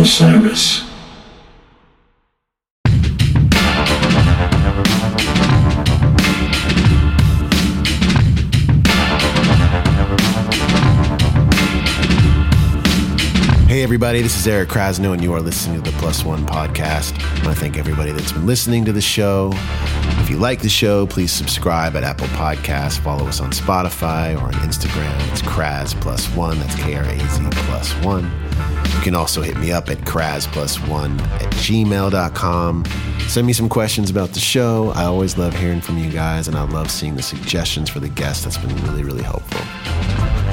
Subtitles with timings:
[0.00, 0.87] Osiris.
[13.88, 17.18] Everybody, this is Eric Krasno, and you are listening to the Plus One podcast.
[17.18, 19.50] I want to thank everybody that's been listening to the show.
[20.20, 24.44] If you like the show, please subscribe at Apple Podcasts, follow us on Spotify or
[24.44, 25.32] on Instagram.
[25.32, 28.30] It's Kraz Plus One, that's K R A Z Plus One.
[28.94, 32.84] You can also hit me up at Kraz Plus One at gmail.com.
[33.26, 34.92] Send me some questions about the show.
[34.96, 38.10] I always love hearing from you guys, and I love seeing the suggestions for the
[38.10, 38.44] guests.
[38.44, 39.64] That's been really, really helpful.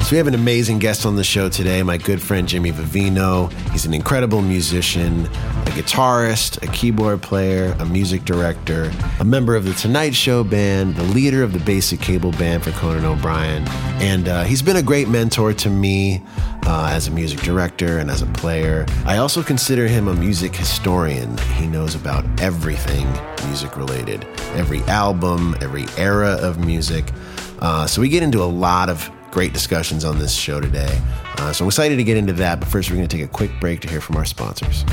[0.00, 3.52] So we have an amazing guest on the show today, my good friend Jimmy Vivino.
[3.72, 9.64] He's an incredible musician, a guitarist, a keyboard player, a music director, a member of
[9.64, 13.66] the Tonight Show band, the leader of the Basic Cable band for Conan O'Brien,
[14.00, 16.22] and uh, he's been a great mentor to me
[16.66, 18.86] uh, as a music director and as a player.
[19.06, 21.36] I also consider him a music historian.
[21.56, 23.08] He knows about everything
[23.46, 27.12] music related, every album, every era of music.
[27.58, 31.00] Uh, so we get into a lot of great discussions on this show today.
[31.38, 32.60] Uh, so I'm excited to get into that.
[32.60, 34.84] But first, we're going to take a quick break to hear from our sponsors.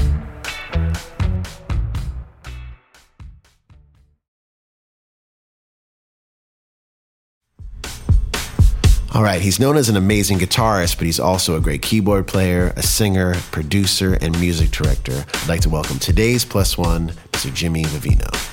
[9.13, 12.73] All right, he's known as an amazing guitarist, but he's also a great keyboard player,
[12.75, 15.23] a singer, producer, and music director.
[15.35, 17.53] I'd like to welcome today's plus one, Mr.
[17.53, 18.52] Jimmy Vivino.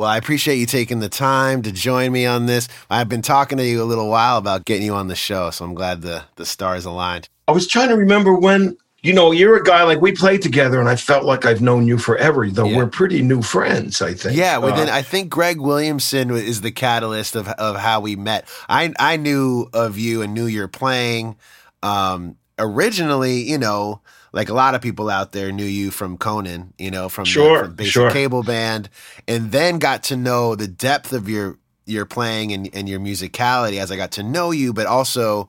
[0.00, 2.68] Well, I appreciate you taking the time to join me on this.
[2.88, 5.62] I've been talking to you a little while about getting you on the show, so
[5.62, 7.28] I'm glad the, the stars aligned.
[7.46, 10.80] I was trying to remember when, you know, you're a guy like we played together,
[10.80, 12.78] and I felt like I've known you forever, though Yeah.
[12.78, 14.38] we're pretty new friends, I think.
[14.38, 18.48] Yeah, within Uh, I think Greg Williamson is the catalyst of of how we met.
[18.70, 21.36] I I knew of you and knew you're playing.
[21.82, 24.00] Um, originally, you know,
[24.32, 27.30] like a lot of people out there knew you from Conan, you know, from the-
[27.64, 28.10] from Basic sure.
[28.10, 28.88] Cable Band,
[29.26, 33.80] and then got to know the depth of your your playing and, and your musicality
[33.80, 35.48] as I got to know you, but also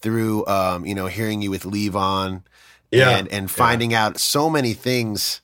[0.00, 2.42] through um, you know hearing you with Levon
[2.90, 5.40] Yeah, and and finding out so many things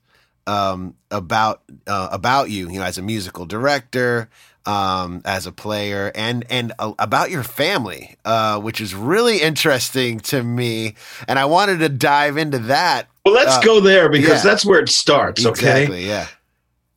[0.47, 4.29] um, about uh, about you, you know, as a musical director,
[4.67, 10.21] um, as a player, and and uh, about your family, uh, which is really interesting
[10.21, 10.95] to me.
[11.29, 13.09] And I wanted to dive into that.
[13.25, 14.51] well, let's uh, go there because yeah.
[14.51, 15.83] that's where it starts, okay?
[15.83, 16.07] Exactly.
[16.07, 16.27] Yeah.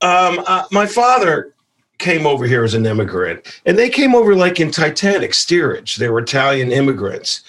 [0.01, 1.53] Um, uh, my father
[1.97, 5.95] came over here as an immigrant, and they came over like in Titanic steerage.
[5.95, 7.44] They were Italian immigrants.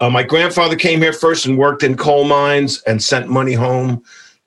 [0.00, 4.02] Uh, my grandfather came here first and worked in coal mines and sent money home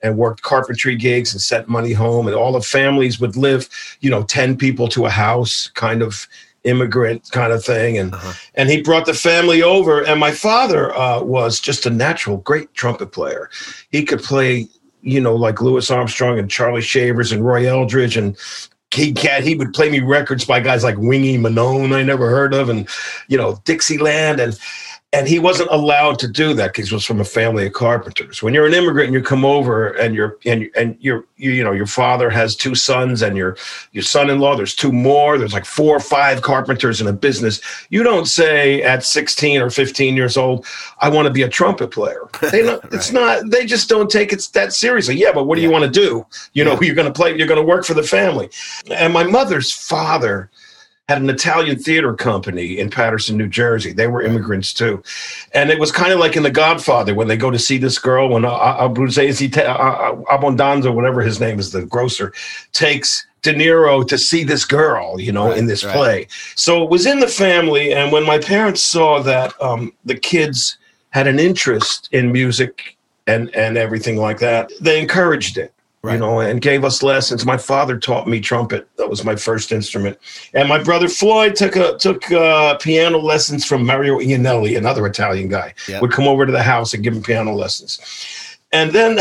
[0.06, 2.26] and worked carpentry gigs and sent money home.
[2.26, 3.68] And all the families would live,
[4.00, 6.26] you know, 10 people to a house kind of
[6.64, 7.98] immigrant kind of thing.
[7.98, 8.32] And, Uh-huh.
[8.54, 10.02] and he brought the family over.
[10.02, 13.50] And my father uh, was just a natural great trumpet player.
[13.90, 14.68] He could play,
[15.02, 18.36] you know, like Louis Armstrong and Charlie Shavers and Roy Eldridge and
[18.94, 22.54] he cat he would play me records by guys like Wingy Manone I never heard
[22.54, 22.88] of and
[23.28, 24.56] you know Dixieland and
[25.16, 28.42] and he wasn't allowed to do that because he was from a family of carpenters.
[28.42, 31.64] When you're an immigrant and you come over and you're and and you're you, you
[31.64, 33.56] know your father has two sons and your
[33.92, 37.60] your son-in-law there's two more there's like four or five carpenters in a business.
[37.90, 40.66] You don't say at 16 or 15 years old
[41.00, 42.22] I want to be a trumpet player.
[42.52, 43.50] They don't, It's not.
[43.50, 45.16] They just don't take it that seriously.
[45.16, 46.26] Yeah, but what do you want to do?
[46.52, 46.80] You know, Yeah.
[46.86, 47.36] you're going to play.
[47.36, 48.48] You're going to work for the family.
[48.90, 50.50] And my mother's father
[51.08, 53.92] had an Italian theater company in Paterson, New Jersey.
[53.92, 55.02] They were immigrants too,
[55.54, 57.98] and it was kind of like in The Godfather when they go to see this
[57.98, 62.32] girl when uh, Abruzzese, uh, uh, Abondanza, whatever his name is, the grocer,
[62.72, 65.94] takes De Niro to see this girl, you know, Right, in this right.
[65.94, 66.28] play.
[66.56, 70.76] So it was in the family, and when my parents saw that um, the kids
[71.10, 72.96] had an interest in music
[73.28, 75.72] and and everything like that, they encouraged it
[76.06, 76.14] Right.
[76.14, 77.44] you know, and gave us lessons.
[77.44, 78.88] My father taught me trumpet.
[78.96, 80.18] That was my first instrument.
[80.54, 85.48] And my brother Floyd took a, took uh, piano lessons from Mario Iannelli, another Italian
[85.48, 85.74] guy.
[85.88, 86.02] Yep.
[86.02, 88.00] Would come over to the house and give him piano lessons.
[88.72, 89.18] And then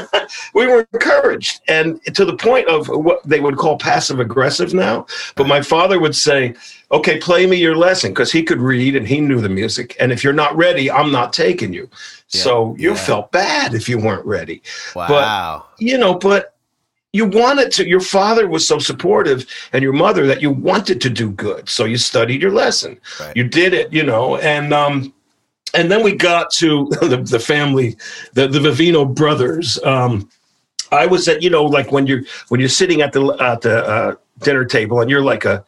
[0.54, 5.06] we were encouraged, and to the point of what they would call passive aggressive now.
[5.36, 6.54] But my father would say,
[6.92, 9.96] "Okay, play me your lesson," because he could read and he knew the music.
[10.00, 11.88] And if you're not ready, I'm not taking you.
[12.30, 12.96] Yeah, So you yeah.
[12.96, 14.62] felt bad if you weren't ready
[14.94, 15.66] Wow.
[15.78, 16.54] you know, but
[17.12, 21.10] you wanted to, your father was so supportive and your mother that you wanted to
[21.10, 21.68] do good.
[21.68, 23.00] So you studied your lesson.
[23.18, 23.36] Right.
[23.36, 25.12] You did it, you know, and, um,
[25.74, 27.96] and then we got to the, the family,
[28.34, 29.78] the, the Vivino brothers.
[29.82, 30.28] Um,
[30.92, 33.84] I was at, you know, like when you're, when you're sitting at the, at the,
[33.84, 35.64] uh, dinner table and you're like a,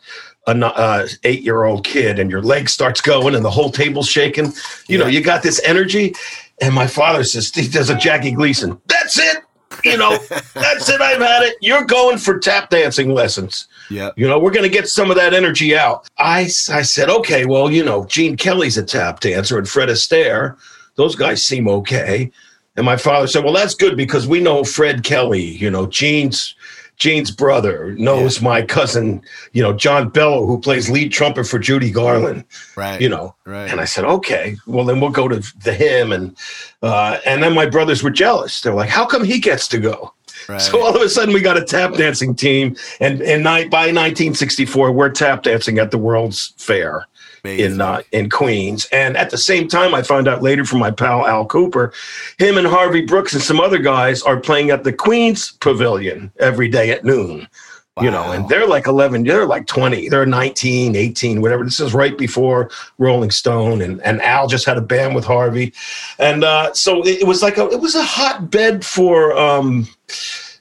[0.47, 3.71] a no- uh, eight year old kid and your leg starts going and the whole
[3.71, 4.53] table's shaking,
[4.89, 6.15] you know, you got this energy.
[6.61, 8.81] And my father says, he does a Jackie Gleason.
[8.87, 9.39] That's it.
[9.85, 10.19] You know,
[10.55, 11.00] that's it.
[11.00, 11.56] I've had it.
[11.61, 13.69] You're going for tap dancing lessons.
[13.91, 14.11] Yeah.
[14.17, 16.09] You know, we're going to get some of that energy out.
[16.19, 20.56] I, I said, okay, well, you know, Gene Kelly's a tap dancer and Fred Astaire.
[20.97, 22.31] Those guys seem okay.
[22.77, 26.55] And my father said, well, that's good because we know Fred Kelly, you know, Gene's
[26.97, 28.44] Gene's brother knows yeah.
[28.44, 29.23] my cousin,
[29.53, 32.44] you know, John Bello, who plays lead trumpet for Judy Garland.
[32.77, 33.00] Right.
[33.00, 33.35] You know.
[33.44, 33.69] Right.
[33.71, 36.12] And I said, okay, well then we'll go to the him.
[36.12, 36.37] And
[36.83, 38.61] uh, and then my brothers were jealous.
[38.61, 40.15] They're like, how come he gets to go?
[40.49, 40.61] Right.
[40.61, 44.93] So all of a sudden we got a tap dancing team, and and by 1964
[44.93, 47.06] we're tap dancing at the World's Fair.
[47.44, 47.73] Amazing.
[47.73, 48.87] in uh, in Queens.
[48.93, 51.93] And at the same time, I found out later from my pal Al Kooper,
[52.39, 56.69] him and Harvey Brooks and some other guys are playing at the Queens Pavilion every
[56.69, 57.49] day at noon.
[57.97, 58.05] Wow.
[58.05, 61.62] You know, and they're like 11, they're like 20, they're 19, 18, whatever.
[61.62, 65.75] This is right before Rolling Stone, and, and Al just had a band with Harvey.
[66.19, 69.87] And uh, so it, it was like a, it was a hotbed for, um,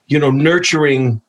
[0.07, 1.21] you know, nurturing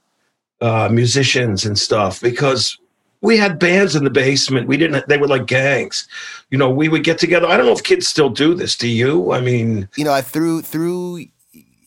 [0.61, 2.77] uh, musicians and stuff because
[3.23, 4.67] we had bands in the basement.
[4.67, 5.09] We didn't.
[5.09, 6.07] They were like gangs.
[6.51, 7.47] You know, we would get together.
[7.47, 8.77] I don't know if kids still do this.
[8.77, 9.33] Do you?
[9.33, 11.25] I mean, you know, I through through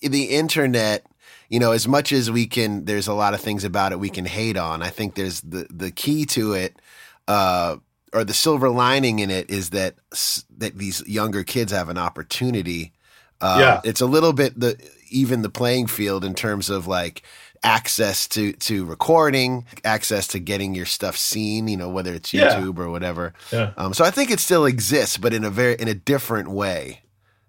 [0.01, 1.05] the internet.
[1.49, 4.09] You know, as much as we can, there's a lot of things about it we
[4.09, 4.81] can hate on.
[4.81, 6.81] I think there's the the key to it,
[7.27, 7.77] uh,
[8.13, 9.95] or the silver lining in it is that
[10.57, 12.93] that these younger kids have an opportunity.
[13.41, 14.77] Uh, yeah, it's a little bit the
[15.09, 17.21] even the playing field in terms of like
[17.65, 22.77] access to to recording, access to getting your stuff seen, you know, whether it's YouTube
[22.77, 22.83] yeah.
[22.83, 23.33] or whatever.
[23.51, 23.71] Yeah.
[23.75, 27.01] Um, so I think it still exists, but in a very in a different way.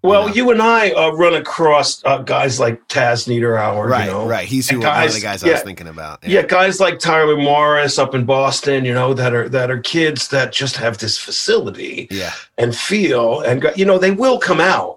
[0.03, 0.35] Well, you, know?
[0.35, 4.05] you and I uh, run across uh, guys like Taz Niederauer, right?
[4.05, 4.27] You know?
[4.27, 6.23] Right, he's who, guys, one of the guys yeah, I was thinking about.
[6.23, 6.41] Yeah.
[6.41, 10.27] yeah, guys like Tyler Morris up in Boston, you know, that are that are kids
[10.29, 14.96] that just have this facility, yeah, and feel, and you know, they will come out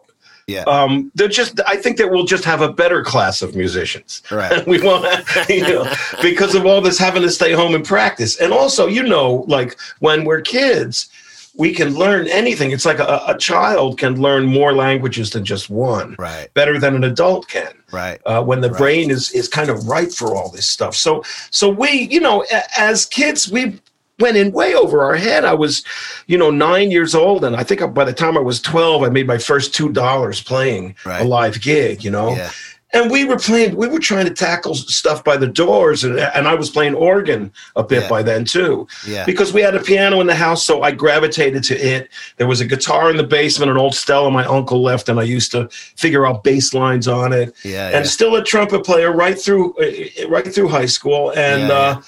[0.50, 0.62] yeah.
[0.62, 4.22] Um, they're just, I think that we'll just have a better class of musicians.
[4.30, 4.66] Right.
[4.72, 5.06] we won't,
[5.48, 8.40] you know, because of all this having to stay home and practice.
[8.40, 11.08] And also, you know, like when we're kids,
[11.56, 12.70] we can learn anything.
[12.70, 16.16] It's like a, a child can learn more languages than just one.
[16.18, 16.52] Right.
[16.54, 17.72] Better than an adult can.
[17.92, 18.20] Right.
[18.24, 18.78] Uh, when the right.
[18.78, 20.94] brain is is kind of ripe for all this stuff.
[20.94, 22.44] So so we, you know,
[22.76, 23.80] as kids, we
[24.20, 25.44] went in way over our head.
[25.44, 25.84] I was,
[26.26, 29.08] you know, nine years old, and I think by the time I was twelve, I
[29.08, 31.22] made my first two dollars playing right.
[31.22, 32.04] a live gig.
[32.04, 32.36] You know.
[32.36, 32.50] Yeah.
[32.92, 36.48] And we were playing, we were trying to tackle stuff by the doors, and, and
[36.48, 38.08] I was playing organ a bit yeah.
[38.08, 38.88] by then too.
[39.06, 39.24] Yeah.
[39.24, 42.08] Because we had a piano in the house, so I gravitated to it.
[42.36, 45.22] There was a guitar in the basement, an old Stella my uncle left, and I
[45.22, 47.54] used to figure out bass lines on it.
[47.62, 47.86] Yeah.
[47.86, 48.10] And yeah.
[48.10, 51.70] still a trumpet player right through, uh, right through high school, and.
[51.70, 52.00] Uh,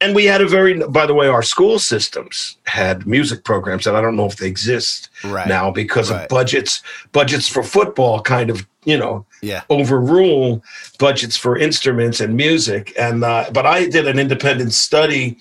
[0.00, 3.94] and we had a very by the way our school systems had music programs that
[3.94, 5.48] i don't know if they exist right.
[5.48, 6.22] now because right.
[6.22, 6.82] of budgets
[7.12, 10.62] budgets for football kind of you know yeah overrule
[10.98, 15.36] budgets for instruments and music and uh, but i did an independent study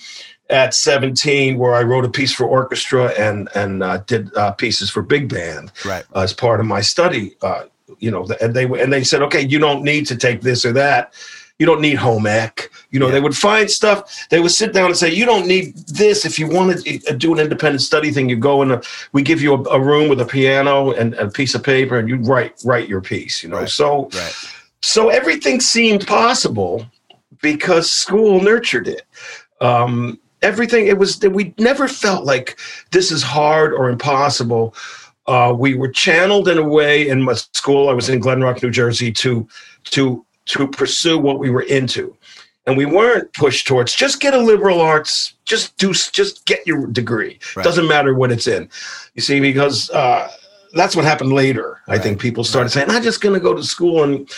[0.50, 4.89] at 17 where i wrote a piece for orchestra and and uh, did uh, pieces
[4.89, 7.63] for big band right as part of my study uh,
[8.00, 10.73] you know and they and they said okay you don't need to take this or
[10.73, 11.13] that
[11.59, 12.71] you don't need home ec.
[12.89, 13.13] You know, yeah.
[13.13, 14.27] they would find stuff.
[14.29, 16.25] They would sit down and say, you don't need this.
[16.25, 18.71] If you want to uh, do an independent study thing, you go in.
[18.71, 22.00] A, we give you a, a room with a piano and a piece of paper,
[22.00, 23.44] and you write write your piece.
[23.44, 23.69] You know, right.
[23.69, 24.33] so right.
[24.81, 26.85] so everything seemed possible
[27.42, 29.04] because school nurtured it.
[29.61, 32.57] Um, everything it was that we never felt like
[32.92, 34.73] this is hard or impossible.
[35.28, 37.89] Uh, we were channeled in a way in my school.
[37.89, 39.47] I was in Glen Rock, New Jersey, to
[39.92, 42.15] to to pursue what we were into.
[42.65, 46.85] And we weren't pushed towards just get a liberal arts, just do, just get your
[46.87, 47.39] degree.
[47.56, 47.63] Right.
[47.63, 48.69] Doesn't matter what it's in.
[49.15, 50.29] You see, because uh,
[50.73, 51.81] that's what happened later.
[51.87, 51.99] Right.
[51.99, 52.71] I think people started right.
[52.71, 54.29] saying, I'm just going to go to school and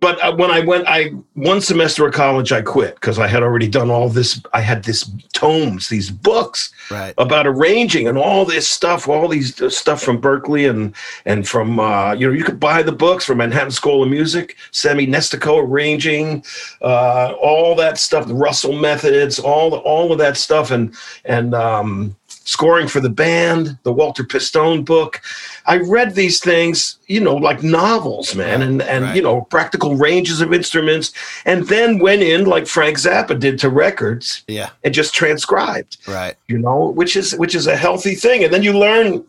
[0.00, 3.42] but uh, when I went, I one semester of college, I quit because I had
[3.42, 4.40] already done all this.
[4.52, 7.14] I had this tomes, these books right.
[7.18, 11.80] about arranging and all this stuff, all these uh, stuff from Berklee and and from
[11.80, 15.62] uh, you know you could buy the books from Manhattan School of Music, Sammy Nestico
[15.62, 16.44] arranging,
[16.80, 22.14] uh, all that stuff, the Russell methods, all all of that stuff, and and um,
[22.48, 25.20] scoring for the band, the Walter Pistone book.
[25.66, 29.16] I read these things, you know, like novels, man, and and right.
[29.16, 31.12] you know, practical ranges of instruments,
[31.44, 36.36] and then went in like Frank Zappa did to records, yeah, and just transcribed, right,
[36.48, 39.24] you know, which is which is a healthy thing, and then you learn.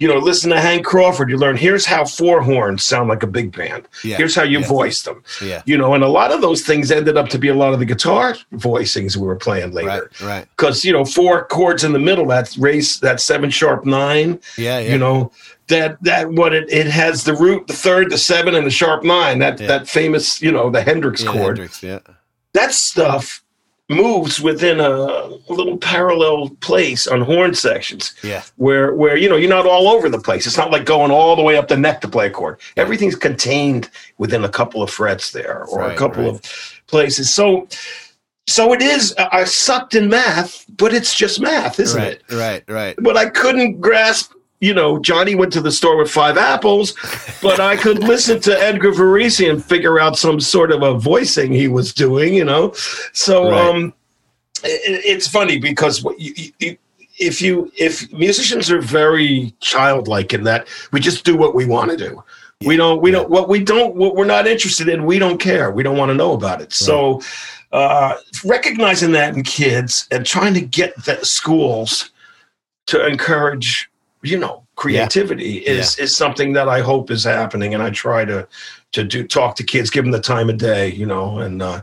[0.00, 1.30] You know, listen to Hank Crawford.
[1.30, 3.86] You learn here's how four horns sound like a big band.
[4.02, 4.66] Yeah, Here's how you yeah.
[4.66, 5.22] voice them.
[5.42, 5.62] Yeah.
[5.66, 7.78] You know, and a lot of those things ended up to be a lot of
[7.78, 10.10] the guitar voicings we were playing later.
[10.22, 10.46] Right.
[10.56, 14.78] Because you know, four chords in the middle, that race, that seven sharp nine, Yeah.
[14.78, 14.92] Yeah.
[14.92, 15.30] you know
[15.68, 19.04] that that what it, it has the root the third the seven and the sharp
[19.04, 22.00] nine that that famous you know the hendrix chord Hendrix, yeah.
[22.54, 23.42] that stuff
[23.90, 28.42] moves within a little parallel place on horn sections Yeah.
[28.56, 31.34] where where you know you're not all over the place it's not like going all
[31.34, 34.90] the way up the neck to play a chord everything's contained within a couple of
[34.90, 36.34] frets there or Right, a couple right.
[36.34, 37.66] of places so
[38.46, 42.12] so it is i I sucked in math but it's just math isn't right.
[42.28, 42.62] it Right.
[42.68, 42.94] Right.
[43.00, 44.32] but I couldn't grasp.
[44.60, 46.94] You know, Johnny went to the store with five apples,
[47.40, 51.50] but I could listen to Edgar Varese and figure out some sort of a voicing
[51.52, 52.34] he was doing.
[52.34, 52.72] You know,
[53.12, 53.66] so Right.
[53.68, 53.94] um,
[54.62, 56.76] it, it's funny because what you, you,
[57.18, 61.90] if you if musicians are very childlike in that we just do what we want
[61.90, 62.22] to do.
[62.62, 63.00] We don't.
[63.00, 63.20] We Yeah.
[63.20, 63.30] don't.
[63.30, 63.96] What we don't.
[63.96, 65.06] What we're not interested in.
[65.06, 65.70] We don't care.
[65.70, 66.74] We don't want to know about it.
[66.74, 67.22] So,
[67.72, 72.10] uh, recognizing that in kids and trying to get the schools
[72.88, 73.89] to encourage,
[74.22, 78.46] you know, creativity is is something that I hope is happening, and I try to
[78.92, 81.82] to do talk to kids, give them the time of day, you know, and uh,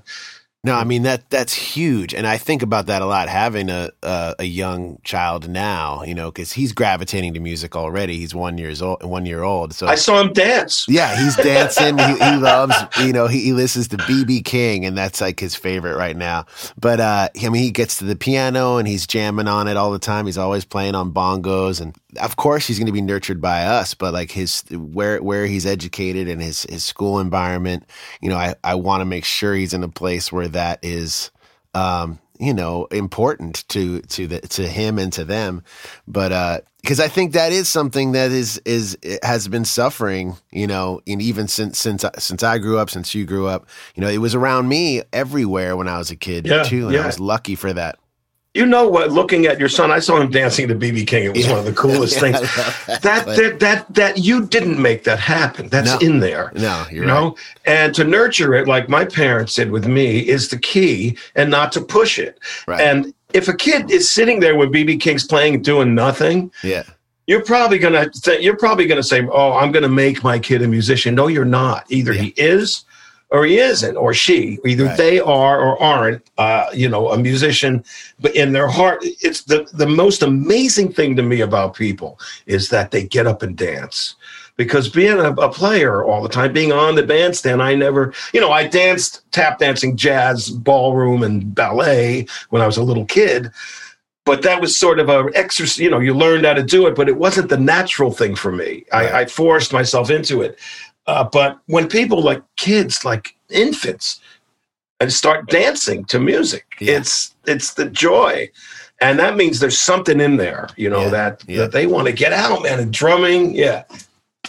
[0.63, 3.29] No, I mean that that's huge, and I think about that a lot.
[3.29, 8.17] Having a a, a young child now, you know, because he's gravitating to music already.
[8.17, 9.73] He's one years old, one year old.
[9.73, 10.85] So I saw him dance.
[10.89, 11.97] yeah, he's dancing.
[11.97, 15.55] he, he loves, you know, he, he listens to BB King, and that's like his
[15.55, 16.45] favorite right now.
[16.77, 19.91] But uh, I mean, he gets to the piano and he's jamming on it all
[19.91, 20.25] the time.
[20.25, 23.93] He's always playing on bongos, and of course, he's going to be nurtured by us.
[23.93, 27.85] But like his where where he's educated and his his school environment,
[28.21, 31.31] you know, I I want to make sure he's in a place where that is.
[31.73, 35.63] Um, you know, important to to the to him and to them,
[36.07, 41.01] but because I think that is something that is is has been suffering, you know,
[41.07, 44.19] and even since since since I grew up, since you grew up, you know, it
[44.19, 47.03] was around me everywhere when I was a kid Yeah, too, and yeah.
[47.03, 47.99] I was lucky for that.
[48.57, 49.11] You know what?
[49.11, 51.25] Looking at your son, I saw him dancing to BB King.
[51.25, 51.51] It was Yeah.
[51.51, 52.37] one of the coolest things.
[53.07, 53.25] That.
[53.25, 55.69] That that that you didn't make that happen.
[55.69, 56.07] That's No.
[56.07, 56.51] in there.
[56.55, 57.35] no, you're you know
[57.65, 61.71] and to nurture it like my parents did with me is the key and not
[61.73, 62.81] to push it right, right.
[62.87, 66.83] and if a kid is sitting there with bb king's playing doing nothing yeah,
[67.27, 70.67] you're probably gonna th- you're probably gonna say oh i'm gonna make my kid a
[70.67, 72.21] musician no you're not either Yeah.
[72.23, 72.85] he is
[73.29, 74.97] or he isn't or she either Right.
[74.97, 77.83] they are or aren't uh, you know a musician
[78.19, 82.69] but in their heart it's the the most amazing thing to me about people is
[82.69, 84.15] that they get up and dance
[84.55, 88.39] because being a, a player all the time being on the bandstand i never you
[88.39, 93.51] know i danced tap dancing jazz ballroom and ballet when i was a little kid
[94.25, 96.95] but that was sort of a exercise you know you learned how to do it
[96.95, 99.11] but it wasn't the natural thing for me Right.
[99.13, 100.57] I, I forced myself into it
[101.07, 104.19] uh, but when people like kids like infants
[104.99, 106.97] and start dancing to music Yeah.
[106.97, 108.49] it's it's the joy
[108.99, 111.57] and that means there's something in there you know Yeah, that yeah.
[111.59, 113.83] that they want to get out man and drumming yeah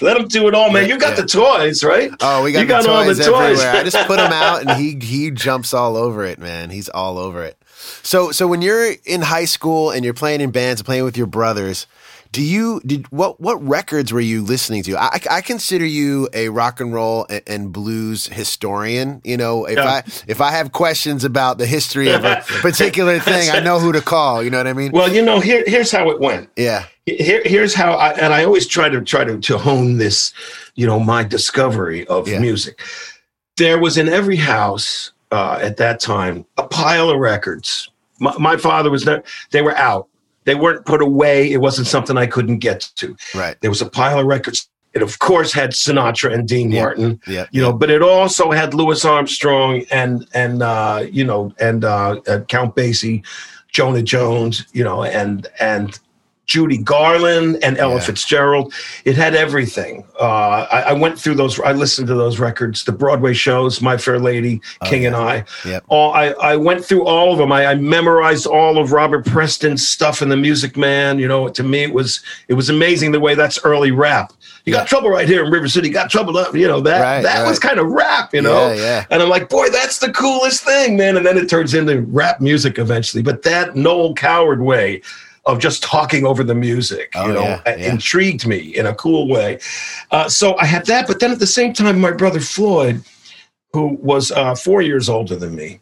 [0.01, 2.67] let them do it all man you got the toys right Oh, we got, You
[2.67, 3.61] got all the toys toys.
[3.61, 3.81] everywhere.
[3.81, 6.71] I just put him out, and he he jumps all over it, man.
[6.71, 7.57] He's all over it.
[8.05, 11.27] So so when you're in high school and you're playing in bands, playing with your
[11.27, 11.87] brothers,
[12.33, 14.97] do you did what what records were you listening to?
[14.99, 19.21] I, I consider you a rock and roll and, and blues historian.
[19.25, 19.85] You know, if Yeah.
[19.85, 23.93] I if I have questions about the history of a particular thing, I know who
[23.93, 24.43] to call.
[24.43, 24.93] You know what I mean?
[24.93, 28.45] well you know here here's how it went Yeah, here, here's how I and I
[28.45, 30.33] always try to try to, to hone this,
[30.75, 32.41] you know, my discovery of Yeah.
[32.41, 32.81] music.
[33.57, 37.91] There was in every house uh, at that time a pile of records.
[38.21, 40.09] My, my father was there; they were out.
[40.49, 41.53] They weren't put away.
[41.53, 43.15] It wasn't something I couldn't get to.
[43.35, 43.57] right.
[43.61, 44.67] There was a pile of records.
[44.95, 46.81] It of course had Sinatra and Dean Yeah.
[46.83, 51.53] Martin, Yeah, you know, but it also had Louis Armstrong and and uh, you know
[51.61, 53.23] and uh, uh, Count Basie,
[53.71, 55.99] Jonah Jones, you know, and and
[56.49, 58.01] Judy Garland and Ella Yeah.
[58.01, 58.73] Fitzgerald.
[59.05, 60.05] It had everything.
[60.19, 61.61] Uh, I, I went through those.
[61.61, 65.09] I listened to those records, the Broadway shows, My Fair Lady, Oh, King yeah.
[65.09, 65.45] and I.
[65.67, 65.85] Yep.
[65.89, 67.53] All I, I went through all of them.
[67.53, 71.19] I, I memorized all of Robert Preston's stuff in the Music Man.
[71.19, 74.33] You know, to me it was it was amazing the way that's early rap.
[74.65, 74.81] You Yeah.
[74.81, 75.91] got trouble right here in River City.
[75.91, 76.55] Got trouble up.
[76.55, 78.33] You know that Right, that was kind of rap.
[78.33, 78.73] You know.
[78.73, 79.05] yeah.
[79.11, 81.19] And I'm like, boy, that's the coolest thing, man.
[81.19, 83.23] And then it turns into rap music eventually.
[83.23, 85.03] But that Noel Coward way
[85.49, 87.91] of just talking over the music, Oh, you know, yeah, yeah.
[87.91, 89.59] intrigued me in a cool way.
[90.11, 91.07] Uh, so I had that.
[91.09, 93.03] But then at the same time, my brother Floyd,
[93.73, 95.81] who was uh, four years older than me,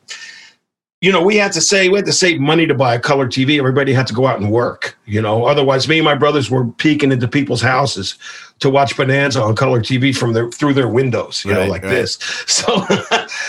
[1.02, 3.26] you know, we had to say we had to save money to buy a color
[3.26, 3.58] TV.
[3.58, 5.44] Everybody had to go out and work, you know.
[5.44, 8.16] Otherwise, me and my brothers were peeking into people's houses
[8.60, 11.82] to watch Bonanza on color TV from their through their windows, you right, know, like
[11.82, 11.90] right.
[11.90, 12.18] this.
[12.46, 12.86] So,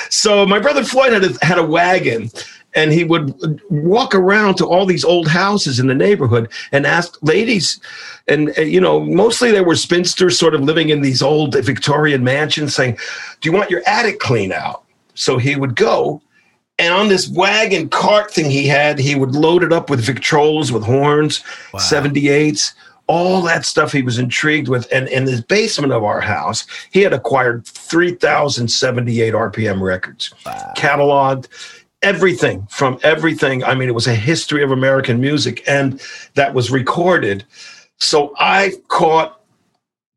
[0.09, 2.29] so my brother Floyd had a, had a wagon,
[2.77, 7.17] and he would walk around to all these old houses in the neighborhood and ask
[7.21, 7.81] ladies,
[8.27, 12.23] and uh, you know, mostly they were spinsters, sort of living in these old Victorian
[12.23, 12.97] mansions, saying,
[13.41, 14.83] "Do you want your attic clean out?"
[15.15, 16.21] So he would go
[16.79, 20.71] and on this wagon cart thing he had, he would load it up with Victrolas
[20.71, 21.43] with horns,
[21.73, 21.79] wow.
[21.79, 22.73] 78s,
[23.07, 24.87] all that stuff he was intrigued with.
[24.91, 30.73] And in the basement of our house, he had acquired 3,078 RPM records, wow.
[30.77, 31.47] cataloged
[32.01, 33.63] everything from everything.
[33.63, 36.01] I mean, it was a history of American music, and
[36.35, 37.43] that was recorded.
[37.97, 39.37] So I caught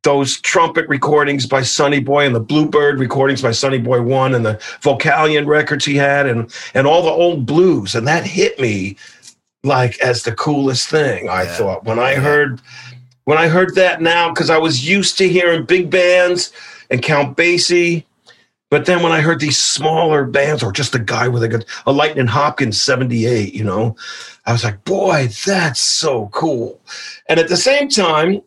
[0.03, 4.45] those trumpet recordings by Sonny Boy and the Bluebird recordings by Sonny Boy One and
[4.45, 8.97] the Vocalion records he had and and all the old blues and that hit me
[9.63, 11.55] like as the coolest thing I yeah.
[11.55, 12.63] thought when I heard
[13.25, 16.51] when I heard that now because I was used to hearing big bands
[16.91, 18.05] and Count Basie
[18.71, 21.93] but then when I heard these smaller bands or just a guy with a a
[21.93, 23.97] Lightning Hopkins 78 you know
[24.47, 26.81] I was like boy that's so cool
[27.29, 28.43] and at the same time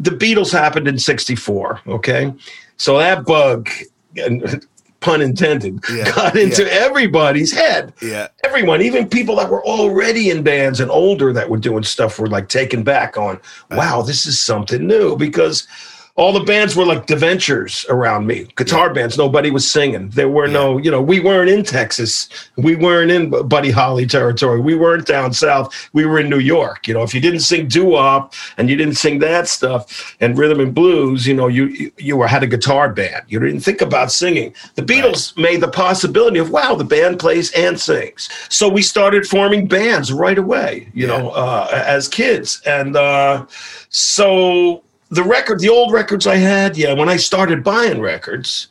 [0.00, 2.32] the Beatles happened in 64, okay?
[2.78, 3.68] So that bug,
[5.00, 6.70] pun intended, yeah, got into yeah.
[6.72, 7.92] everybody's head.
[8.02, 8.28] Yeah.
[8.44, 12.28] Everyone, even people that were already in bands and older that were doing stuff were
[12.28, 13.38] like taken back on,
[13.70, 15.68] wow, this is something new because–
[16.20, 18.46] all the bands were like ventures around me.
[18.54, 18.92] Guitar yeah.
[18.92, 20.10] bands nobody was singing.
[20.10, 20.52] There were yeah.
[20.52, 22.28] no you know we weren't in texas.
[22.56, 24.60] We weren't in buddy holly territory.
[24.60, 25.88] We weren't down south.
[25.94, 26.86] We were in new york.
[26.86, 30.60] You know if you didn't sing doo-wop and you didn't sing that stuff and rhythm
[30.60, 33.24] and blues you know you you were had a guitar band.
[33.28, 34.54] You didn't think about singing.
[34.74, 35.44] The beatles right.
[35.44, 38.28] made the possibility of wow the band plays and sings.
[38.50, 41.16] So we started forming bands right away you yeah.
[41.16, 42.60] know uh, as kids.
[42.66, 43.46] And uh,
[43.88, 48.68] so the record, the old records I had, yeah, when I started buying records,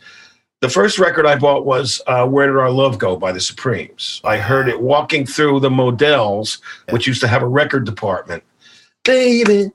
[0.61, 4.19] the first record I bought was uh, Where Did Our Love Go by the Supremes.
[4.23, 8.43] I heard it walking through the Models, which used to have a record department.
[9.05, 9.71] Baby,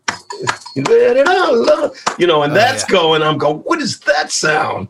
[0.87, 1.97] where did our love?
[2.19, 2.93] You know, and oh, that's yeah.
[2.93, 4.89] going, I'm going, what is that sound?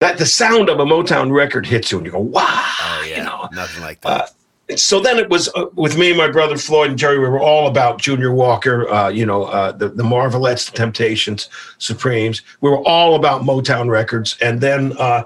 [0.00, 2.42] That the sound of a Motown record hits you and you go, wow.
[2.44, 3.18] Oh, yeah.
[3.18, 4.22] You know, nothing like that.
[4.22, 4.26] Uh,
[4.76, 7.18] so then it was uh, with me and my brother Floyd and Jerry.
[7.18, 11.48] We were all about Junior Walker, uh, you know, uh, the the Marvelettes, the Temptations,
[11.78, 12.42] Supremes.
[12.60, 15.24] We were all about Motown records, and then uh,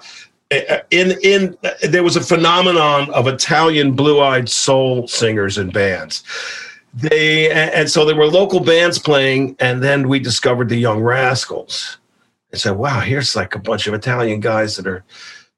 [0.50, 6.22] in in there was a phenomenon of Italian blue-eyed soul singers and bands.
[6.94, 11.98] They and so there were local bands playing, and then we discovered the Young Rascals,
[12.52, 15.04] and said, "Wow, here's like a bunch of Italian guys that are."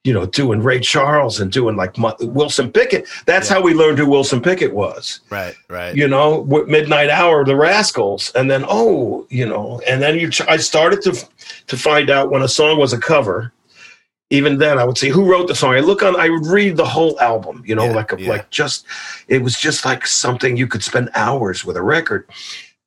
[0.04, 3.06] You know, doing Ray Charles and doing like Wilson Pickett.
[3.26, 3.56] That's yeah.
[3.56, 5.20] how we learned who Wilson Pickett was.
[5.28, 5.94] Right, right.
[5.94, 10.30] You know, Midnight Hour, the Rascals, and then oh, you know, and then you.
[10.48, 11.28] I started to
[11.66, 13.52] to find out when a song was a cover.
[14.30, 16.14] Even then, I would say, "Who wrote the song?" I look on.
[16.18, 17.62] I would read the whole album.
[17.66, 18.28] You know, yeah, like a, yeah.
[18.28, 18.86] like just.
[19.26, 22.28] It was just like something you could spend hours with a record,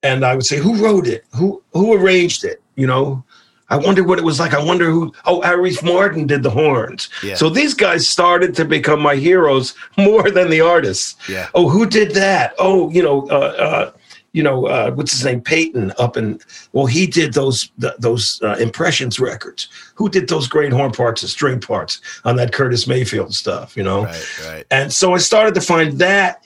[0.03, 1.25] and I would say, "Who wrote it?
[1.35, 3.23] Who who arranged it?" You know,
[3.71, 4.53] I wonder what it was like.
[4.53, 5.13] I wonder who.
[5.25, 7.09] Oh, Arif Mardin did the horns.
[7.23, 7.35] Yeah.
[7.35, 11.15] So these guys started to become my heroes more than the artists.
[11.29, 11.47] Yeah.
[11.55, 12.53] Oh, who did that?
[12.59, 13.91] Oh, you know, uh, uh,
[14.33, 15.39] you know, uh, what's his name?
[15.39, 16.39] Peyton up in.
[16.73, 19.69] Well, he did those th- those uh, impressions records.
[19.95, 23.77] Who did those great horn parts and string parts on that Curtis Mayfield stuff?
[23.77, 24.03] You know.
[24.03, 24.39] Right.
[24.45, 24.65] Right.
[24.69, 26.45] And so I started to find that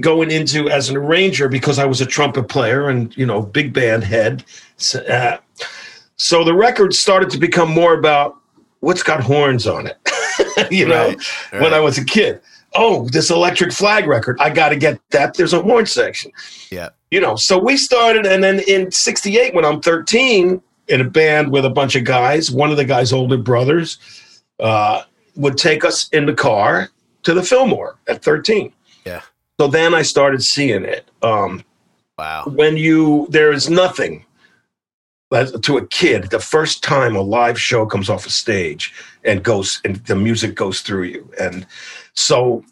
[0.00, 3.72] going into as an arranger because I was a trumpet player and you know big
[3.72, 4.44] band head.
[4.76, 5.38] So, uh,
[6.20, 8.36] so the record started to become more about
[8.80, 9.96] what's got horns on it.
[10.70, 11.62] you know, right, right.
[11.62, 12.42] when I was a kid.
[12.74, 14.36] Oh, this electric flag record.
[14.38, 15.32] I got to get that.
[15.32, 16.30] There's a horn section.
[16.70, 16.90] Yeah.
[17.10, 21.50] You know, so we started, and then in 68, when I'm 13, in a band
[21.50, 25.04] with a bunch of guys, one of the guys' older brothers uh,
[25.36, 26.90] would take us in the car
[27.22, 28.72] to the Fillmore at 13.
[29.06, 29.22] Yeah.
[29.58, 31.10] So then I started seeing it.
[31.22, 31.64] Um,
[32.18, 32.44] wow.
[32.46, 34.26] When you, there is nothing
[35.30, 38.92] to a kid the first time a live show comes off a stage
[39.24, 41.66] and goes and the music goes through you and
[42.14, 42.64] so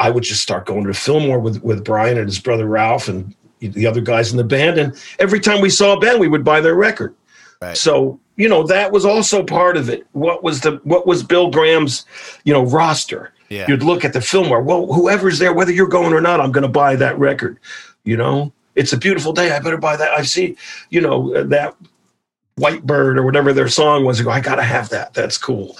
[0.00, 3.34] i would just start going to fillmore with with brian and his brother ralph and
[3.60, 6.44] the other guys in the band and every time we saw a band we would
[6.44, 7.14] buy their record
[7.62, 7.76] right.
[7.76, 11.50] so you know that was also part of it what was the what was bill
[11.50, 12.04] graham's
[12.44, 13.66] you know roster yeah.
[13.68, 16.62] you'd look at the fillmore well whoever's there whether you're going or not i'm going
[16.62, 17.58] to buy that record
[18.02, 19.50] you know it's a beautiful day.
[19.50, 20.12] I better buy that.
[20.12, 20.56] I see,
[20.90, 21.74] you know, that
[22.60, 24.20] Whitebird or whatever their song was.
[24.20, 25.14] I go, I gotta have that.
[25.14, 25.76] That's cool.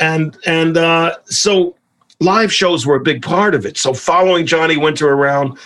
[0.00, 1.76] And and uh, so
[2.20, 3.76] live shows were a big part of it.
[3.76, 5.58] So following Johnny Winter around,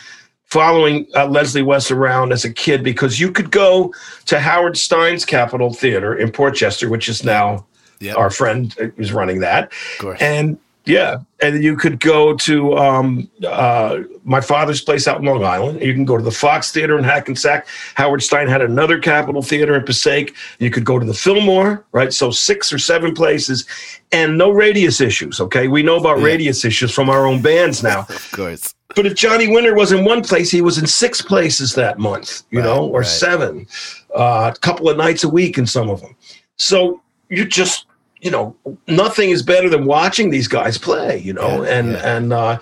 [0.45, 3.93] following uh, Leslie West around as a kid, because you could go
[4.27, 7.65] to Howard Stein's Capitol Theater in Portchester, which is now
[7.99, 8.17] Yep.
[8.19, 9.73] our friend is running that,
[10.21, 15.45] and yeah, and you could go to um, uh, my father's place out in Long
[15.45, 15.83] Island.
[15.83, 17.67] You can go to the Fox Theater in Hackensack.
[17.97, 20.35] Howard Stein had another Capitol Theater in Passaic.
[20.59, 22.13] You could go to the Fillmore, right?
[22.13, 23.67] So six or seven places,
[24.13, 25.41] and no radius issues.
[25.41, 26.25] Okay, we know about Yeah.
[26.27, 28.01] radius issues from our own bands now.
[28.09, 28.73] of course.
[28.95, 32.43] But if Johnny Winter was in one place, he was in six places that month,
[32.51, 33.07] you Right, know, or right.
[33.07, 33.67] seven,
[34.15, 36.15] uh, a couple of nights a week in some of them.
[36.57, 37.86] So you just,
[38.21, 38.57] you know,
[38.89, 42.17] nothing is better than watching these guys play, you know, Yeah, and yeah.
[42.17, 42.59] and uh,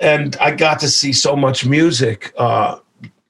[0.00, 2.78] and I got to see so much music, uh,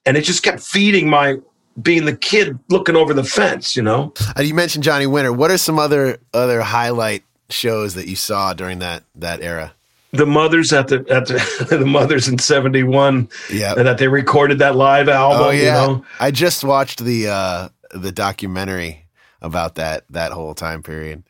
[0.07, 1.37] and it just kept feeding my
[1.83, 4.13] being the kid looking over the fence, you know.
[4.39, 5.33] Uh, you mentioned Johnny Winter.
[5.33, 9.73] What are some other other highlight shows that you saw during that that era?
[10.13, 13.75] The mothers at the at the, the mothers in '71 Yeah.
[13.75, 15.43] that they recorded that live album.
[15.47, 15.83] Oh yeah.
[15.83, 16.05] you know?
[16.21, 19.07] I just watched the uh the documentary
[19.43, 21.25] about that that whole time period.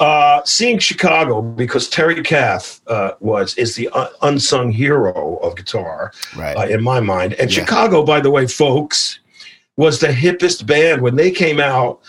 [0.00, 6.12] Uh, seeing Chicago because Terry Kath uh, was is the un- unsung hero of guitar
[6.36, 6.56] Right.
[6.56, 7.34] uh, in my mind.
[7.34, 7.60] And Yeah.
[7.64, 9.18] Chicago, by the way, folks,
[9.76, 12.00] was the hippest band when they came out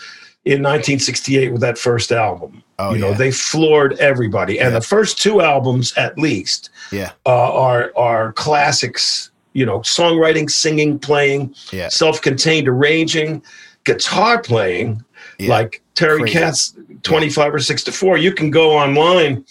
[0.44, 2.62] in 1968 with that first album.
[2.78, 3.16] oh you know, yeah.
[3.16, 4.78] they floored everybody, and Yeah.
[4.78, 7.10] the first two albums, at least, yeah.
[7.26, 9.30] uh, are are classics.
[9.52, 11.88] You know, songwriting, singing, playing, Yeah.
[11.88, 13.42] self-contained arranging,
[13.84, 15.04] guitar playing
[15.40, 15.50] Yeah.
[15.50, 16.38] like Terry Crazy.
[16.38, 19.44] Kath 25 or 6 to 4 you can go online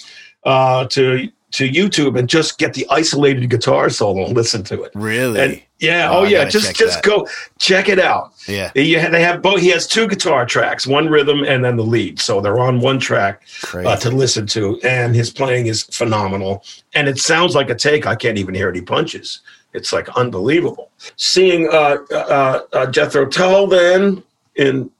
[0.45, 4.91] uh, to to YouTube and just get the isolated guitar solo and listen to it
[4.93, 5.39] really.
[5.41, 7.03] and yeah Oh, oh, yeah just just that.
[7.03, 8.69] go check it out yeah.
[8.75, 11.83] you ha- they have both he has two guitar tracks one rhythm and then the
[11.83, 13.41] lead so they're on one track
[13.73, 18.05] uh, to listen to and his playing is phenomenal and it sounds like a take
[18.05, 19.39] i can't even hear any punches
[19.73, 24.21] it's like unbelievable seeing uh, uh, uh, jethro tull then
[24.55, 24.91] in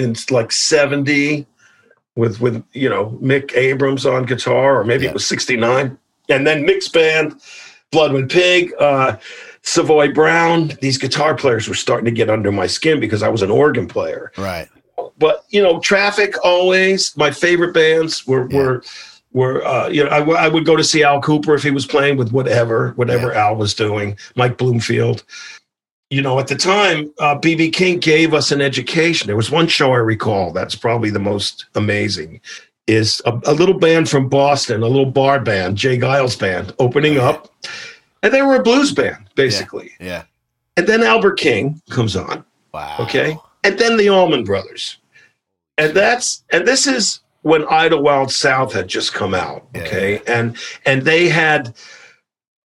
[0.00, 1.46] in like 70
[2.16, 5.10] with with you know mick abrahams on guitar or maybe Yeah.
[5.10, 5.96] it was 69
[6.28, 7.40] and then mixed band
[7.92, 9.16] blodwyn pig uh
[9.62, 13.42] savoy brown these guitar players were starting to get under my skin because i was
[13.42, 14.68] an organ player right.
[15.18, 17.16] but you know, traffic always.
[17.16, 18.58] My favorite bands were Yeah.
[18.58, 18.82] were
[19.32, 21.70] were uh, you know I, w- I would go to see Al Kooper if he
[21.70, 24.16] was playing with whatever whatever Al was doing.
[24.34, 25.22] Mike Bloomfield.
[26.10, 29.28] You know, at the time, uh, BB King gave us an education.
[29.28, 32.40] There was one show I recall that's probably the most amazing.
[32.88, 35.96] Is a, a little band from Boston, a little bar band, J.
[35.98, 37.24] Geils band, opening Okay.
[37.24, 37.48] up,
[38.24, 39.92] and they were a blues band basically.
[40.00, 40.24] Yeah.
[40.76, 42.44] And then Albert King comes on,
[42.74, 42.96] Wow.
[43.00, 43.38] Okay.
[43.62, 44.96] and then the Allman Brothers,
[45.78, 49.68] and that's and this is when Idlewild South had just come out.
[49.72, 51.72] Yeah, Okay, and and they had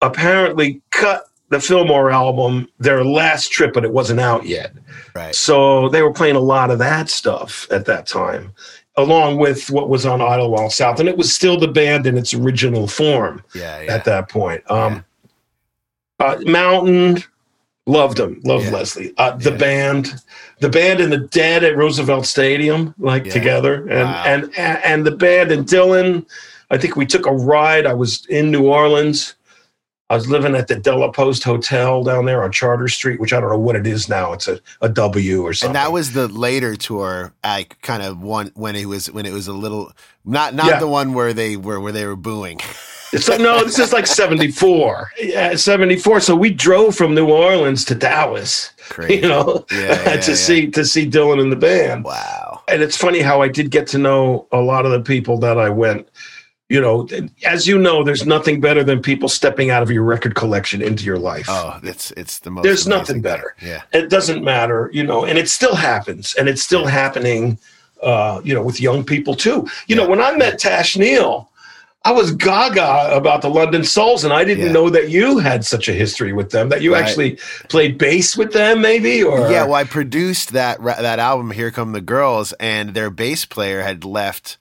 [0.01, 4.71] apparently cut the Fillmore album their last trip, but it wasn't out yet.
[5.15, 5.33] Right.
[5.35, 8.51] So they were playing a lot of that stuff at that time,
[8.97, 12.33] along with what was on Idlewild South, and it was still the band in its
[12.33, 13.81] original form Yeah.
[13.81, 13.93] Yeah.
[13.93, 14.63] at that point.
[14.71, 15.05] Um,
[16.19, 17.23] uh, Mountain,
[17.85, 18.71] loved them, loved Yeah.
[18.71, 19.13] Leslie.
[19.17, 19.57] Uh, the Yeah.
[19.57, 20.15] band,
[20.59, 23.33] the band and the Dead at Roosevelt Stadium, like Yeah.
[23.33, 24.23] together, and, Wow.
[24.25, 26.25] and and and the band and Dylan.
[26.71, 27.85] I think we took a ride.
[27.85, 29.35] I was in New Orleans.
[30.09, 33.33] I was living at the de la Poste Hotel down there on Chartres Street, which
[33.33, 34.33] I don't know what it is now.
[34.33, 35.69] It's a, a W or something.
[35.75, 39.33] and that was the later tour, I kind of one when it was when it
[39.33, 39.91] was a little
[40.23, 40.79] not not Yeah.
[40.79, 42.59] the one where they were where they were booing.
[43.17, 45.09] So no, this is like seventy four.
[45.19, 46.19] Yeah, seventy four.
[46.19, 48.71] So we drove from New Orleans to Dallas.
[48.89, 49.15] Crazy.
[49.15, 50.37] You know, Yeah, yeah, to yeah.
[50.37, 52.03] see to see Dylan and the band.
[52.03, 52.61] Wow.
[52.67, 55.57] and it's funny how I did get to know a lot of the people that
[55.57, 56.07] I went.
[56.67, 57.07] You know,
[57.45, 61.03] as you know, there's nothing better than people stepping out of your record collection into
[61.03, 61.45] your life.
[61.47, 62.63] Oh, it's it's the most.
[62.63, 63.55] There's nothing better.
[63.61, 63.83] Yeah.
[63.93, 67.59] It doesn't matter, you know, and it still happens, and it's still happening.
[68.01, 69.67] Uh, you know, with young people too.
[69.87, 71.49] You know, when I met Tash Neal,
[72.03, 74.71] I was gaga about the London Souls, and I didn't Yeah.
[74.73, 76.69] know that you had such a history with them.
[76.69, 77.03] That you Right.
[77.03, 81.71] actually played bass with them, maybe, or Yeah, well, I produced that that album, "Here
[81.71, 84.57] Come the Girls," and their bass player had left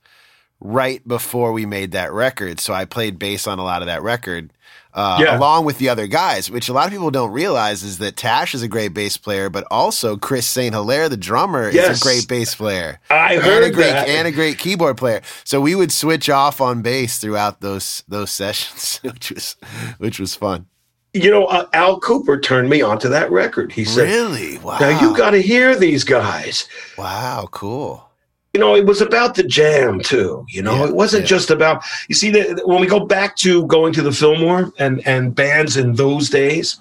[0.60, 4.02] right before we made that record, so I played bass on a lot of that
[4.02, 4.50] record,
[4.94, 5.36] uh, Yeah.
[5.36, 6.50] along with the other guys.
[6.50, 9.50] Which a lot of people don't realize is that Tash is a great bass player,
[9.50, 12.98] but also Chris Saint Hilaire, the drummer, is a great bass player.
[13.10, 14.08] I and a great that.
[14.08, 15.20] and a great keyboard player.
[15.44, 19.56] So we would switch off on bass throughout those those sessions, which was
[19.98, 20.66] which was fun.
[21.12, 23.70] you know, uh, Al Kooper turned me onto that record.
[23.72, 24.58] He said, really?
[24.58, 24.78] Wow.
[24.78, 26.66] Now you got to hear these guys.
[26.96, 28.08] wow, cool.
[28.54, 30.46] You know, it was about the jam too.
[30.48, 31.28] You know, Yeah, it wasn't yeah.
[31.28, 31.82] just about.
[32.08, 35.76] You see, the, when we go back to going to the Fillmore and and bands
[35.76, 36.78] in those days,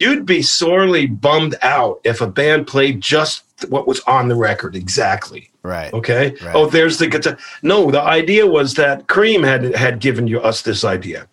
[0.00, 4.74] you'd be sorely bummed out if a band played just what was on the record
[4.74, 5.50] exactly.
[5.62, 5.92] Right.
[5.92, 6.34] Okay.
[6.42, 6.54] Right.
[6.54, 7.38] Oh, there's the guitar.
[7.62, 11.28] No, the idea was that Cream had had given you us this idea.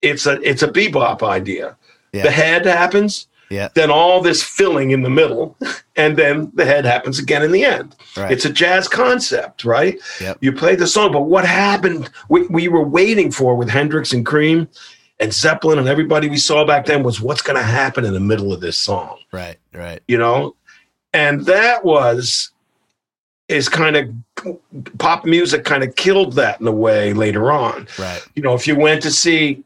[0.00, 1.76] It's a it's a bebop idea.
[2.12, 2.22] Yeah.
[2.22, 3.68] The head happens, Yeah.
[3.74, 5.56] then all this filling in the middle,
[5.96, 7.96] and then the head happens again in the end.
[8.16, 8.30] Right.
[8.30, 9.98] It's a jazz concept, right?
[10.20, 10.38] Yep.
[10.40, 12.10] You play the song, but what happened?
[12.28, 14.68] We, we were waiting for with Hendrix and Cream
[15.20, 18.20] and Zeppelin and everybody we saw back then was what's going to happen in the
[18.20, 19.56] middle of this song right.
[19.74, 20.00] Right.
[20.06, 20.54] you know
[21.12, 22.52] and that was
[23.48, 24.08] is kind of
[24.98, 28.24] pop music kind of killed that in a way later on Right.
[28.36, 29.64] you know if you went to see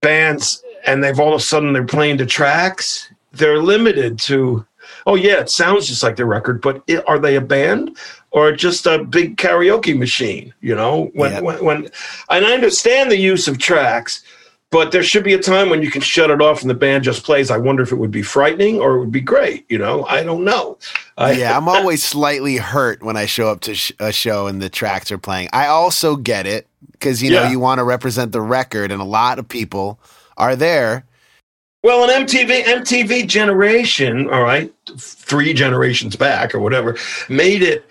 [0.00, 4.64] bands and they've all of a sudden they're playing the tracks they're limited to
[5.06, 7.96] oh yeah it sounds just like the record but it, are they a band
[8.30, 11.40] or just a big karaoke machine you know when, Yeah.
[11.40, 11.84] when when
[12.30, 14.22] and i understand the use of tracks
[14.70, 17.04] but there should be a time when you can shut it off and the band
[17.04, 19.78] just plays i wonder if it would be frightening or it would be great you
[19.78, 20.76] know i don't know
[21.18, 24.62] I, yeah, I'm always slightly hurt when I show up to sh- a show and
[24.62, 25.50] the tracks are playing.
[25.52, 27.50] I also get it because you know Yeah.
[27.50, 30.00] you want to represent the record, and a lot of people
[30.36, 31.04] are there.
[31.84, 36.96] Well, an MTV MTV generation, all right, three generations back or whatever,
[37.28, 37.84] made it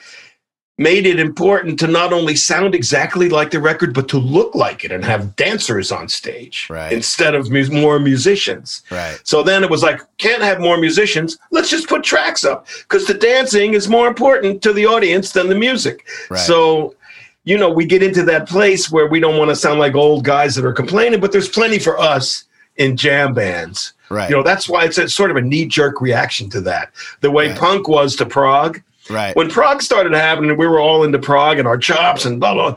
[0.78, 4.84] made it important to not only sound exactly like the record, but to look like
[4.84, 6.92] it and have dancers on stage Right.
[6.92, 8.82] instead of mu- more musicians.
[8.90, 9.20] Right.
[9.24, 11.38] So then it was like, can't have more musicians.
[11.52, 15.50] Let's just put tracks up because the dancing is more important to the audience than
[15.50, 16.08] the music.
[16.32, 16.40] Right.
[16.40, 16.96] So,
[17.44, 20.24] you know, we get into that place where we don't want to sound like old
[20.24, 22.46] guys that are complaining, but there's plenty for us
[22.78, 23.94] in jam bands.
[24.10, 24.30] Right.
[24.30, 26.92] You know, that's why it's a sort of a knee jerk reaction to that.
[27.22, 27.58] The way Right.
[27.58, 28.82] punk was to prog.
[29.10, 29.36] right.
[29.36, 32.76] When prog started happening, we were all into prog and our chops and blah, blah.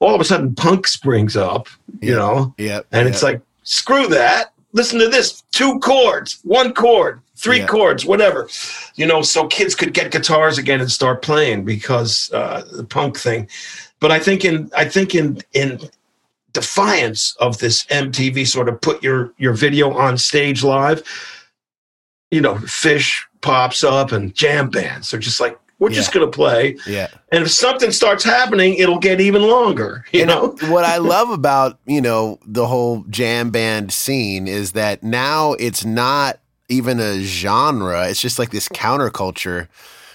[0.00, 1.68] All of a sudden, punk springs up,
[2.00, 2.18] you Yeah.
[2.18, 2.86] know, Yep.
[2.92, 4.52] and it's like, screw that.
[4.72, 7.66] Listen to this two chords, one chord, three Yeah.
[7.66, 8.48] chords, whatever.
[8.96, 13.18] You know, so kids could get guitars again and start playing because uh, the punk
[13.18, 13.48] thing.
[14.00, 15.80] But I think in I think in in
[16.52, 21.02] defiance of this MTV sort of put your your video on stage live,
[22.30, 25.10] you know, Phish pops up and jam bands.
[25.10, 26.76] They're just like, we're just gonna play.
[26.86, 27.08] yeah.
[27.30, 30.04] And if something starts happening, it'll get even longer.
[30.12, 30.56] You And know?
[30.72, 35.84] what I love about you know the whole jam band scene is that now it's
[35.84, 39.68] not even a genre; it's just like this counterculture.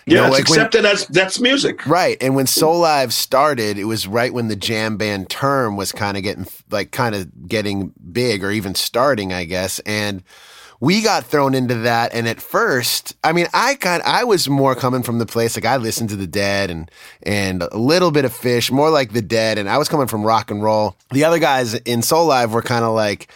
[0.08, 1.86] You Yeah, know, it's like when- accepted as that's music.
[1.86, 2.18] Right.
[2.22, 6.24] And when Soulive started, it was right when the jam band term was kind of
[6.24, 9.78] getting like kind of getting big or even starting, I guess.
[9.86, 10.24] And
[10.80, 12.16] we got thrown into that.
[12.16, 15.66] And at first, I mean, I got I was more coming from the place like
[15.66, 16.90] I listened to the Dead and
[17.22, 20.24] and a little bit of Phish, more like the Dead, and I was coming from
[20.24, 20.96] rock and roll.
[21.12, 23.32] The other guys in Soulive were kind of like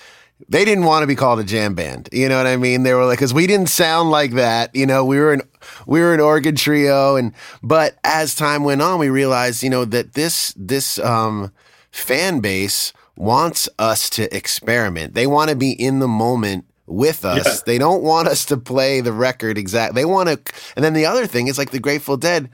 [0.50, 2.10] they didn't want to be called a jam band.
[2.12, 2.84] You know what I mean?
[2.84, 4.76] They were like, because we didn't sound like that.
[4.76, 5.42] You know, we were an
[5.88, 9.86] we were an organ trio, and but as time went on, we realized, you know,
[9.86, 11.52] that this this um,
[11.92, 15.14] fan base wants us to experiment.
[15.14, 17.46] They want to be in the moment with us.
[17.46, 17.64] Yeah.
[17.66, 19.96] They don't want us to play the record exact.
[19.96, 20.54] They want to.
[20.76, 22.50] And then the other thing is like the Grateful Dead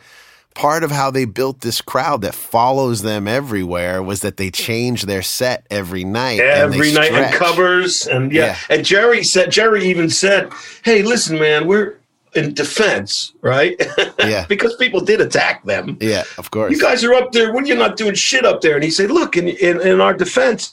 [0.53, 5.03] part of how they built this crowd that follows them everywhere was that they change
[5.03, 6.39] their set every night.
[6.39, 8.45] and every night and covers and yeah.
[8.69, 8.75] Yeah.
[8.75, 10.51] and jerry said jerry even said
[10.83, 11.97] hey listen man we're
[12.33, 13.75] in defense right
[14.19, 14.45] Yeah.
[14.47, 16.71] because people did attack them Yeah, of course.
[16.71, 19.09] you guys are up there when you're not doing shit up there and he said
[19.11, 20.71] look in, in, in our defense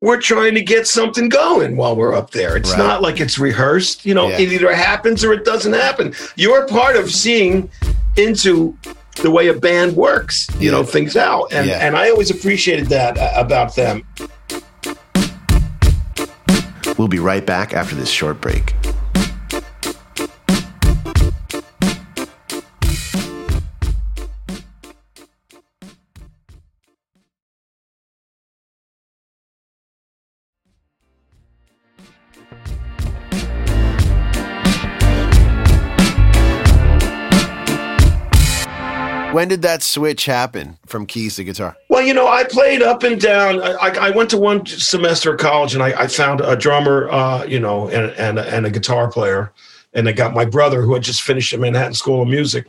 [0.00, 2.78] we're trying to get something going while we're up there it's Right.
[2.78, 4.38] not like it's rehearsed you know Yeah.
[4.40, 7.70] it either happens or it doesn't happen you're part of seeing
[8.16, 8.76] into
[9.22, 11.86] the way a band works you know things out and Yeah.
[11.86, 14.02] and i always appreciated that uh, about them
[16.96, 18.72] We'll be right back after this short break.
[39.44, 41.76] When did that switch happen from keys to guitar?
[41.90, 43.60] Well, you know, I played up and down.
[43.60, 47.44] I, I went to one semester of college, and I, I found a drummer, uh,
[47.44, 49.52] you know, and, and and a guitar player,
[49.92, 52.64] and I got my brother who had just finished at Manhattan School of Music.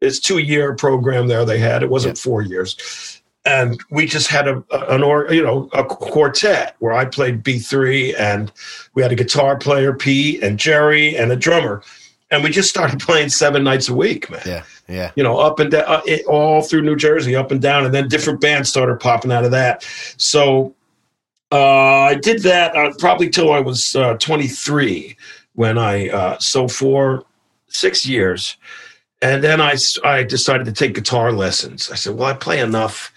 [0.00, 1.82] It's two year program there they had.
[1.82, 6.74] It wasn't four years, and we just had a an or you know a quartet
[6.78, 8.50] where I played B three, and
[8.94, 11.82] we had a guitar player P and Jerry and a drummer,
[12.30, 14.42] and we just started playing seven nights a week, man.
[14.44, 15.12] Yeah, yeah.
[15.16, 17.94] You know, up and down, uh, it, all through New Jersey, up and down, and
[17.94, 19.82] then different bands started popping out of that.
[20.16, 20.74] So
[21.50, 21.56] uh,
[22.10, 25.16] I did that uh, probably till I was uh, 23
[25.54, 27.24] when I uh, so for
[27.68, 28.56] six years,
[29.22, 31.90] and then I I decided to take guitar lessons.
[31.90, 33.12] I said, well, I play enough,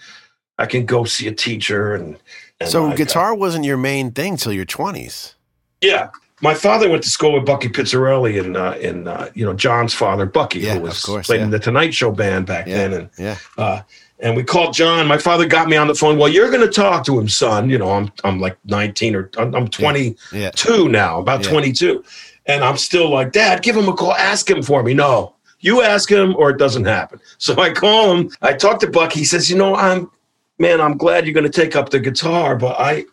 [0.58, 2.18] I can go see a teacher and.
[2.60, 5.34] and So I- guitar wasn't your main thing till your twenties.
[5.82, 6.10] Yeah.
[6.42, 9.94] My father went to school with Bucky Pizzarelli and uh, in uh, you know John's
[9.94, 11.44] father Bucky, Yeah, who was course, played yeah.
[11.44, 13.82] in the Tonight Show band back Yeah, then, and yeah, uh,
[14.18, 15.06] and we called John.
[15.06, 16.18] My father got me on the phone.
[16.18, 17.70] Well, you're going to talk to him, son.
[17.70, 20.88] You know, I'm I'm like 19 or I'm, I'm 22 yeah.
[20.88, 21.50] now, about Yeah.
[21.50, 22.04] 22,
[22.46, 24.94] and I'm still like, Dad, give him a call, ask him for me.
[24.94, 27.20] No, you ask him, or it doesn't happen.
[27.38, 28.30] So I call him.
[28.40, 29.18] I talk to Bucky.
[29.20, 30.10] He says, you know, I'm
[30.58, 33.04] man, I'm glad you're going to take up the guitar, but I,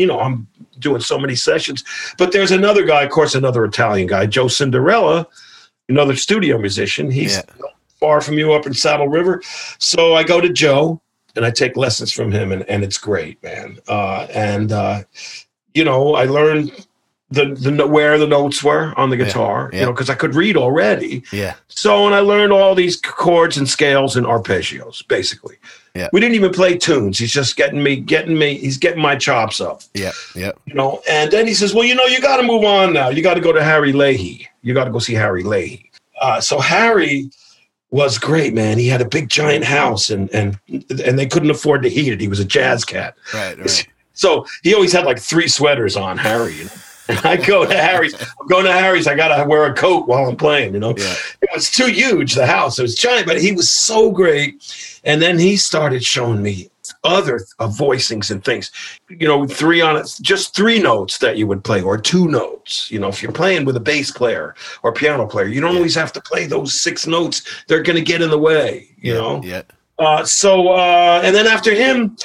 [0.00, 0.46] you know, I'm
[0.78, 1.84] doing so many sessions.
[2.16, 5.26] But there's another guy, of course, another Italian guy, Joe Cinderella,
[5.90, 7.10] another studio musician.
[7.10, 7.42] He's Yeah.
[8.00, 9.42] far from you up in Saddle River.
[9.78, 11.02] So I go to Joe
[11.36, 13.78] and I take lessons from him, and, and it's great, man.
[13.86, 15.02] Uh, and uh,
[15.74, 16.72] you know, I learned
[17.30, 19.80] the the where the notes were on the Yeah, guitar, yeah.
[19.80, 21.22] you know, because I could read already.
[21.30, 21.54] Yeah.
[21.68, 25.56] So, and I learned all these chords and scales and arpeggios, basically.
[25.94, 26.08] Yeah.
[26.12, 27.18] We didn't even play tunes.
[27.18, 30.12] He's just getting me, getting me, he's getting my chops up, Yeah.
[30.36, 30.52] Yeah.
[30.66, 31.02] you know.
[31.08, 33.08] And then he says, Well, you know, you got to move on now.
[33.08, 34.46] You got to go to Harry Leahy.
[34.62, 35.90] You got to go see Harry Leahy.
[36.20, 37.30] Uh, so, Harry
[37.90, 38.78] was great, man.
[38.78, 42.20] He had a big giant house and, and, and they couldn't afford to heat it.
[42.20, 43.16] He was a jazz cat.
[43.34, 43.58] Right.
[43.58, 43.86] Right.
[44.12, 46.52] So he always had like three sweaters on, Harry.
[46.54, 46.70] You know?
[47.08, 48.14] And I go to Harry's.
[48.38, 49.06] I'm going to Harry's.
[49.06, 50.74] I gotta wear a coat while I'm playing.
[50.74, 51.14] You know, Yeah.
[51.40, 52.34] it was too huge.
[52.34, 54.62] The house it was giant, but he was so great.
[55.04, 56.70] And then he started showing me
[57.04, 58.70] other uh, voicings and things.
[59.08, 62.90] You know, three on it, just three notes that you would play, or two notes.
[62.90, 65.94] You know, if you're playing with a bass player or piano player, you don't always
[65.94, 67.42] have to play those six notes.
[67.68, 68.88] They're going to get in the way.
[68.98, 69.42] You know.
[69.42, 69.62] Yeah.
[69.98, 72.16] Uh, so, uh, and then after him,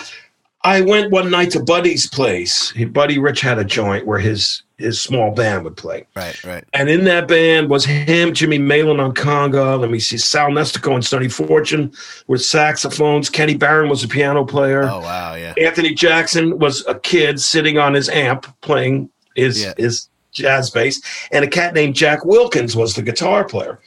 [0.64, 2.74] I went one night to Buddy's place.
[2.92, 6.44] Buddy Rich had a joint where his his small band would play, Right.
[6.44, 6.64] Right.
[6.74, 9.80] and in that band was him, Jimmy Malin on conga.
[9.80, 11.94] Let me see, Sal Nistico and Sonny Fortune
[12.28, 13.30] with saxophones.
[13.30, 14.84] Kenny Barron was a piano player.
[14.84, 15.36] Oh wow.
[15.36, 15.54] Yeah.
[15.58, 19.74] Anthony Jackson was a kid sitting on his amp playing his Yeah.
[19.78, 23.80] his jazz bass, and a cat named Jack Wilkins was the guitar player.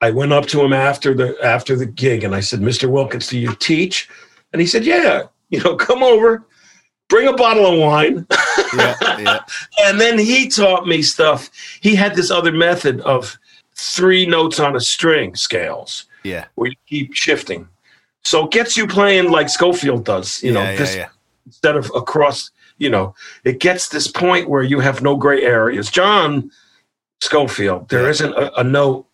[0.00, 2.88] I went up to him after the after the gig and I said, "Mr.
[2.88, 4.08] Wilkins, do you teach?"
[4.52, 6.46] And he said, "Yeah, you know, come over,
[7.08, 8.26] bring a bottle of wine."
[8.76, 8.96] Yeah.
[9.18, 9.38] Yeah.
[9.84, 11.48] and then he taught me stuff.
[11.80, 13.38] He had this other method of
[13.74, 16.44] three notes on a string scales Yeah.
[16.56, 17.66] where you keep shifting.
[18.24, 21.08] So it gets you playing like Scofield does, you know, yeah, this yeah, yeah.
[21.46, 25.90] instead of across, you know, it gets this point where you have no gray areas.
[25.90, 26.50] John
[27.22, 29.06] Scofield, there not a, a no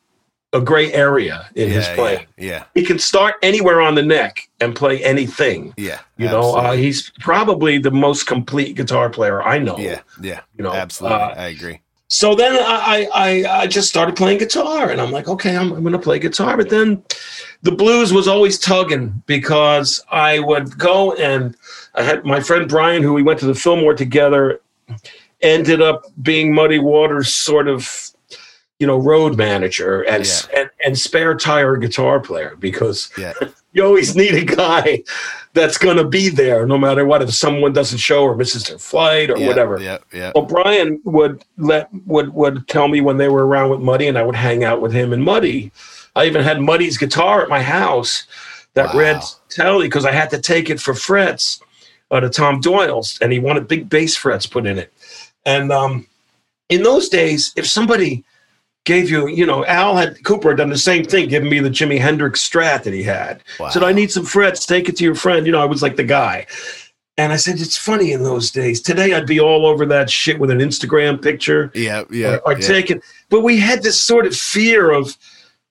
[0.55, 2.27] a gray area in his Yeah, playing.
[2.38, 2.64] Yeah.
[2.75, 5.75] He can start anywhere on the neck and play anything.
[5.77, 5.99] Yeah.
[6.17, 9.77] You know, uh, he's probably the most complete guitar player I know.
[9.79, 10.01] yeah.
[10.23, 10.40] Yeah.
[10.57, 11.19] you know, Absolutely.
[11.19, 11.81] uh, I agree.
[12.09, 15.83] so then I, I I just started playing guitar, and I'm like, okay, I'm, I'm
[15.83, 16.57] going to play guitar.
[16.57, 17.03] But then
[17.62, 21.57] the blues was always tugging because I would go and
[21.97, 24.61] I had my friend Brian, who we went to the Fillmore together,
[25.40, 28.11] ended up being Muddy Waters' sort of
[28.79, 33.33] you know road manager and and, and spare tire guitar player because Yeah.
[33.73, 35.03] you always need a guy
[35.53, 38.79] that's going to be there no matter what if someone doesn't show or misses their
[38.79, 39.99] flight or yeah, whatever Yeah.
[40.13, 40.33] Yeah.
[40.35, 44.19] well, Brian would let would would tell me when they were around with Muddy, and
[44.19, 45.71] I would hang out with him and Muddy.
[46.17, 48.27] I even had Muddy's guitar at my house,
[48.75, 49.01] that Wow.
[49.01, 51.61] red Telly, because I had to take it for frets
[52.13, 54.93] uh, to Tom Doyle's, and he wanted big bass frets put in it.
[55.45, 56.07] And um,
[56.69, 58.25] in those days, if somebody
[58.85, 61.70] gave you, you know, Al had Kooper had done the same thing, giving me the
[61.70, 63.42] Jimi Hendrix Strat that he had.
[63.59, 63.70] Wow.
[63.70, 65.47] Said, I need some frets, take it to your friend.
[65.47, 66.47] You know, I was like the guy.
[67.16, 68.83] And I said, it's funny in those days.
[68.83, 72.03] Today, I'd be all over that shit with an Instagram picture Yeah.
[72.11, 72.37] Yeah.
[72.44, 72.66] or, or yeah.
[72.66, 73.03] taking.
[73.31, 75.16] But we had this sort of fear of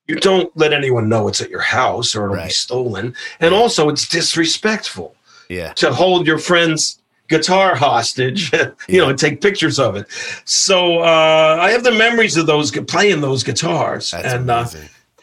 [0.08, 3.14] you don't let anyone know it's at your house or it'll be stolen.
[3.42, 5.16] And also, it's disrespectful
[5.50, 5.74] Yeah.
[5.74, 7.00] to hold your friend's
[7.38, 8.52] guitar hostage,
[8.88, 10.06] you know, and take pictures of it.
[10.46, 14.68] So uh, I have the memories of those playing those guitars, That's and uh,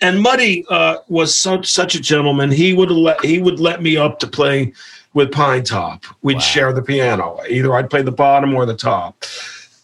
[0.03, 2.51] and Muddy uh, was such such a gentleman.
[2.51, 4.73] He would let he would let me up to play
[5.15, 6.05] with Pinetop.
[6.23, 6.41] We'd Wow.
[6.41, 7.41] share the piano.
[7.49, 9.25] Either I'd play the bottom or the top.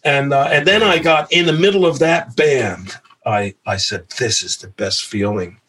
[0.03, 2.93] And uh, and then I got in the middle of that band.
[3.25, 5.59] I I said, "This is the best feeling."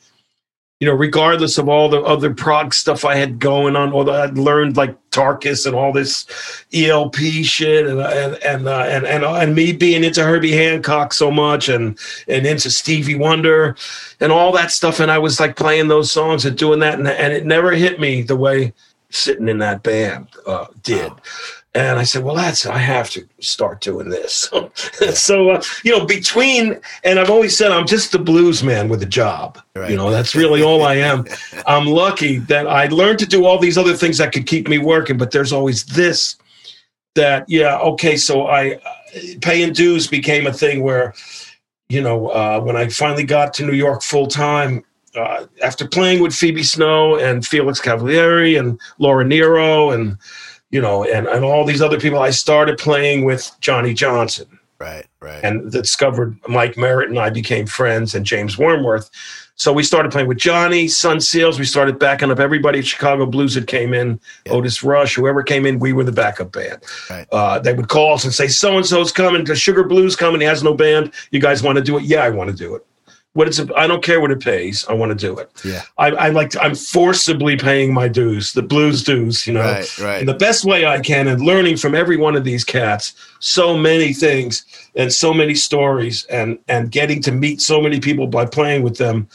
[0.81, 4.39] You know, regardless of all the other prog stuff I had going on, or I'd
[4.39, 6.26] learned like Tarkus and all this
[6.72, 11.33] ELP shit, and and and uh, and, and and me being into Herbie Hancock so
[11.33, 11.99] much, and
[12.29, 13.76] and into Stevie Wonder,
[14.20, 17.09] and all that stuff, and I was like playing those songs and doing that, and
[17.09, 18.72] and it never hit me the way
[19.11, 21.11] sitting in that band uh, did.
[21.11, 21.18] Oh.
[21.75, 24.51] And I said, well, that's, I have to start doing this.
[25.14, 29.03] so, uh, you know, between, and I've always said I'm just the blues man with
[29.03, 29.61] a job.
[29.77, 29.91] Right.
[29.91, 31.27] You know, that's really all I am.
[31.66, 34.79] I'm lucky that I learned to do all these other things that could keep me
[34.79, 36.37] working, but there's always this
[37.14, 38.95] that, yeah, okay, so I, uh,
[39.43, 41.14] paying dues became a thing where,
[41.89, 46.23] you know, uh, when I finally got to New York full time, uh, after playing
[46.23, 50.16] with Phoebe Snow and Felix Cavaliere and Laura Nyro and
[50.71, 52.19] you know, and, and all these other people.
[52.19, 54.59] I started playing with Johnny Johnson.
[54.79, 55.43] Right, right.
[55.43, 59.11] And discovered Mike Merritt and I became friends and James Wormworth.
[59.57, 61.59] So we started playing with Johnny, Son Seals.
[61.59, 62.79] We started backing up everybody.
[62.79, 66.53] At Chicago Blues that came in, Otis Rush, whoever came in, we were the backup
[66.53, 66.81] band.
[67.11, 67.27] Right.
[67.33, 70.41] Uh, they would call us and say, so and so's coming, the Sugar Blues coming.
[70.41, 71.12] He has no band.
[71.33, 72.05] You guys want to do it?
[72.05, 72.87] Yeah, I want to do it
[73.39, 74.84] what it's I don't care what it pays.
[74.89, 75.49] I want to do it.
[75.64, 75.82] Yeah.
[75.97, 79.99] I, I like to, I'm forcibly paying my dues, the blues dues, you know, right,
[80.01, 80.20] right.
[80.20, 83.76] in the best way I can and learning from every one of these cats so
[83.76, 84.66] many things
[84.97, 88.97] and so many stories and and getting to meet so many people by playing with
[88.97, 89.28] them.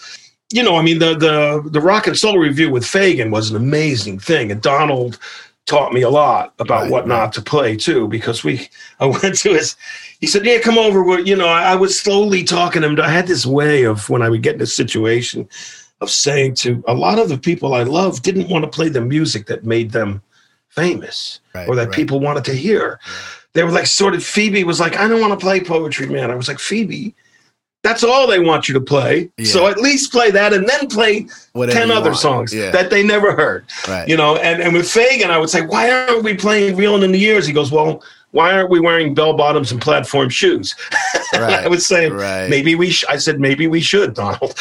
[0.52, 3.56] You know, I mean the the the rock and soul review with Fagen was an
[3.56, 4.52] amazing thing.
[4.52, 5.18] And Donald
[5.66, 8.68] taught me a lot about right, what not to play too, because we
[9.00, 9.76] I went to his
[10.24, 11.04] he said, Yeah, come over.
[11.04, 12.98] Well, you know, I, I was slowly talking to him.
[13.02, 15.50] I had this way of when I would get in a situation
[16.00, 19.02] of saying to a lot of the people I love didn't want to play the
[19.02, 20.22] music that made them
[20.70, 21.96] famous right, or that right.
[21.96, 23.02] people wanted to hear.
[23.52, 26.32] They were like sort of Phoebe was like, I don't want to play poetry, man.
[26.32, 27.14] I was like, Phoebe,
[27.84, 29.30] that's all they want you to play.
[29.38, 29.46] Yeah.
[29.46, 32.20] So at least play that and then play Whatever 10 other want.
[32.22, 32.72] songs yeah.
[32.72, 33.66] that they never heard.
[33.88, 34.08] Right.
[34.08, 37.12] You know, and, and with Fagen, I would say, why aren't we playing Reeling in
[37.12, 37.46] the Years?
[37.46, 40.76] He goes, well, why aren't we wearing bell bottoms and platform shoes?
[41.34, 41.66] Right.
[41.66, 42.48] I was saying, right.
[42.48, 43.06] maybe we, sh-.
[43.10, 44.54] I said, maybe we should, Donald.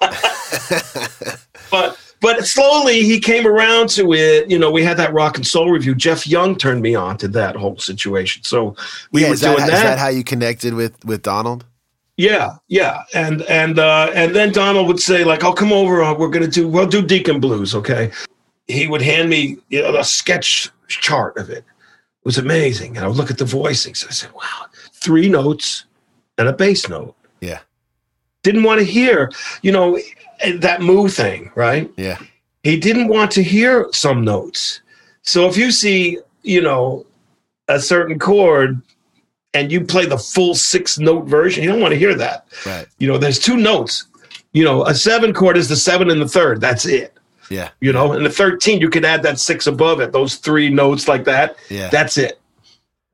[1.70, 4.50] but, but slowly he came around to it.
[4.50, 5.94] You know, we had that rock and soul review.
[5.94, 8.42] Jeff Young turned me on to that whole situation.
[8.44, 8.76] So
[9.12, 9.72] we yeah, were doing that, that.
[9.72, 11.64] Is that how you connected with, with Donald?
[12.16, 16.02] Yeah, yeah, and and uh, and then Donald would say like, "Oh, come over.
[16.02, 18.12] Uh, we're gonna do we'll do Deacon Blues, okay?"
[18.68, 21.58] He would hand me you know, a sketch chart of it.
[21.58, 24.06] It was amazing, and I would look at the voicings.
[24.06, 25.86] I said, "Wow, three notes
[26.38, 27.60] and a bass note." Yeah,
[28.44, 29.98] didn't want to hear, you know,
[30.58, 31.90] that moo thing, right?
[31.96, 32.18] Yeah,
[32.62, 34.82] he didn't want to hear some notes.
[35.22, 37.06] So if you see, you know,
[37.66, 38.80] a certain chord
[39.54, 42.46] and you play the full six note version, you don't want to hear that.
[42.66, 42.86] Right.
[42.98, 44.06] You know, there's two notes.
[44.52, 46.60] You know, a seven chord is the seven and the third.
[46.60, 47.16] That's it.
[47.50, 47.70] Yeah.
[47.80, 51.08] You know, and the 13, you could add that six above it, those three notes
[51.08, 51.56] like that.
[51.68, 51.88] Yeah.
[51.88, 52.40] That's it.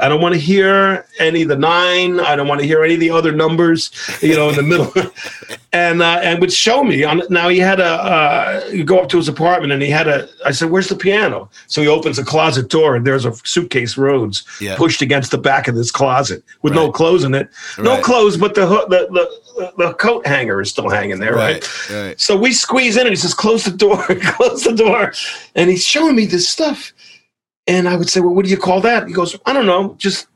[0.01, 2.21] I don't want to hear any of the nine.
[2.21, 3.91] I don't want to hear any of the other numbers,
[4.23, 4.93] you know, in the middle.
[5.73, 7.05] and uh, and would show me.
[7.05, 10.09] On, now he had a uh, you go up to his apartment and he had
[10.09, 10.29] a.
[10.45, 13.97] I said, "Where's the piano?" So he opens a closet door and there's a suitcase
[13.97, 14.77] Rhodes yeah.
[14.77, 16.83] pushed against the back of this closet with right.
[16.83, 17.49] no clothes in it.
[17.79, 18.03] No right.
[18.05, 19.09] clothes, but the, the
[19.59, 21.91] the the coat hanger is still hanging there, right.
[21.91, 22.21] right?
[22.21, 25.13] So we squeeze in and he says, "Close the door, close the door,"
[25.55, 26.93] and he's showing me this stuff
[27.71, 29.07] and I would say, well, what do you call that?
[29.07, 30.27] He goes, I don't know, just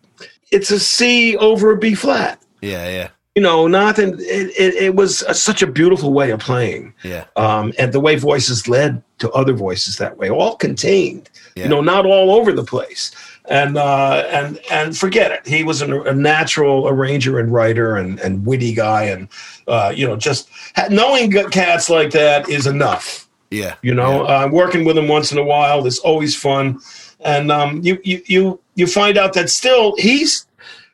[0.52, 2.40] it's a C over a B flat.
[2.62, 3.08] Yeah, yeah.
[3.34, 4.14] You know, nothing.
[4.20, 6.94] It, it, it was a, such a beautiful way of playing.
[7.02, 7.24] Yeah.
[7.34, 11.28] Um, and the way voices led to other voices that way, all contained.
[11.56, 11.64] Yeah.
[11.64, 13.10] You know, not all over the place.
[13.46, 15.46] And uh, and and forget it.
[15.46, 19.28] He was a, a natural arranger and writer and and witty guy, and
[19.66, 20.48] uh, you know, just
[20.88, 23.28] knowing cats like that is enough.
[23.50, 23.74] Yeah.
[23.82, 24.44] You know, yeah.
[24.44, 26.78] Uh, working with him once in a while is always fun
[27.24, 30.46] and um, you you you you find out that still he's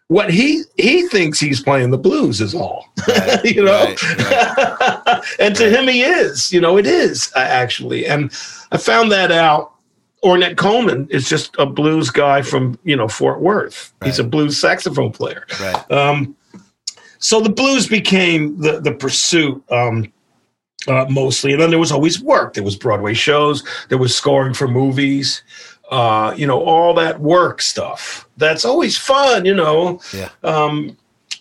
[0.09, 2.89] what he he thinks he's playing the blues is all.
[3.07, 3.85] Right, you know?
[3.85, 5.25] right, right.
[5.39, 8.07] and to him he is you know it is uh, actually.
[8.07, 8.33] And
[8.73, 9.73] i found that out
[10.25, 13.93] ornette coleman is just a blues guy from you know fort worth.
[14.05, 15.47] He's a blues saxophone player.
[15.61, 15.91] Right.
[15.91, 16.37] Um,
[17.19, 20.13] so the blues became the the pursuit um,
[20.89, 21.53] uh, mostly.
[21.53, 22.55] And then there was always work.
[22.55, 23.63] There was broadway shows.
[23.89, 25.43] There was scoring for movies
[25.91, 28.29] uh, you know, all that work stuff.
[28.37, 30.01] That's always fun, you know.
[30.13, 30.31] Yeah.
[30.43, 30.97] Um,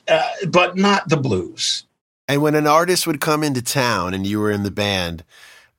[0.08, 1.86] uh, but not the blues.
[2.28, 5.24] And when an artist would come into town and you were in the band,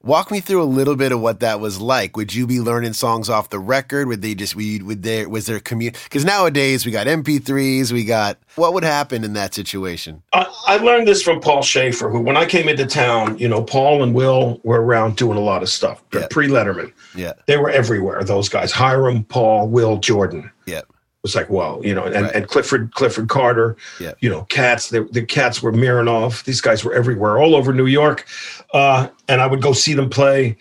[0.02, 2.16] Walk me through a little bit of what that was like.
[2.16, 4.08] Would you be learning songs off the record?
[4.08, 5.98] Would they just we would there was there community?
[6.04, 10.22] Because nowadays we got MP3s, we got what would happen in that situation?
[10.32, 13.62] I, I learned this from Paul Shaffer, who when I came into town, you know,
[13.62, 16.02] Paul and Will were around doing a lot of stuff.
[16.14, 16.28] Yeah.
[16.30, 18.24] Pre Letterman, Yeah, they were everywhere.
[18.24, 20.50] Those guys, Hiram, Paul, Will, Jordan.
[20.64, 20.80] yeah,
[21.22, 22.34] was like, whoa, you know, and, Right.
[22.34, 24.12] and Clifford, Clifford Carter, Yeah.
[24.20, 26.44] you know, cats, the, the cats were Mironov.
[26.44, 28.26] These guys were everywhere, all over New York.
[28.72, 30.56] Uh, and I would go see them play.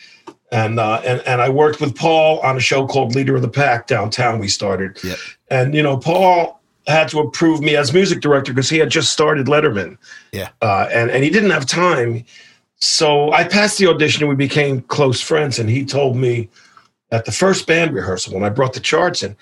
[0.51, 3.47] And, uh, and, and I worked with Paul on a show called Leader of the
[3.49, 4.39] Pack downtown.
[4.39, 4.97] We started.
[5.03, 5.15] Yeah.
[5.49, 9.11] And, you know, Paul had to approve me as music director because he had just
[9.13, 9.97] started Letterman.
[10.31, 10.49] Yeah.
[10.61, 12.25] Uh, and, and he didn't have time.
[12.77, 15.59] So I passed the audition and we became close friends.
[15.59, 16.49] And he told me
[17.11, 19.35] at the first band rehearsal when I brought the charts in,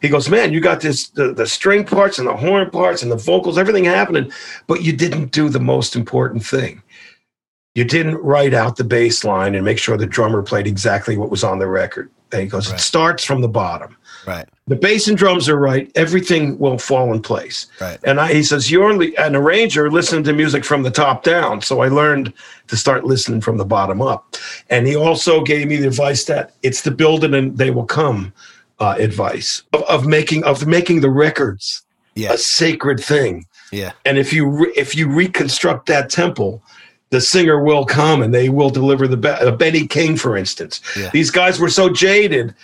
[0.00, 3.10] he goes, man, you got this the, the string parts and the horn parts and
[3.12, 4.32] the vocals, everything happening,
[4.66, 6.82] but you didn't do the most important thing.
[7.74, 11.30] You didn't write out the bass line and make sure the drummer played exactly what
[11.30, 12.10] was on the record.
[12.32, 12.78] And he goes, Right.
[12.78, 13.96] it starts from the bottom.
[14.26, 17.66] right, The bass and drums are right, everything will fall in place.
[17.80, 21.60] right, And I, he says, You're an arranger listening to music from the top down.
[21.62, 22.32] So I learned
[22.68, 24.34] to start listening from the bottom up.
[24.68, 28.32] And he also gave me the advice that it's the building and they will come
[28.80, 31.82] uh, advice of, of making of making the records
[32.14, 33.46] yeah, a sacred thing.
[33.72, 36.62] yeah, And if you re- if you reconstruct that temple,
[37.10, 39.18] the singer will come and they will deliver the.
[39.40, 41.10] Uh, Benny King, for instance, Yeah.
[41.12, 42.54] these guys were so jaded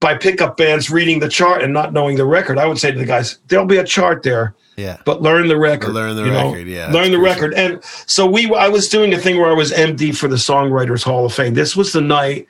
[0.00, 2.58] by pickup bands reading the chart and not knowing the record.
[2.58, 5.56] I would say to the guys, there'll be a chart there yeah, but learn the
[5.58, 5.92] record.
[5.92, 6.52] Learn the you know?
[6.52, 7.52] record, yeah, Learn the record.
[7.54, 11.02] And so we, I was doing a thing where I was MD for the Songwriters
[11.04, 11.54] Hall of Fame.
[11.54, 12.46] This was the night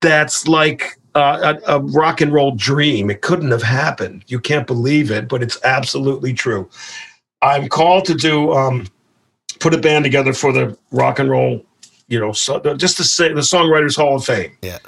[0.00, 3.10] that's like uh, a, a rock and roll dream.
[3.10, 4.24] It couldn't have happened.
[4.28, 6.68] You can't believe it, but it's absolutely true.
[7.42, 8.86] I'm called to do um,
[9.60, 11.64] put a band together for the rock and roll,
[12.08, 14.56] you know, so, just to say the Songwriters Hall of Fame.
[14.62, 14.78] Yeah.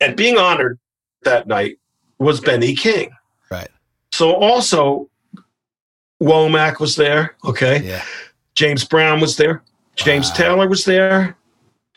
[0.00, 0.78] And being honored
[1.22, 1.78] that night
[2.18, 3.10] was Benny King.
[3.50, 3.68] Right.
[4.10, 5.08] So also,
[6.20, 7.36] Womack was there.
[7.44, 7.82] Okay.
[7.82, 8.02] yeah,
[8.54, 9.62] James Brown was there.
[9.94, 10.36] James Wow.
[10.36, 11.36] Taylor was there.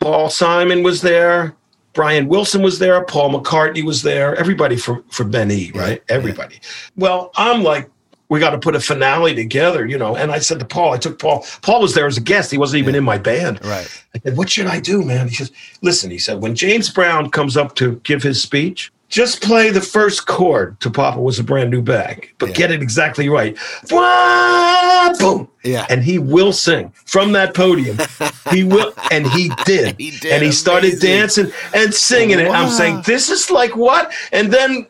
[0.00, 1.55] Paul Simon was there.
[1.96, 3.02] Brian Wilson was there.
[3.06, 4.36] Paul McCartney was there.
[4.36, 6.02] Everybody for for Ben E, Yeah, right?
[6.08, 6.14] yeah.
[6.14, 6.60] Everybody.
[6.94, 7.88] Well, I'm like,
[8.28, 10.14] we got to put a finale together, you know.
[10.14, 11.46] And I said to Paul, I took Paul.
[11.62, 12.50] Paul was there as a guest.
[12.50, 12.98] He wasn't even Yeah.
[12.98, 13.64] in my band.
[13.64, 15.28] right, I said, What should I do, man?
[15.28, 19.40] He says, Listen, he said, when James Brown comes up to give his speech, just
[19.42, 22.54] play the first chord to Papa was a brand new bag, but Yeah.
[22.56, 23.56] get it exactly right.
[23.90, 25.48] Wah, boom.
[25.62, 27.98] yeah, And he will sing from that podium.
[28.52, 29.96] He will, and he did.
[29.98, 31.10] He did, And he started amazing.
[31.10, 32.48] dancing and singing it.
[32.48, 34.12] I'm saying, This is like what?
[34.32, 34.86] And then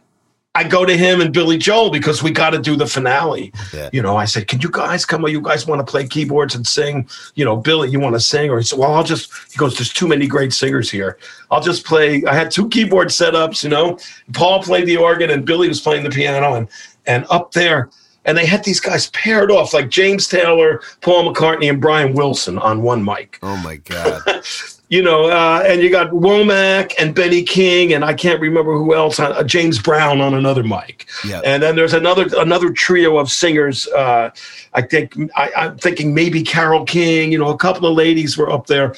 [0.56, 3.52] I go to him and Billy Joel because we got to do the finale.
[3.74, 3.90] Yeah.
[3.92, 5.22] You know, I said, Can you guys come?
[5.22, 7.06] Or You guys want to play keyboards and sing?
[7.34, 8.48] You know, Billy, you want to sing?
[8.48, 11.18] Or he said, Well, I'll just, he goes, There's too many great singers here.
[11.50, 12.24] I'll just play.
[12.24, 13.98] I had two keyboard setups, you know.
[14.32, 16.54] Paul played the organ and Billy was playing the piano.
[16.54, 16.68] And,
[17.06, 17.90] and up there,
[18.24, 22.58] and they had these guys paired off like James Taylor, Paul McCartney, and Brian Wilson
[22.58, 24.22] on one mic oh my god,
[24.88, 28.94] you know, uh, and you got Womack and Benny King, and I can't remember who
[28.94, 31.08] else, uh, James Brown on another mic.
[31.26, 33.88] yeah, And then there's another another trio of singers.
[33.88, 34.30] Uh,
[34.74, 37.32] I think I, I'm thinking maybe Carole King.
[37.32, 38.94] You know, a couple of ladies were up there.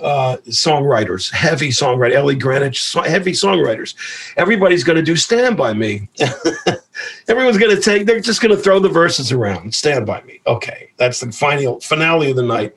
[0.00, 3.94] Uh, songwriters, heavy songwriter, Ellie Greenwich, so, heavy songwriters.
[4.36, 6.08] Everybody's going to do "Stand by Me."
[7.28, 8.06] Everyone's going to take.
[8.06, 9.74] They're just going to throw the verses around.
[9.74, 12.74] "Stand by Me." Okay, that's the final finale of the night,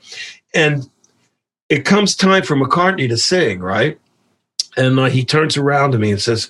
[0.54, 0.88] and
[1.70, 4.00] it comes time for McCartney to sing, right?
[4.78, 6.50] And uh, he turns around to me and says,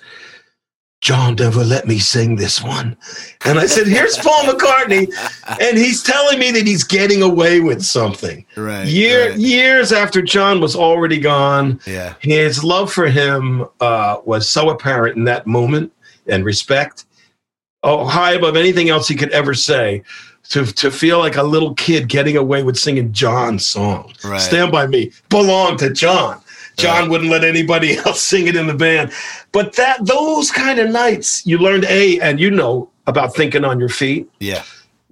[1.02, 2.96] John never let me sing this one.
[3.44, 5.12] And I said, Here's Paul McCartney.
[5.60, 8.44] And he's telling me that he's getting away with something.
[8.56, 9.38] right, Year, right.
[9.38, 15.16] Years after John was already gone, yeah, his love for him uh, was so apparent
[15.16, 15.92] in that moment
[16.26, 17.04] and respect.
[17.82, 20.02] Oh, high above anything else he could ever say.
[20.50, 24.12] To, to feel like a little kid getting away with singing John's song.
[24.24, 24.40] Right.
[24.40, 26.40] Stand by me belonged to John.
[26.76, 27.10] John Right.
[27.10, 29.10] wouldn't let anybody else sing it in the band.
[29.52, 33.80] But that those kind of nights, you learned a and you know about thinking on
[33.80, 34.28] your feet.
[34.40, 34.62] yeah,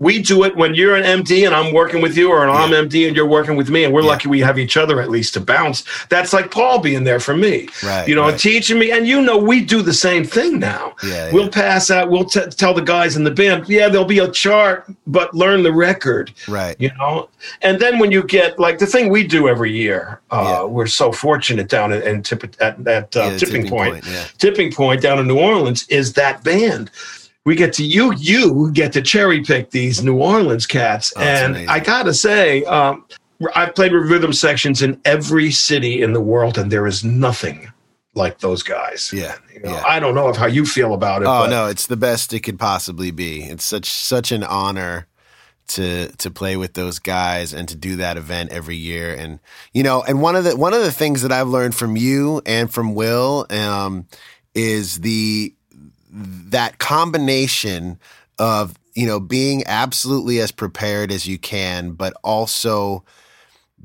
[0.04, 3.06] We do it when you're an MD and I'm working with you, or I'm MD
[3.06, 4.08] and you're working with me, and we're Yeah.
[4.14, 5.82] lucky we have each other at least to bounce.
[6.10, 8.38] That's like Paul being there for me, right, you know, right.
[8.38, 8.90] teaching me.
[8.90, 10.94] And you know, we do the same thing now.
[11.02, 11.62] yeah, We'll yeah.
[11.62, 12.10] pass out.
[12.10, 15.62] We'll t- tell the guys in the band, yeah, there'll be a chart, but learn
[15.62, 17.28] the record right, you know
[17.62, 20.64] and then when you get like the thing we do every year uh, Yeah.
[20.64, 24.72] we're so fortunate down at, at, at, at uh, Yeah, the tipping, point, yeah, tipping
[24.72, 26.90] point down in new orleans is that band
[27.44, 31.52] we get to you you get to cherry pick these new orleans cats Oh, and
[31.52, 31.68] amazing.
[31.68, 33.04] i gotta say um,
[33.54, 37.68] I've played with rhythm sections in every city in the world, and there is nothing
[38.14, 39.10] like those guys.
[39.12, 39.82] Yeah, You know, yeah.
[39.84, 41.26] I don't know if how you feel about it.
[41.26, 43.42] Oh no, it's the best it could possibly be.
[43.42, 45.08] It's such such an honor
[45.68, 49.12] to to play with those guys and to do that event every year.
[49.12, 49.40] And
[49.72, 52.40] you know, and one of the one of the things that I've learned from you
[52.46, 54.06] and from Will um,
[54.54, 55.52] is the
[56.14, 57.98] that combination
[58.38, 63.04] of you know being absolutely as prepared as you can, but also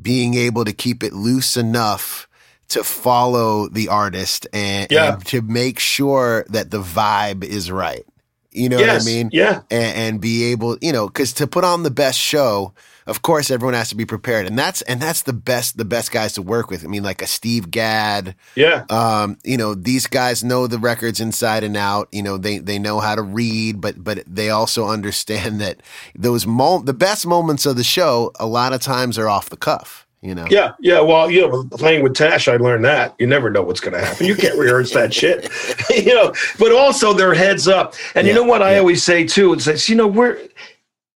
[0.02, 2.28] being able to keep it loose enough
[2.70, 5.14] to follow the artist and, Yeah.
[5.14, 8.06] and to make sure that the vibe is right.
[8.52, 9.30] You know yes, what I mean?
[9.34, 9.62] Yeah.
[9.72, 12.74] And, and be able, you know, because to put on the best show,
[13.08, 16.12] of course, everyone has to be prepared, and that's and that's the best the best
[16.12, 16.84] guys to work with.
[16.84, 18.86] I mean, like a Steve Gadd, Yeah.
[18.90, 22.08] um, you know, these guys know the records inside and out.
[22.12, 25.82] You know, they they know how to read, but but they also understand that
[26.16, 29.58] those mo- the best moments of the show a lot of times are off the
[29.58, 30.06] cuff.
[30.22, 31.00] You know, Yeah, yeah.
[31.00, 34.06] Well, you know, playing with Tash, I learned that you never know what's going to
[34.06, 34.26] happen.
[34.26, 35.50] You can't rehearse that shit,
[35.90, 36.34] you know.
[36.60, 37.94] But also, their heads up.
[38.16, 39.54] And you know what I always say too?
[39.54, 40.38] It's like, you know, we're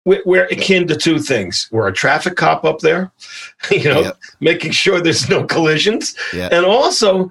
[0.05, 1.69] we're, we're akin to two things.
[1.71, 3.11] We're a traffic cop up there,
[3.71, 4.19] you know, Yep.
[4.41, 6.49] making sure there's no collisions, Yeah.
[6.51, 7.31] and also,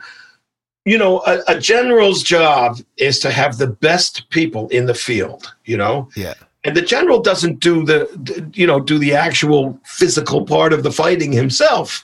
[0.85, 5.53] you know, a, a general's job is to have the best people in the field.
[5.65, 8.07] You know, yeah, and the general doesn't do the
[8.53, 12.03] you know do the actual physical part of the fighting himself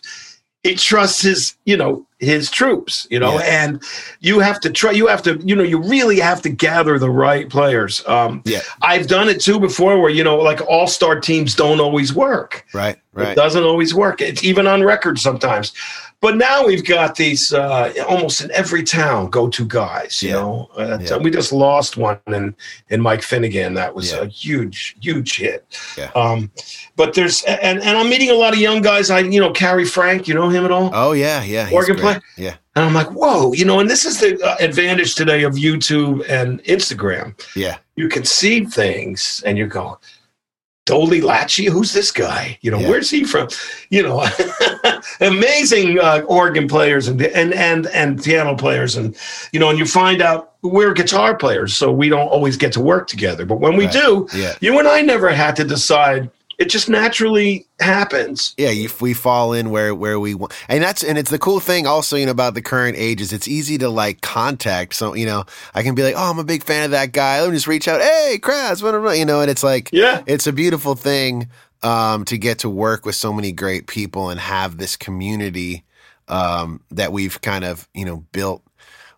[0.63, 3.63] he trusts his you know his troops you know Yeah.
[3.65, 3.83] and
[4.21, 7.11] you have to try you have to you know you really have to gather the
[7.11, 8.61] right players um yeah.
[8.81, 12.95] i've done it too before where you know like all-star teams don't always work Right,
[12.95, 13.35] it right.
[13.35, 14.21] doesn't always work.
[14.21, 15.73] It's even on record sometimes.
[16.19, 20.23] But now we've got these uh, almost in every town go-to guys.
[20.23, 20.35] You Yeah.
[20.35, 21.17] know, uh, Yeah.
[21.17, 22.55] we just lost one in
[22.89, 23.75] in Mike Finnegan.
[23.75, 24.21] That was Yeah.
[24.21, 25.63] a huge, huge hit.
[25.95, 26.09] Yeah.
[26.15, 26.49] Um,
[26.95, 29.11] but there's and and I'm meeting a lot of young guys.
[29.11, 30.27] I you know Carrie Frank.
[30.27, 30.89] You know him at all?
[30.91, 31.69] Oh yeah, yeah.
[31.71, 32.19] Organ player?
[32.35, 33.79] Yeah, And I'm like, whoa, you know.
[33.79, 38.65] And this is the uh, advantage today of YouTube and Instagram yeah, you can see
[38.65, 39.99] things and you go,
[40.87, 42.57] Dolly Lachie, who's this guy?
[42.61, 42.87] You know, Yeah.
[42.89, 43.49] where's he from?
[43.89, 44.25] You know,
[45.21, 49.15] amazing uh, organ players and and and and piano players, and
[49.51, 52.79] you know, and you find out we're guitar players, so we don't always get to
[52.81, 53.45] work together.
[53.45, 53.93] But when we Right.
[53.93, 54.53] do, yeah.
[54.61, 56.29] you and I never had to decide.
[56.57, 58.55] It just naturally happens.
[58.57, 61.59] yeah, if we fall in where where we want, and that's and it's the cool
[61.59, 64.95] thing also, you know, about the current age is It's easy to like contact.
[64.95, 65.45] So you know,
[65.75, 67.41] I can be like, oh, I'm a big fan of that guy.
[67.41, 68.01] Let me just reach out.
[68.01, 70.23] Hey, Kraz, whatever, you know, and it's like, Yeah.
[70.25, 71.49] it's a beautiful thing
[71.83, 75.83] um, to get to work with so many great people and have this community
[76.27, 78.63] um, that we've kind of you know built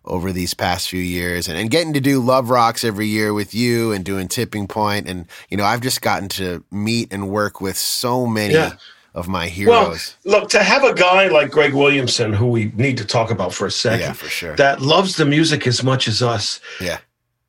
[0.04, 3.54] over these past few years and, and getting to do love rocks every year with
[3.54, 7.60] you and doing tipping point and you know i've just gotten to meet and work
[7.60, 8.72] with so many Yeah.
[9.14, 10.16] of my heroes.
[10.24, 13.52] Well, look to have a guy like Greg Williamson, who we need to talk about
[13.52, 16.60] for a second, yeah for sure that loves the music as much as us.
[16.80, 16.98] yeah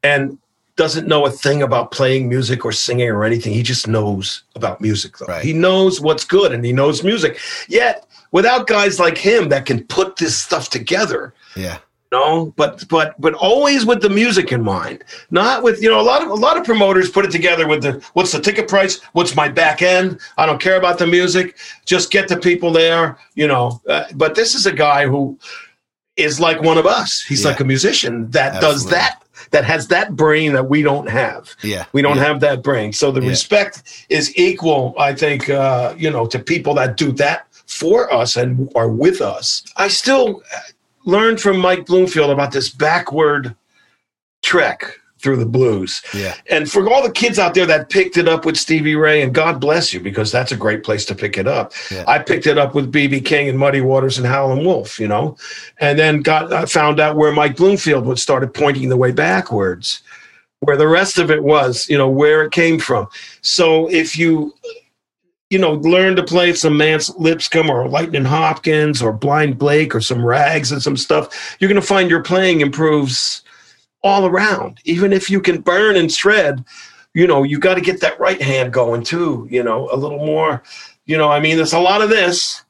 [0.04, 0.38] and
[0.78, 3.54] doesn't know a thing about playing music or singing or anything.
[3.54, 5.26] He just knows about music, though.
[5.28, 5.44] Right.
[5.44, 7.38] He knows what's good and he knows music.
[7.68, 11.78] Yet, without guys like him that can put this stuff together, yeah
[12.12, 16.04] no, but but but always with the music in mind, not with you know a
[16.04, 19.00] lot of a lot of promoters put it together with the what's the ticket price,
[19.14, 20.20] what's my back end.
[20.38, 23.82] I don't care about the music, just get the people there, you know.
[23.88, 25.40] Uh, but this is a guy who
[26.18, 27.22] is like one of us.
[27.22, 27.52] He's Yeah.
[27.52, 31.50] like a musician that does that, that has that brain that we don't have.
[31.64, 32.26] yeah We don't yeah.
[32.26, 32.92] have that brain.
[32.92, 33.30] So the Yeah.
[33.30, 38.36] respect is equal, I think, uh, you know, to people that do that for us
[38.36, 39.64] and are with us.
[39.78, 40.44] I still
[41.06, 43.56] learned from Mike Bloomfield about this backward
[44.42, 46.02] trek through the blues.
[46.16, 49.22] yeah And for all the kids out there that picked it up with Stevie Ray,
[49.22, 51.74] and God bless you, because that's a great place to pick it up.
[51.92, 52.04] Yeah.
[52.08, 55.38] I picked it up with BB King and Muddy Waters and Howlin' Wolf, you know,
[55.80, 60.02] and then got I found out where Mike Bloomfield would started pointing the way backwards,
[60.62, 63.08] where the rest of it was, you know, where it came from.
[63.42, 64.56] So if you
[65.52, 70.00] you know, learn to play some Mance Lipscomb or Lightning Hopkins or Blind Blake or
[70.00, 73.44] some rags and some stuff, you're going to find your playing improves
[74.02, 74.80] all around.
[74.86, 76.64] Even if you can burn and shred,
[77.14, 80.26] you know, you got to get that right hand going too, you know, a little
[80.26, 80.64] more.
[81.06, 82.64] You know, I mean, there's a lot of this,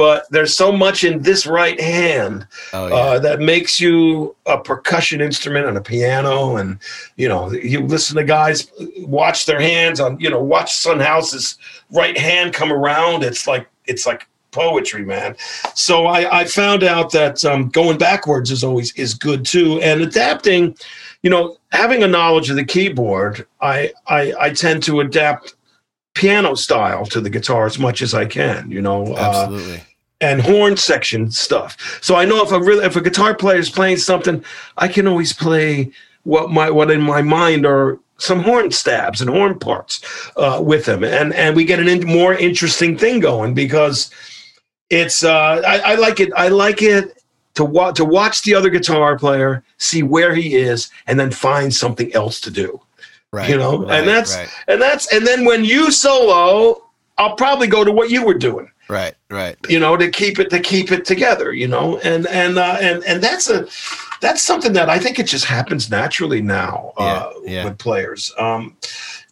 [0.00, 4.58] but there's so much in this right hand oh yeah uh, that makes you a
[4.58, 6.56] percussion instrument and a piano.
[6.56, 6.78] And,
[7.16, 11.58] you know, you listen to guys watch their hands on, you know, watch Son House's
[11.90, 13.22] right hand come around.
[13.24, 15.36] It's like, it's like poetry, man.
[15.74, 19.80] So I, I found out that um, going backwards is always is good too.
[19.80, 20.76] And adapting,
[21.22, 25.54] you know, having a knowledge of the keyboard, I, I, I tend to adapt
[26.14, 29.14] piano style to the guitar as much as I can, you know.
[29.14, 29.82] Uh, Absolutely.
[30.20, 31.98] And horn section stuff.
[32.02, 34.44] So I know if a really if a guitar player is playing something,
[34.76, 35.92] I can always play
[36.24, 40.02] what my what in my mind are some horn stabs and horn parts
[40.36, 44.10] uh, with him, and and we get an in, more interesting thing going because
[44.90, 46.30] it's uh, I, I like it.
[46.36, 47.22] I like it
[47.54, 51.74] to watch to watch the other guitar player see where he is and then find
[51.74, 52.80] something else to do.
[53.32, 53.48] right.
[53.48, 57.68] you know, right, and that's right, and that's and then when you solo, I'll probably
[57.68, 59.56] go to what you were doing right, right.
[59.68, 63.02] you know to keep it to keep it together you know and and uh, and
[63.04, 63.66] and that's a
[64.20, 67.64] that's something that i think it just happens naturally now uh, Yeah, yeah.
[67.64, 68.76] with players um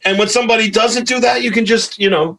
[0.04, 2.38] and when somebody doesn't do that you can just you know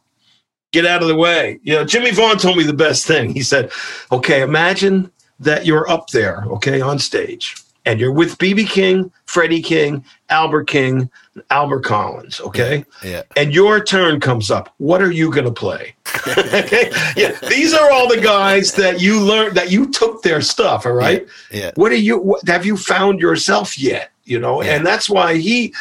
[0.72, 3.42] get out of the way you know jimmie vaughan told me the best thing he
[3.42, 3.72] said
[4.12, 7.56] okay imagine that you're up there okay on stage
[7.90, 11.10] and you're with bb king freddie king albert king
[11.50, 13.24] albert collins okay Yeah.
[13.36, 14.74] and your turn comes up.
[14.78, 15.96] What are you going to play?
[16.28, 16.92] okay?
[17.16, 20.86] Yeah, these are all the guys that you learned that you took their stuff.
[20.86, 21.26] All right.
[21.52, 21.72] Yeah.
[21.76, 22.20] What are you?
[22.20, 24.12] What, have you found yourself yet?
[24.26, 24.76] You know, Yeah.
[24.76, 25.74] and that's why he.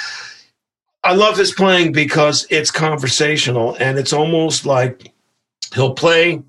[1.05, 5.13] I love his playing because it's conversational and it's almost like
[5.75, 6.43] he'll play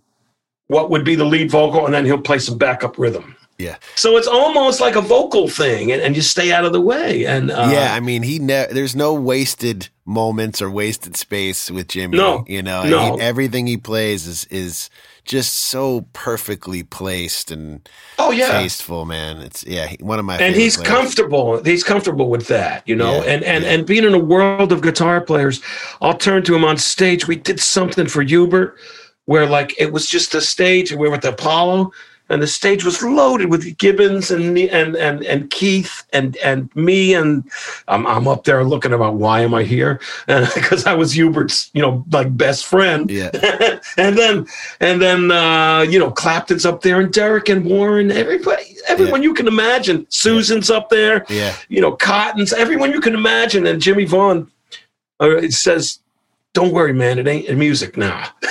[0.68, 3.36] what would be the lead vocal and then he'll play some backup rhythm.
[3.60, 3.76] Yeah.
[3.96, 7.26] So it's almost like a vocal thing, and, and you stay out of the way.
[7.26, 11.90] And uh, yeah, I mean, he ne- there's no wasted moments or wasted space with
[11.90, 12.18] Jimmy.
[12.18, 13.16] No, you know, no.
[13.18, 14.90] He- everything he plays is is
[15.26, 17.88] just so perfectly placed and
[18.18, 19.40] oh yeah, tasteful, man.
[19.42, 20.88] It's yeah, one of my and he's players.
[20.88, 23.72] comfortable he's comfortable with that you know Yeah, and and yeah.
[23.72, 25.62] and being in a world of guitar players
[26.02, 28.76] i'll turn to him on stage we did something for hubert
[29.26, 31.92] where like it was just a stage we were at the apollo
[32.30, 36.74] and the stage was loaded with Gibbons and me- and and and Keith and and
[36.76, 37.44] me and
[37.88, 40.00] I'm I'm up there looking about why am I here?
[40.60, 43.10] Because I was Hubert's you know like best friend.
[43.10, 43.32] Yeah,
[43.98, 44.48] and then
[44.80, 49.34] and then uh, you know Clapton's up there and Derek and Warren everybody everyone you
[49.34, 50.06] can imagine.
[50.10, 51.26] Susan's up there.
[51.30, 53.66] Yeah, you know Cotton's everyone you can imagine.
[53.68, 54.50] And Jimmie Vaughan
[55.22, 56.00] uh, it says
[56.54, 58.28] don't worry man it ain't in music now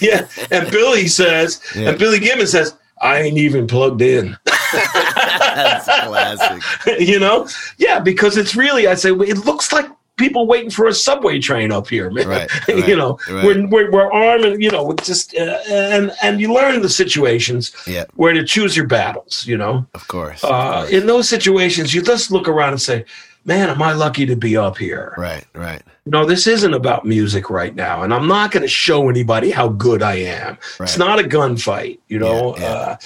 [0.08, 1.90] yeah and Billy says Yeah.
[1.90, 4.36] and Billy Gibbons says I ain't even plugged in
[4.72, 6.62] that's classic.
[7.00, 7.48] you know
[7.78, 9.86] yeah because it's really I say it looks like
[10.16, 13.44] people waiting for a subway train up here man Right, you know right.
[13.44, 17.72] we're, we're, we're arming you know with just uh, and and you learn the situations
[17.86, 20.44] Yeah, where to choose your battles you know of course.
[20.44, 20.90] of uh, course.
[20.90, 23.04] in those situations you just look around and say
[23.46, 27.48] man am i lucky to be up here right, right, no this isn't about music
[27.50, 30.88] right now and i'm not going to show anybody how good i am right.
[30.88, 32.68] it's not a gunfight you know Yeah, yeah.
[32.68, 32.96] Uh,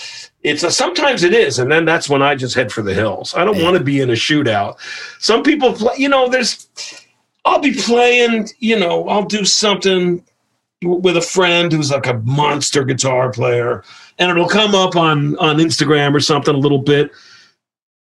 [0.43, 3.35] it's a, sometimes it is and then that's when i just head for the hills
[3.35, 3.65] i don't Yeah.
[3.65, 4.77] want to be in a shootout
[5.21, 6.69] some people play you know there's
[7.45, 10.25] i'll be playing you know i'll do something
[10.83, 13.83] with a friend who's like a monster guitar player
[14.19, 17.11] and it'll come up on on instagram or something a little bit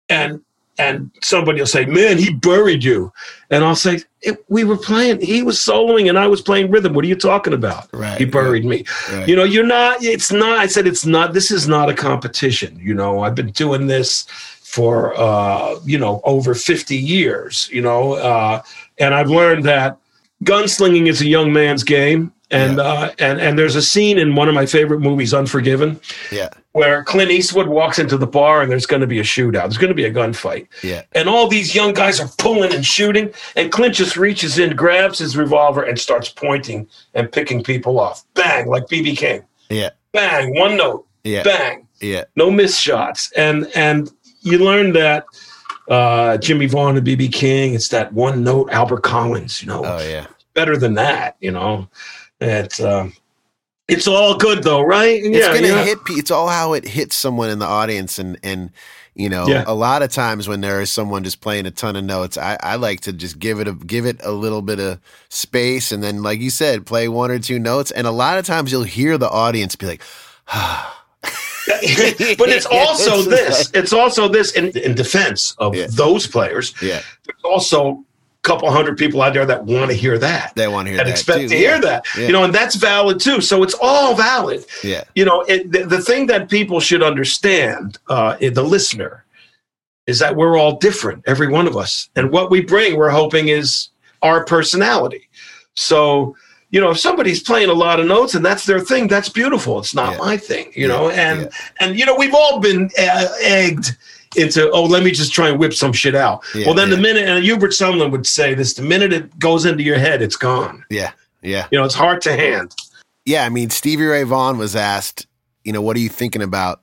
[0.08, 0.40] and
[0.78, 3.12] and somebody will say man he buried you.
[3.50, 6.92] And i'll say "It- we were playing he was soloing and i was playing rhythm.
[6.94, 7.88] What are you talking about?
[7.92, 8.84] Right, he buried me.
[9.12, 9.28] right.
[9.28, 12.78] you know you're not it's not i said it's not this is not a competition.
[12.82, 14.26] You know i've been doing this
[14.62, 18.60] for uh you know over 50 years you know uh
[18.98, 19.98] and i've learned that
[20.42, 22.32] gunslinging is a young man's game.
[22.50, 25.98] And uh and and there's a scene in one of my favorite movies unforgiven.
[26.30, 29.62] Yeah, where clint eastwood walks into the bar and there's going to be a shootout.
[29.62, 30.66] There's going to be a gunfight.
[30.82, 34.76] Yeah, and all these young guys are pulling and shooting and clint just reaches in
[34.76, 38.24] grabs his revolver and starts pointing and picking people off.
[38.34, 39.42] Bang like bb king.
[39.70, 41.06] Yeah, bang one note.
[41.22, 41.86] Yeah, bang.
[42.00, 43.30] Yeah, no miss shots.
[43.32, 45.26] And and you learn that
[45.88, 49.82] uh jimmie vaughan and bb king it's that one note albert collins you know.
[49.84, 51.88] Oh yeah, better than that you know.
[52.40, 53.12] It's um
[53.88, 55.84] it's all good though right it's gonna yeah.
[55.84, 55.98] hit.
[56.10, 58.70] It's all how it hits someone in the audience, and and
[59.14, 59.62] you know, Yeah.
[59.66, 62.56] a lot of times when there is someone just playing a ton of notes, I,
[62.60, 66.02] I like to just give it a give it a little bit of space, and
[66.02, 68.82] then, like you said, play one or two notes, and a lot of times you'll
[68.82, 70.02] hear the audience be like.
[71.66, 75.86] but it's also this it's also this in, in defense of Yeah.
[75.90, 78.04] those players Yeah, there's also
[78.44, 81.04] couple hundred people out there that want to hear that they want to hear that
[81.06, 81.48] that expect too.
[81.48, 81.60] to yeah.
[81.60, 82.26] hear that Yeah.
[82.26, 85.84] you know and that's valid too so it's all valid Yeah, you know it, the,
[85.84, 89.24] the thing that people should understand uh, the listener
[90.06, 93.48] is that we're all different every one of us and what we bring we're hoping
[93.48, 93.88] is
[94.22, 95.28] our personality
[95.74, 96.36] so
[96.70, 99.78] you know if somebody's playing a lot of notes and that's their thing that's beautiful
[99.78, 100.18] it's not Yeah.
[100.18, 101.48] my thing you know and
[101.80, 103.96] and you know we've all been uh, egged
[104.36, 106.44] into oh let me just try and whip some shit out.
[106.54, 106.96] Yeah, well then yeah.
[106.96, 110.22] the minute and Hubert Sumlin would say this the minute it goes into your head
[110.22, 110.84] it's gone.
[110.90, 111.12] Yeah.
[111.42, 111.66] Yeah.
[111.70, 112.74] You know it's hard to hand.
[113.24, 113.44] Yeah.
[113.44, 115.26] I mean, Stevie Ray Vaughan was asked,
[115.64, 116.82] you know, what are you thinking about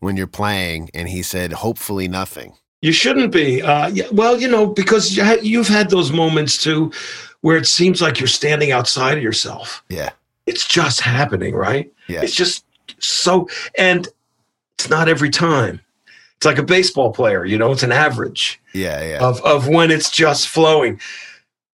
[0.00, 0.90] when you're playing?
[0.94, 2.54] And he said, hopefully nothing.
[2.82, 3.60] You shouldn't be.
[3.60, 6.92] Uh, yeah, well, you know, because you've had those moments too,
[7.42, 9.82] where it seems like you're standing outside of yourself.
[9.88, 10.10] Yeah.
[10.46, 11.92] It's just happening, right?
[12.08, 12.22] Yeah.
[12.22, 12.64] It's just
[12.98, 14.08] so, and
[14.78, 15.80] it's not every time.
[16.40, 17.70] It's like a baseball player, you know.
[17.70, 19.02] It's an average Yeah.
[19.06, 19.18] Yeah.
[19.20, 20.98] of of when it's just flowing.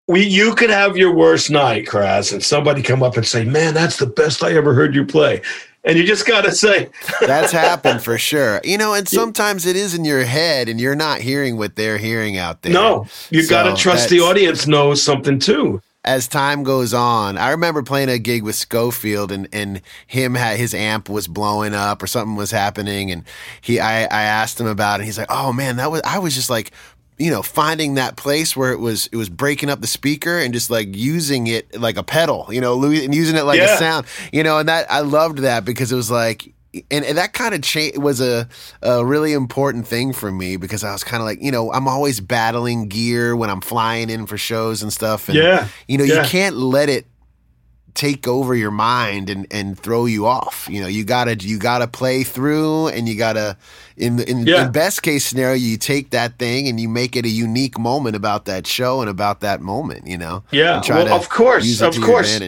[0.08, 3.74] We, you could have your worst night, Kraz, and somebody come up and say, "Man,
[3.74, 5.40] that's the best I ever heard you play,"
[5.84, 6.88] and you just got to say,
[7.20, 8.60] That's happened for sure.
[8.64, 11.98] You know, and sometimes it is in your head and you're not hearing what they're
[11.98, 12.72] hearing out there.
[12.72, 17.36] "No, you So got to trust the audience knows something too." As time goes on,
[17.36, 21.74] I remember playing a gig with Scofield and, and him had his amp was blowing
[21.74, 23.24] up or something was happening and
[23.60, 26.18] he I, I asked him about it and he's like, Oh man, that was I
[26.20, 26.70] was just like
[27.18, 30.52] you know, finding that place where it was it was breaking up the speaker and
[30.52, 33.74] just like using it like a pedal, you know, and using it like Yeah.
[33.74, 36.52] a sound, you know, and that I loved that because it was like,
[36.90, 38.48] and, and that kind of cha- was a,
[38.82, 41.88] a really important thing for me because I was kind of like, you know, I'm
[41.88, 45.28] always battling gear when I'm flying in for shows and stuff.
[45.28, 45.68] And, Yeah.
[45.88, 46.22] you know, Yeah.
[46.22, 47.06] you can't let it
[47.94, 50.68] take over your mind and, and throw you off.
[50.70, 53.56] You know, you gotta you gotta play through and you gotta
[53.96, 54.66] in in, Yeah.
[54.66, 58.14] in best case scenario you take that thing and you make it a unique moment
[58.14, 60.42] about that show and about that moment, you know?
[60.50, 62.38] Yeah, try well, to of course, of course.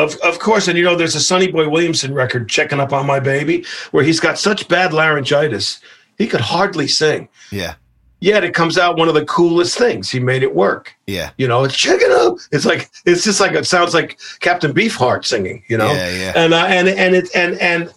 [0.00, 3.06] Of of course, and you know, there's a Sonny Boy Williamson record, "Checking Up on
[3.06, 5.80] My Baby," where he's got such bad laryngitis
[6.18, 7.28] he could hardly sing.
[7.50, 7.74] Yeah.
[8.22, 10.10] Yet it comes out one of the coolest things.
[10.10, 10.94] He made it work.
[11.06, 11.30] Yeah.
[11.38, 12.36] You know, it's checking up.
[12.52, 15.62] It's like it's just like it sounds like Captain Beefheart singing.
[15.68, 16.32] You know, Yeah, yeah.
[16.36, 17.90] and uh, and and it and and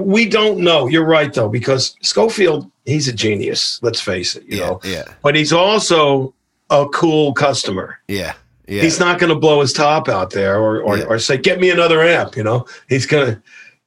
[0.00, 0.86] we don't know.
[0.86, 3.78] You're right though, because Scofield, he's a genius.
[3.82, 4.44] Let's face it.
[4.48, 4.66] You Yeah.
[4.66, 5.04] know, Yeah.
[5.22, 6.32] but he's also
[6.70, 7.98] a cool customer.
[8.08, 8.32] Yeah.
[8.68, 8.82] Yeah.
[8.82, 11.04] He's not going to blow his top out there or or, Yeah.
[11.04, 13.40] or say, "Get me another amp." You know, he's gonna,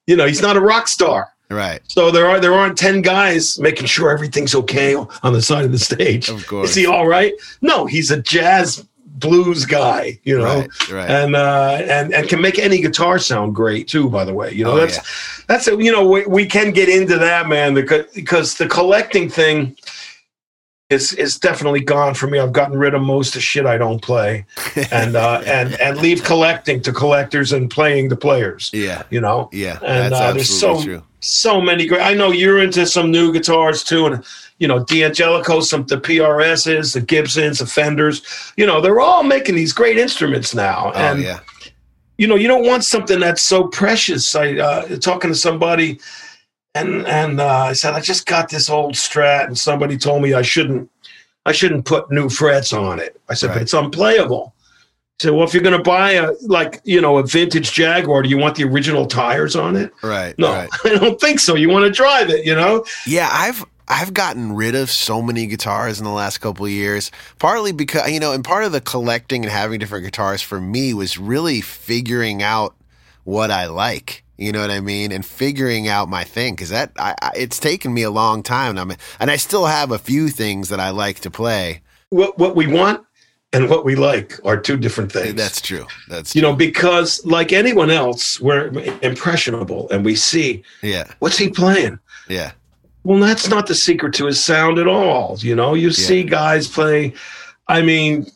[0.08, 1.30] you know, he's not a rock star.
[1.50, 1.82] right.
[1.88, 5.72] So there are there aren't ten guys making sure everything's okay on the side of
[5.72, 6.30] the stage.
[6.30, 6.70] Of course.
[6.70, 7.34] is he all right?
[7.62, 10.18] No, he's a jazz blues guy.
[10.24, 10.90] You know, Right.
[10.92, 11.10] Right.
[11.12, 14.10] and uh, and and can make any guitar sound great too.
[14.10, 16.88] By the way, you know Oh, that's that's a, you know we, we can get
[16.88, 19.76] into that man because because the collecting thing
[20.90, 22.40] is is definitely gone for me.
[22.40, 24.46] I've gotten rid of most of shit I don't play,
[24.92, 28.72] and uh, and and leave collecting to collectors and playing to players.
[28.74, 29.04] yeah.
[29.12, 29.78] You know, Yeah.
[29.84, 31.04] and That's uh, there's absolutely so true.
[31.20, 32.02] so many great.
[32.02, 34.24] I know you're into some new guitars too, and
[34.58, 38.24] you know D'Angelico, some the PRSs, the Gibsons, the Fenders.
[38.58, 41.40] You know they're all making these great instruments now, Oh and yeah.
[42.18, 44.34] you know you don't want something that's so precious.
[44.36, 46.00] I uh, talking to somebody,
[46.76, 50.34] and and uh, I said I just got this old Strat, and somebody told me
[50.34, 50.90] I shouldn't
[51.46, 53.20] I shouldn't put new frets on it.
[53.30, 53.56] I said, Right.
[53.56, 54.54] but it's unplayable.
[55.20, 58.30] So well, if you're going to buy a like you know a vintage Jaguar, do
[58.30, 59.92] you want the original tires on it?
[60.02, 60.38] Right.
[60.38, 60.70] No, Right.
[60.86, 61.56] I don't think so.
[61.56, 62.86] You want to drive it, you know?
[63.06, 67.12] Yeah, I've I've gotten rid of so many guitars in the last couple of years.
[67.40, 70.94] Partly because you know, and part of the collecting and having different guitars for me
[70.94, 72.76] was really figuring out
[73.26, 74.24] what I like.
[74.40, 75.12] You know what I mean?
[75.12, 78.72] And figuring out my thing because that I, I, it's taken me a long time.
[78.72, 81.82] And, I'm, and I still have a few things that I like to play.
[82.10, 83.06] What what we want
[83.52, 85.34] and what we like are two different things.
[85.36, 85.86] That's true.
[86.08, 88.68] That's you know because like anyone else, we're
[89.02, 92.00] impressionable and we see yeah, what's he playing.
[92.30, 92.54] yeah,
[93.04, 95.38] Well, that's not the secret to his sound at all.
[95.40, 97.14] You know, you see guys play.
[97.68, 98.28] I mean,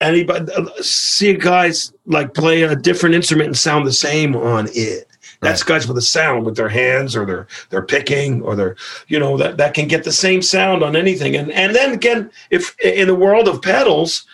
[0.00, 5.06] anybody see guys like play a different instrument and sound the same on it.
[5.42, 8.76] That's guys with a sound with their hands or their they're picking or they're
[9.08, 11.34] you know that that can get the same sound on anything.
[11.34, 14.26] And and then again, if in the world of pedals,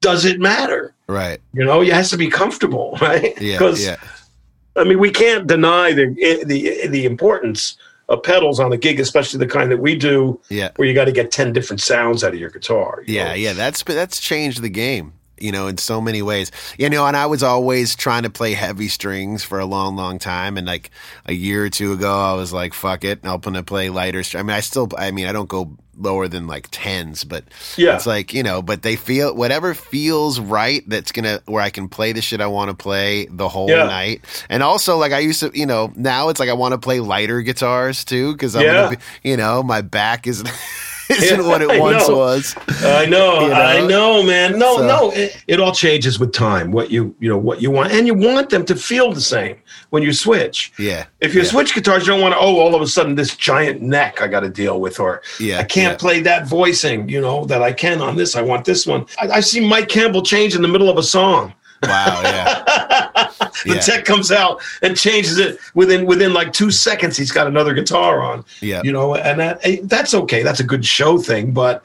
[0.00, 0.94] does it matter?
[1.08, 1.40] right.
[1.52, 3.40] You know, you has to be comfortable, right?
[3.40, 3.96] Yeah, Because yeah,
[4.76, 7.76] I mean, we can't deny the eh, the eh, the importance
[8.12, 10.70] of pedals on a gig, especially the kind that we do, yeah.
[10.76, 13.02] where you got to get ten different sounds out of your guitar.
[13.06, 13.34] you Yeah, know?
[13.34, 16.52] yeah, that's that's changed the game, you know, in so many ways.
[16.78, 20.18] You know, and I was always trying to play heavy strings for a long, long
[20.18, 20.90] time, and like
[21.26, 24.42] a year or two ago, I was like, "Fuck it, I'm gonna play lighter." I
[24.42, 27.44] mean, I still, I mean, I don't go lower than like tens, but
[27.76, 27.94] Yeah.
[27.94, 30.82] it's like you know, but they feel whatever feels right.
[30.88, 33.84] That's gonna where I can play the shit I want to play the whole Yeah.
[33.86, 36.78] night, and also like I used to, you know, now it's like I want to
[36.78, 38.82] play lighter guitars too because I'm Yeah.
[38.84, 40.42] gonna be, you know, my back is.
[41.18, 42.16] isn't what it I once know.
[42.16, 42.54] was.
[42.84, 43.54] I know, You know?
[43.54, 44.58] I know, man.
[44.58, 46.72] No, So- no, it, it all changes with time.
[46.72, 49.56] What you, you know, what you want, and you want them to feel the same
[49.90, 50.72] when you switch.
[50.78, 51.06] Yeah.
[51.20, 51.48] If you yeah.
[51.48, 52.38] switch guitars, you don't want to.
[52.40, 55.58] Oh, all of a sudden, this giant neck I got to deal with, or Yeah,
[55.58, 55.98] I can't yeah.
[55.98, 58.36] play that voicing, you know, that I can on this.
[58.36, 59.06] I want this one.
[59.20, 61.54] I, I see Mike Campbell change in the middle of a song.
[61.84, 62.20] Wow.
[62.22, 62.62] Yeah.
[63.66, 63.80] the Yeah.
[63.80, 67.16] tech comes out and changes it within within like two seconds.
[67.16, 68.44] He's got another guitar on.
[68.60, 68.80] Yeah.
[68.84, 70.42] you know, and that eh, that's okay.
[70.42, 71.84] That's a good show thing, but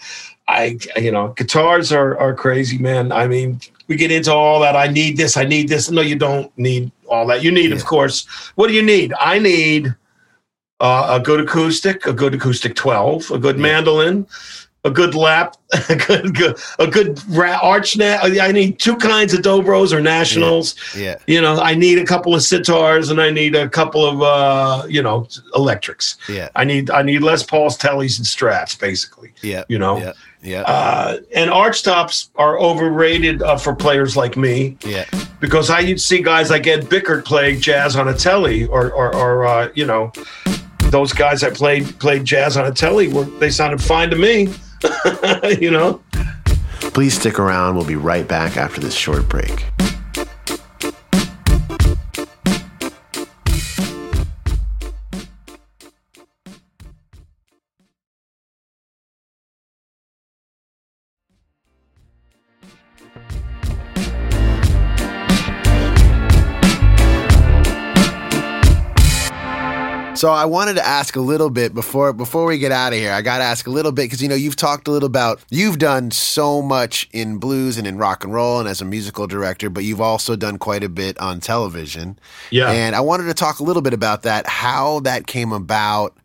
[0.49, 3.11] I, you know, guitars are are crazy, man.
[3.11, 4.75] I mean, we get into all that.
[4.75, 5.35] I need this.
[5.37, 5.89] I need this.
[5.91, 7.43] No, you don't need all that.
[7.43, 8.25] You need, of course.
[8.55, 9.13] What do you need?
[9.19, 9.93] I need
[10.79, 13.61] uh, a good acoustic, a good acoustic twelve, a good Yeah.
[13.63, 14.25] mandolin.
[14.87, 15.57] A good lap,
[15.89, 18.19] a good, good a good ra- arch net.
[18.23, 21.15] I need two kinds of dobros or nationals Yeah.
[21.27, 24.85] you know i need a couple of sitars and i need a couple of uh
[24.95, 26.49] you know electrics Yeah.
[26.55, 29.63] i need i need les paul's tellys and strats basically Yeah.
[29.67, 30.13] you know Yeah.
[30.41, 30.61] Yeah.
[30.61, 35.05] uh and arch tops are overrated uh, for players like me yeah.
[35.41, 38.91] because i used to see guys like ed bickert playing jazz on a telly or
[38.91, 40.11] or, or uh you know
[40.97, 44.47] those guys that played played jazz on a telly were they sounded fine to me
[45.59, 46.01] you know
[46.97, 47.75] Please stick around.
[47.75, 49.65] We'll be right back after this short break.
[70.17, 73.11] So I wanted to ask a little bit before before we get out of here.
[73.11, 75.39] I got to ask a little bit because you know you've talked a little about
[75.51, 79.27] you've done so much in blues and in rock and roll and as a musical
[79.27, 82.17] director, but you've also done quite a bit on television.
[82.49, 86.17] yeah And I wanted to talk a little bit about that, how that came about,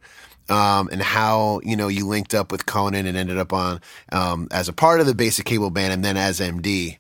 [0.49, 3.79] um, and how you know you linked up with Conan and ended up on
[4.11, 6.97] um, as a part of the Basic Cable Band and then as MD.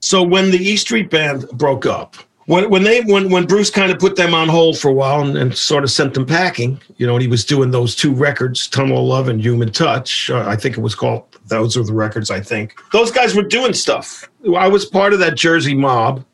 [0.00, 2.16] So when the E Street Band broke up,
[2.46, 5.22] when when they when when Bruce kind of put them on hold for a while
[5.22, 8.12] and, and sort of sent them packing, you know, and he was doing those two
[8.12, 10.30] records, Tunnel of Love and Human Touch.
[10.30, 11.24] Uh, I think it was called.
[11.46, 12.30] Those are the records.
[12.30, 14.28] I think those guys were doing stuff.
[14.56, 16.24] I was part of that Jersey mob,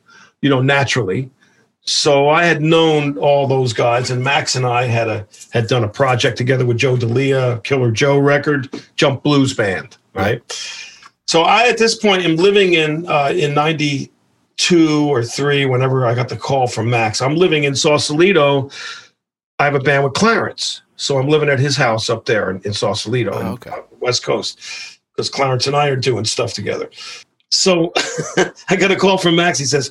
[0.41, 1.31] you know, naturally.
[1.83, 5.83] So I had known all those guys, and Max and I had a had done
[5.83, 10.41] a project together with Joe Delia, Killer Joe record, Jump Blues Band, right?
[11.27, 13.55] So I, at this point, am living in uh, in
[14.71, 15.67] '92 or three.
[15.67, 18.71] Whenever I got the call from Max, I'm living in Sausalito.
[19.59, 22.61] I have a band with Clarence, so I'm living at his house up there in,
[22.65, 23.73] in Sausalito, Oh, okay.
[24.01, 24.59] West Coast,
[25.15, 26.91] because Clarence and I are doing stuff together.
[27.51, 27.93] So
[28.69, 29.59] I got a call from Max.
[29.59, 29.91] He says,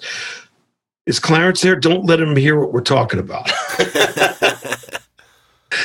[1.06, 1.76] "Is Clarence there?
[1.76, 3.52] Don't let him hear what we're talking about."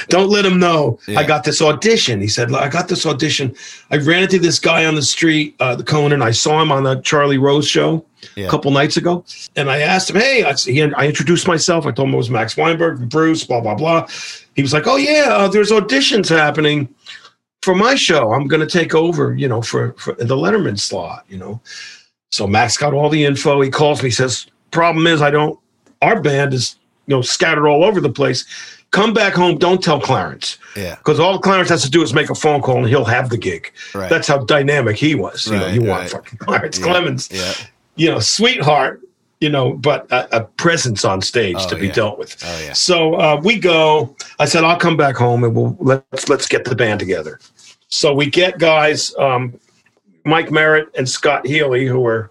[0.09, 1.19] Don't let him know Yeah.
[1.21, 2.21] I got this audition.
[2.21, 3.55] He said, I got this audition.
[3.91, 6.23] I ran into this guy on the street, uh, the Conan.
[6.23, 8.05] I saw him on the Charlie Rose show
[8.35, 8.47] Yeah.
[8.47, 9.25] a couple nights ago.
[9.57, 11.85] And I asked him, Hey, I, he, I introduced myself.
[11.87, 14.07] I told him it was Max Weinberg, Bruce, blah, blah, blah.
[14.55, 16.89] He was like, Oh, yeah, uh, there's auditions happening
[17.63, 18.33] for my show.
[18.33, 21.61] I'm going to take over, you know, for, for the Letterman slot, you know.
[22.31, 23.61] So Max got all the info.
[23.61, 25.59] He calls me, he says, Problem is, I don't,
[26.03, 26.77] our band is,
[27.07, 28.45] you know, scattered all over the place.
[28.95, 29.59] Come back home.
[29.59, 30.95] Don't tell Clarence Yeah.
[30.95, 33.37] because all Clarence has to do is make a phone call and he'll have the
[33.37, 33.73] gig.
[33.93, 34.09] Right.
[34.09, 35.47] That's how dynamic he was.
[35.47, 35.89] You know, Right, you right.
[35.89, 37.67] want fucking Clarence Yeah, Clemons, Yeah.
[37.97, 39.01] you know, sweetheart,
[39.41, 41.93] you know, but a, a presence on stage Oh, to be yeah.
[41.93, 42.37] dealt with.
[42.47, 42.73] Oh yeah.
[42.73, 44.15] So uh, we go.
[44.39, 47.41] I said I'll come back home and we'll let's let's get the band together.
[47.89, 49.59] So we get guys, um,
[50.25, 52.31] Mike Merritt and Scott Healy, who were,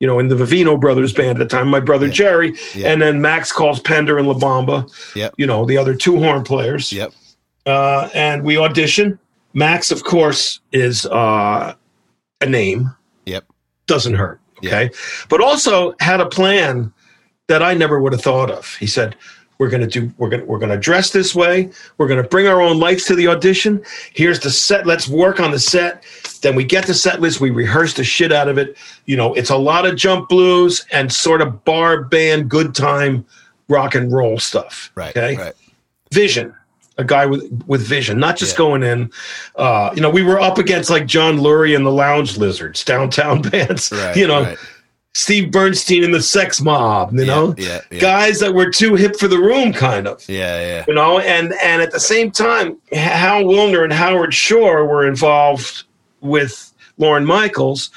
[0.00, 1.68] you know, in the Vivino brothers band at the time.
[1.68, 2.12] My brother Yeah.
[2.12, 2.88] Jerry, Yeah.
[2.92, 4.90] and then Max calls Pender and La Bamba.
[5.14, 5.34] Yep.
[5.38, 7.12] You know, the other two horn players Yep.
[7.66, 9.18] uh, and we audition.
[9.54, 11.74] Max, of course, is uh,
[12.42, 12.90] a name.
[13.24, 13.44] Yep.
[13.86, 14.40] Doesn't hurt.
[14.58, 14.90] Okay.
[15.28, 16.92] But also had a plan
[17.48, 18.74] that I never would have thought of.
[18.76, 19.14] He said,
[19.58, 21.70] we're gonna do we're gonna we're gonna dress this way.
[21.98, 23.82] We're gonna bring our own lights to the audition.
[24.12, 24.86] Here's the set.
[24.86, 26.04] Let's work on the set.
[26.42, 27.40] Then we get the set list.
[27.40, 28.76] We rehearse the shit out of it.
[29.06, 33.24] You know, it's a lot of jump blues and sort of bar band, good time,
[33.68, 34.92] rock and roll stuff.
[34.94, 35.16] Right.
[35.16, 35.54] Okay Right.
[36.12, 36.54] vision
[36.98, 38.58] a guy with with vision not just Yeah.
[38.58, 39.10] going in
[39.56, 43.42] uh you know we were up against like john lurie and the lounge lizards downtown
[43.50, 44.16] bands Right.
[44.16, 44.58] you know Right.
[45.16, 47.80] Steve bernstein and the sex mob you know Yeah.
[47.90, 48.00] Yeah.
[48.00, 50.60] guys that were too hip for the room kind of Yeah.
[50.60, 50.84] Yeah.
[50.86, 55.84] you know and and at the same time hal willner and howard shore were involved
[56.20, 57.90] with lorne michaels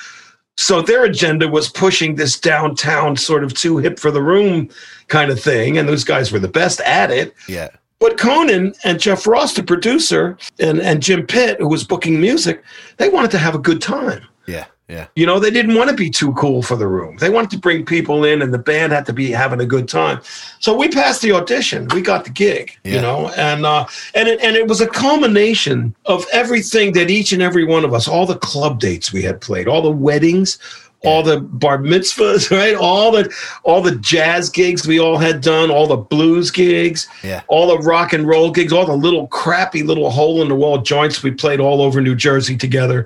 [0.56, 4.70] so their agenda was pushing this downtown sort of too hip for the room
[5.08, 7.70] kind of thing and those guys were the best at it Yeah.
[8.00, 12.64] But Conan and Jeff Ross, the producer, and, and Jim Pitt, who was booking music,
[12.96, 14.22] they wanted to have a good time.
[14.48, 14.68] Yeah.
[14.90, 15.06] Yeah.
[15.16, 17.18] You know, they didn't want to be too cool for the room.
[17.18, 19.88] They wanted to bring people in and the band had to be having a good
[19.88, 20.20] time.
[20.60, 21.88] So we passed the audition.
[21.94, 22.96] We got the gig, Yeah.
[22.96, 23.86] you know, and uh
[24.16, 27.94] and it, and it was a culmination of everything that each and every one of
[27.94, 30.58] us, all the club dates we had played, all the weddings,
[31.06, 32.74] all the bar mitzvahs, right?
[32.76, 33.32] All the
[33.64, 37.42] all the jazz gigs we all had done, all the blues gigs, Yeah.
[37.48, 40.80] all the rock and roll gigs, all the little crappy little hole in the wall
[40.80, 43.06] joints we played all over New Jersey together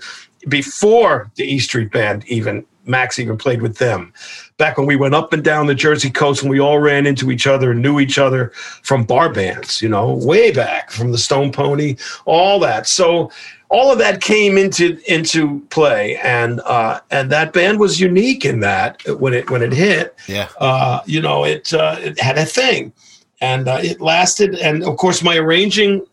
[0.49, 4.11] before the E Street Band even Max even played with them.
[4.57, 7.31] Back when we went up and down the Jersey coast and we all ran into
[7.31, 8.49] each other and knew each other
[8.83, 12.85] from bar bands, you know, way back from the Stone Pony, all that.
[12.85, 13.31] So
[13.69, 18.59] all of that came into into play and uh and that band was unique in
[18.59, 20.49] that when it when it hit Yeah.
[20.59, 22.91] uh, you know, it uh, it had a thing,
[23.39, 24.55] and uh, it lasted.
[24.55, 26.05] And of course, my arranging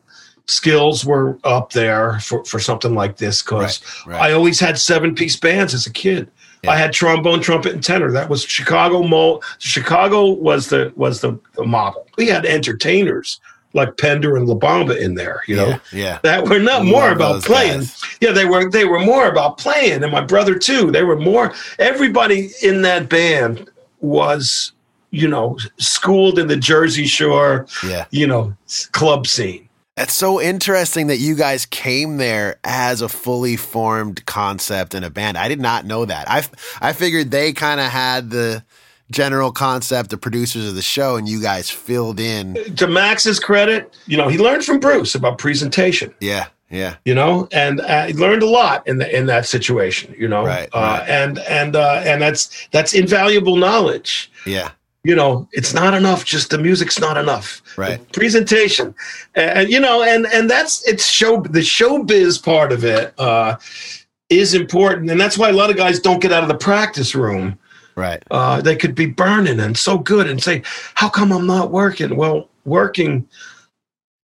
[0.51, 4.31] skills were up there for, for something like this because Right, right.
[4.31, 6.31] I always had seven piece bands as a kid.
[6.63, 6.73] Yeah.
[6.73, 8.11] I had trombone, trumpet, and tenor.
[8.11, 9.03] That was Chicago.
[9.03, 12.07] Mo- Chicago was the was the, the model.
[12.19, 13.41] We had entertainers
[13.73, 15.43] like Pender and LaBamba in there.
[15.47, 15.79] You know, yeah.
[15.93, 16.19] Yeah.
[16.23, 17.79] that were not more about playing.
[17.79, 18.03] guys.
[18.21, 20.91] Yeah, they were they were more about playing, and my brother too.
[20.91, 21.55] They were more.
[21.79, 23.71] Everybody in that band
[24.01, 24.73] was,
[25.13, 28.05] you know, schooled in the Jersey Shore, Yeah.
[28.11, 28.55] you know,
[28.93, 29.67] club scene.
[29.97, 35.11] It's so interesting that you guys came there as a fully formed concept and a
[35.11, 35.37] band.
[35.37, 36.29] I did not know that.
[36.31, 36.43] I
[36.81, 38.65] I figured they kind of had the
[39.11, 42.55] general concept, the producers of the show, and you guys filled in.
[42.77, 46.15] To Max's credit, you know, he learned from Bruce about presentation.
[46.21, 50.15] Yeah, yeah, You know, and uh, he learned a lot in the in that situation.
[50.17, 51.09] You know, Right, uh, right.
[51.11, 54.31] and and uh, and that's that's invaluable knowledge.
[54.47, 54.71] yeah.
[55.03, 58.13] you know it's not enough just the music's not enough Right.
[58.13, 58.95] Presentation
[59.35, 63.57] and, you know and and that's it's show the showbiz part of it uh
[64.29, 67.15] is important and that's why a lot of guys don't get out of the practice
[67.15, 67.59] room
[67.97, 68.23] Right.
[68.31, 70.63] uh they could be burning and so good and say
[70.95, 73.27] how come i'm not working well working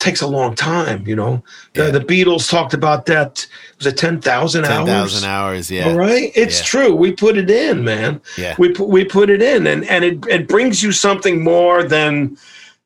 [0.01, 1.43] takes a long time you know
[1.75, 1.91] Yeah.
[1.91, 3.47] the, the beatles talked about that
[3.79, 5.71] was it 10,000 Ten hours thousand hours.
[5.71, 5.89] Yeah.
[5.89, 6.65] all right it's Yeah.
[6.67, 8.55] true we put it in man Yeah.
[8.59, 12.37] we put we put it in and and it, it brings you something more than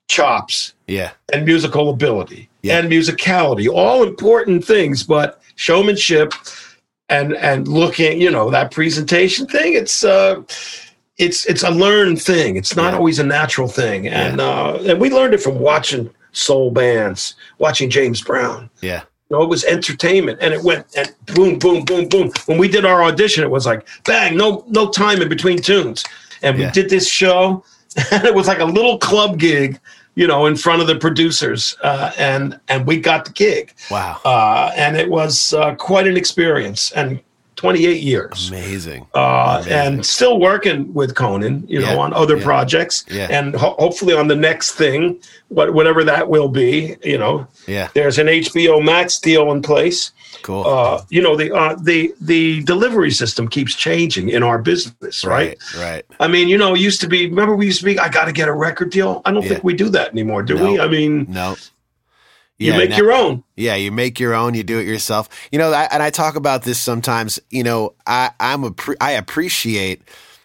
[0.08, 1.10] chops Yeah.
[1.32, 2.78] and musical ability Yeah.
[2.78, 6.32] and musicality all important things but showmanship
[7.08, 10.42] and and looking you know that presentation thing it's uh
[11.18, 12.98] it's it's a learned thing it's not Yeah.
[12.98, 17.90] always a natural thing and uh and we learned it from watching soul bands watching
[17.90, 19.02] james brown Yeah.
[19.30, 22.30] you know, it was entertainment, and it went and boom, boom, boom, boom.
[22.46, 26.02] When we did our audition, it was like bang, no, no time in between tunes.
[26.42, 26.70] And we Yeah.
[26.72, 27.62] did this show,
[28.12, 29.78] and it was like a little club gig,
[30.18, 34.20] you know, in front of the producers, uh, and and we got the gig, Wow.
[34.24, 36.90] uh, and it was uh, quite an experience.
[36.90, 37.20] And
[37.58, 39.04] 28 years, Amazing.
[39.16, 39.72] uh, Amazing.
[39.72, 43.26] and still working with Conan, you know, Yeah, on other yeah, projects, yeah.
[43.30, 47.48] and ho- hopefully on the next thing, what whatever that will be, you know.
[47.66, 47.88] Yeah.
[47.94, 50.12] There's an HBO Max deal in place.
[50.42, 50.64] Cool.
[50.64, 55.58] Uh, you know the uh, the the delivery system keeps changing in our business, right?
[55.76, 55.82] Right.
[55.82, 56.04] Right.
[56.20, 57.26] I mean, you know, it used to be.
[57.28, 57.98] Remember, we used to be.
[57.98, 59.20] I got to get a record deal.
[59.24, 60.72] I don't think we do that anymore, do No.
[60.72, 60.78] we?
[60.80, 61.56] I mean, No.
[62.58, 63.44] You make your own.
[63.56, 64.54] Yeah, you make your own.
[64.54, 65.28] You do it yourself.
[65.52, 67.38] You know, I, and I talk about this sometimes.
[67.50, 70.02] You know, I I'm a I appreciate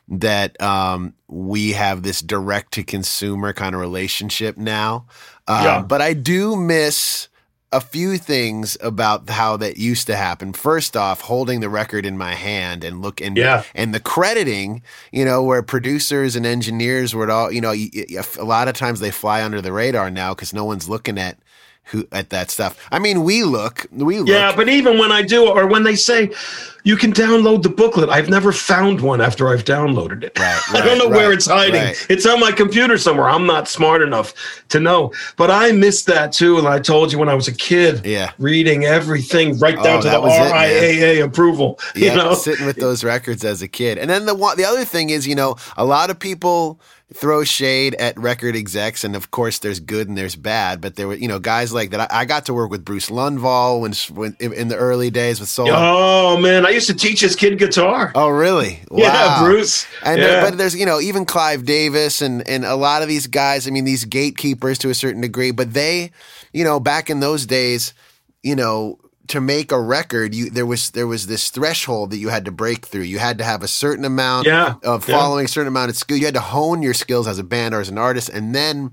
[0.10, 5.06] that um, we have this direct to consumer kind of relationship now.
[5.48, 5.82] Um, Yeah.
[5.82, 7.30] But I do miss
[7.72, 10.54] a few things about how that used to happen.
[10.54, 13.64] First off, holding the record in my hand and look and Yeah.
[13.74, 18.68] and the crediting, you know, where producers and engineers would all, you know, a lot
[18.68, 21.38] of times they fly under the radar now because no one's looking at
[21.86, 22.78] who at that stuff.
[22.92, 24.28] I mean, we look, we look.
[24.28, 26.32] Yeah, but even when I do, or when they say
[26.86, 30.38] you can download the booklet, I've never found one after I've downloaded it.
[30.40, 31.82] Right, I don't right, know where it's hiding.
[31.82, 32.08] right.
[32.10, 33.30] It's on my computer somewhere.
[33.30, 34.34] I'm not smart enough
[34.70, 35.12] to know.
[35.36, 36.58] But I missed that too.
[36.58, 38.32] And I told you when I was a kid, Yeah.
[38.38, 40.54] reading everything right oh, down Oh, to the that was it.
[40.54, 41.80] RIAA approval.
[41.96, 42.34] yeah, you know?
[42.34, 43.98] sitting with those records as a kid.
[43.98, 46.80] And then the one, the other thing is, you know, a lot of people
[47.14, 50.82] throw shade at record execs, and of course, there's good and there's bad.
[50.82, 52.12] But there were, you know, guys like that.
[52.12, 55.40] I, I got to work with Bruce Lundvall when, when in in the early days
[55.40, 55.74] with solo.
[55.74, 58.12] Oh man, I used to teach his kid guitar.
[58.16, 58.80] Oh, really?
[59.04, 59.86] Yeah, Bruce.
[60.04, 60.28] And yeah.
[60.28, 63.68] there, but there's you know even Clive Davis and and a lot of these guys.
[63.68, 66.12] I mean these gatekeepers to a certain degree, but they,
[66.54, 67.94] you know, back in those days,
[68.44, 72.30] you know, to make a record, you there was there was this threshold that you
[72.30, 73.04] had to break through.
[73.04, 75.18] You had to have a certain amount Yeah, of yeah.
[75.18, 76.18] following, a certain amount of skill.
[76.18, 78.92] You had to hone your skills as a band or as an artist, and then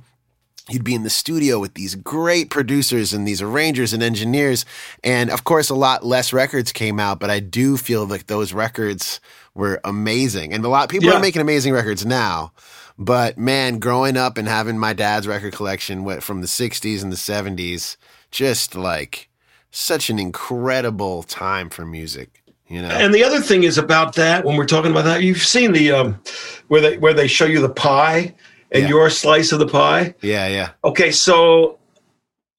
[0.69, 4.65] you'd be in the studio with these great producers and these arrangers and engineers.
[5.02, 8.52] And of course, a lot less records came out, but I do feel like those
[8.52, 9.19] records
[9.55, 10.52] were amazing.
[10.52, 11.16] And a lot people Yeah.
[11.16, 12.52] are making amazing records now.
[12.97, 17.16] But man, growing up and having my dad's record collection from the 60s and the
[17.16, 17.97] 70s,
[18.31, 19.28] just like
[19.70, 22.88] such an incredible time for music, you know?
[22.88, 25.92] And the other thing is about that when we're talking about that, you've seen the
[25.92, 26.20] um,
[26.68, 28.34] where they where they show you the pie
[28.72, 28.88] and Yeah.
[28.88, 30.14] your slice of the pie.
[30.22, 30.70] yeah, yeah.
[30.84, 31.78] Okay, so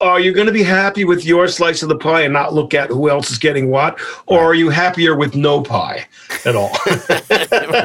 [0.02, 2.74] are you going to be happy with your slice of the pie and not look
[2.74, 6.08] at who else is getting what, or are you happier with no pie
[6.44, 6.72] at all?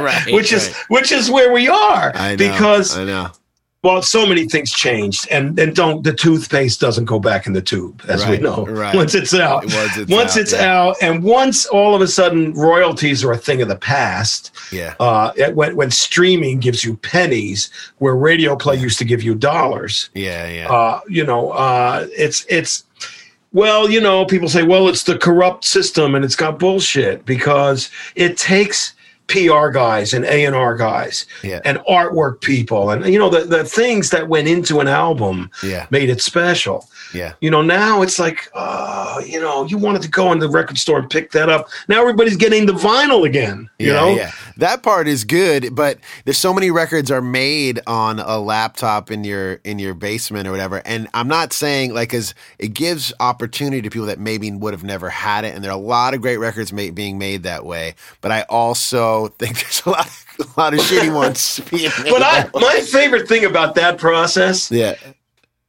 [0.02, 0.24] right.
[0.32, 3.30] which is which is where we are I know, because I know.
[3.86, 7.62] Well, so many things changed, and and don't the toothpaste doesn't go back in the
[7.62, 8.66] tube, as we Right, know.
[8.66, 8.94] right.
[8.94, 10.72] Once it's out, Once it's once out, it's yeah.
[10.74, 14.50] out, and once all of a sudden royalties are a thing of the past.
[14.72, 14.94] Yeah.
[15.00, 19.34] Uh, it- when when streaming gives you pennies, where radio play used to give you
[19.34, 20.10] dollars.
[20.14, 20.68] Yeah, yeah.
[20.72, 22.84] Uh, you know, uh, it's it's.
[23.52, 27.88] Well, you know, people say, well, it's the corrupt system and it's got bullshit because
[28.14, 28.92] it takes
[29.28, 31.60] PR guys and A&R guys Yeah.
[31.64, 35.86] and artwork people and you know the the things that went into an album yeah.
[35.90, 36.88] made it special.
[37.14, 37.34] Yeah.
[37.40, 40.78] You know, now it's like uh, you know, you wanted to go in the record
[40.78, 41.68] store and pick that up.
[41.88, 44.28] Now everybody's getting the vinyl again, you yeah, know?
[44.58, 49.24] That part is good, but there's so many records are made on a laptop in
[49.24, 50.82] your in your basement or whatever.
[50.84, 54.84] And I'm not saying like cuz it gives opportunity to people that maybe would have
[54.84, 57.66] never had it and there are a lot of great records made, being made that
[57.66, 62.10] way, but I also think there's a lot a lot of shitty ones being made.
[62.10, 64.94] But I my favorite thing about that process yeah.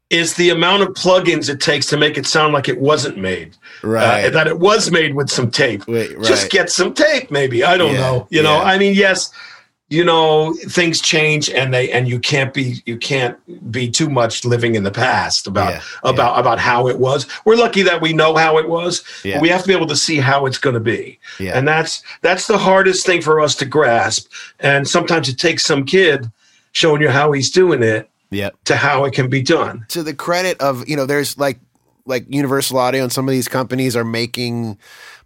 [0.10, 3.56] Is the amount of plugins it takes to make it sound like it wasn't made.
[3.84, 4.26] Right.
[4.26, 5.86] Uh, that it was made with some tape.
[5.88, 6.26] Wait, right.
[6.26, 7.64] Just get some tape, maybe.
[7.64, 8.28] I don't Yeah, know.
[8.30, 8.58] You know.
[8.60, 9.32] I mean, yes,
[9.90, 13.38] you know, things change and they and you can't be you can't
[13.72, 17.26] be too much living in the past about Yeah, about about how it was.
[17.46, 19.04] We're lucky that we know how it was.
[19.24, 19.36] Yeah.
[19.36, 21.20] But we have to be able to see how it's going to be.
[21.40, 21.58] Yeah.
[21.58, 24.32] And that's that's the hardest thing for us to grasp.
[24.60, 26.32] And sometimes it takes some kid
[26.72, 28.56] showing you how he's doing it Yep.
[28.66, 29.86] to how it can be done.
[29.90, 31.60] to the credit of you know there's like
[32.06, 34.78] like universal audio and some of these companies are making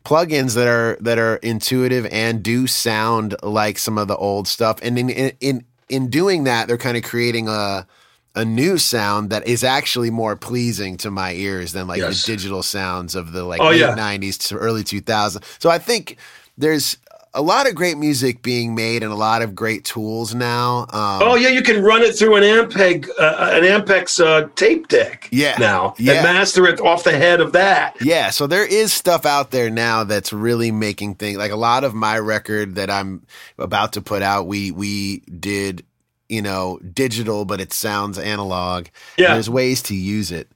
[0.05, 4.79] plugins that are that are intuitive and do sound like some of the old stuff
[4.81, 7.85] and in in in, in doing that they're kind of creating a
[8.33, 12.25] a new sound that is actually more pleasing to my ears than like Yes.
[12.25, 13.95] the digital sounds of the like Oh, late yeah.
[13.95, 16.17] 90s to early 2000s so i think
[16.57, 16.97] there's
[17.33, 21.21] a lot of great music being made and a lot of great tools now um,
[21.23, 25.29] Oh yeah, you can run it through an Ampeg, uh, an Ampex uh, tape deck.
[25.31, 25.55] Yeah.
[25.57, 26.13] now Yeah.
[26.15, 27.95] and master it off the head of that.
[28.01, 31.83] Yeah, so there is stuff out there now that's really making things like a lot
[31.83, 33.25] of my record that I'm
[33.57, 34.45] about to put out.
[34.47, 35.85] We we did,
[36.27, 38.87] you know, digital, but it sounds analog.
[39.17, 39.33] Yeah.
[39.33, 40.49] there's ways to use it.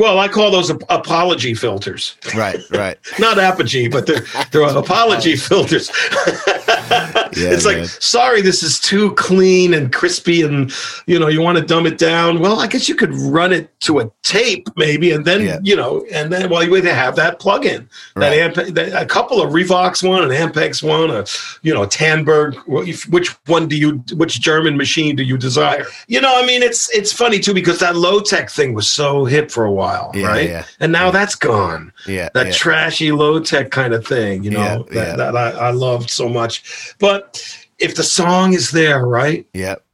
[0.00, 2.16] Well, I call those ap- apology filters.
[2.34, 2.96] Right, right.
[3.18, 5.90] Not apogee, but they're they're apology filters.
[6.90, 10.72] it's like, sorry, this is too clean and crispy, and
[11.06, 12.40] you know, you want to dumb it down.
[12.40, 15.58] Well, I guess you could run it to a tape, maybe, and then Yeah.
[15.62, 17.88] you know, and then well, you have that plug-in.
[18.16, 18.54] That, Right.
[18.54, 21.24] Ampe- that a couple of Revox one, an Ampex one, a
[21.62, 22.54] you know, a Tandberg.
[22.66, 24.02] wh- if- Which one do you?
[24.14, 25.86] Which German machine do you desire?
[26.08, 29.24] You know, I mean, it's it's funny too because that low tech thing was so
[29.24, 30.48] hip for a while, Yeah, right?
[30.48, 30.64] yeah.
[30.80, 35.16] And now that's gone Yeah, that trashy low tech kind of thing, you know, that,
[35.18, 36.62] that I, I loved so much.
[36.98, 37.42] But
[37.78, 39.84] if the song is there, right, Yep,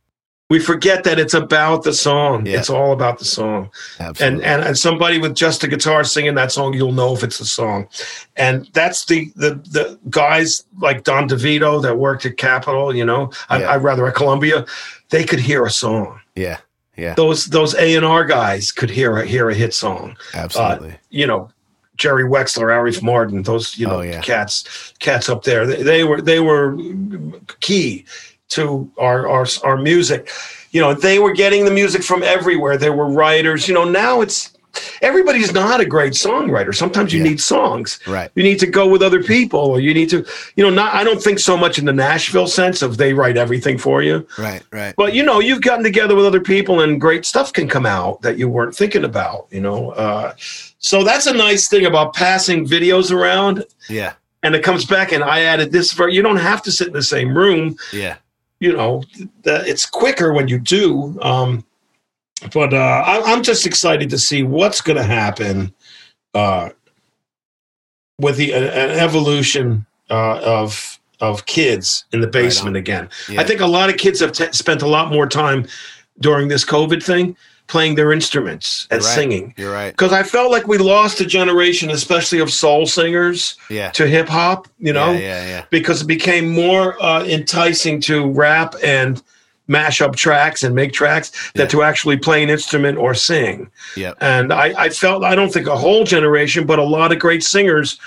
[0.49, 2.47] we forget that it's about the song.
[2.47, 2.59] Yeah.
[2.59, 3.69] It's all about the song.
[3.99, 4.45] And, absolutely.
[4.45, 7.45] and and somebody with just a guitar singing that song, you'll know if it's a
[7.47, 7.89] song.
[8.37, 13.31] And that's the the the guys like Don DeVito that worked at Capitol, you know,
[13.49, 13.71] I, Yeah.
[13.73, 14.65] I rather at Columbia,
[15.11, 16.21] they could hear a song.
[16.37, 16.59] yeah,
[16.97, 20.93] yeah, Those those A and R guys could hear a hear a hit song absolutely.
[20.93, 21.49] Uh, you know,
[21.97, 24.21] Jerry Wexler, Arif Mardin, those you know Oh, yeah.
[24.21, 25.67] cats, cats up there.
[25.67, 26.77] They, they were they were
[27.61, 28.05] key
[28.49, 30.31] to our our our music.
[30.71, 32.77] You know, they were getting the music from everywhere.
[32.77, 33.67] There were writers.
[33.67, 34.53] You know, now it's
[35.01, 36.75] everybody's not a great songwriter.
[36.75, 37.31] Sometimes you Yeah.
[37.31, 37.99] need songs.
[38.07, 38.31] right.
[38.35, 40.25] You need to go with other people, or you need to,
[40.55, 40.95] you know, not.
[40.95, 44.27] I don't think so much in the Nashville sense of they write everything for you.
[44.37, 44.93] Right, right.
[44.97, 48.21] But you know, you've gotten together with other people, and great stuff can come out
[48.23, 49.47] that you weren't thinking about.
[49.51, 50.35] You know, uh,
[50.87, 54.13] so that's a nice thing about passing videos around, Yeah,
[54.45, 55.11] and it comes back.
[55.11, 56.23] And I added this for you.
[56.23, 57.77] Don't have to sit in the same room.
[57.93, 58.19] yeah,
[58.61, 59.03] You know,
[59.45, 61.19] it's quicker when you do.
[61.23, 61.65] Um,
[62.53, 65.75] but uh, I, I'm just excited to see what's going to happen
[66.35, 66.69] uh,
[68.21, 72.81] with the uh, an evolution uh, of of kids in the basement on.
[72.81, 73.09] again.
[73.29, 73.41] yeah.
[73.41, 75.67] I think a lot of kids have t- spent a lot more time
[76.21, 77.37] during this COVID thing
[77.69, 79.15] playing their instruments and You're right.
[79.15, 79.55] singing.
[79.57, 79.91] You're right.
[79.91, 83.91] Because I felt like we lost a generation, especially of soul singers, Yeah.
[83.93, 84.69] to hip hop.
[84.79, 85.65] You know, Yeah, yeah, yeah.
[85.71, 89.23] because it became more uh, enticing to rap and
[89.69, 91.63] mash up tracks and make tracks Yeah.
[91.63, 93.69] than to actually play an instrument or sing.
[93.97, 94.17] Yep.
[94.21, 97.43] And I, I felt, I don't think a whole generation, but a lot of great
[97.43, 97.99] singers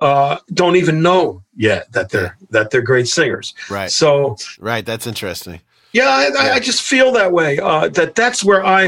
[0.00, 3.52] uh, don't even know yet that they're that they're great singers.
[3.68, 3.90] Right.
[3.90, 4.86] So Right.
[4.86, 5.60] That's interesting.
[5.98, 6.56] Yeah, I, I, Yeah.
[6.56, 7.50] I just feel that way.
[7.70, 8.82] Uh, that that's where I,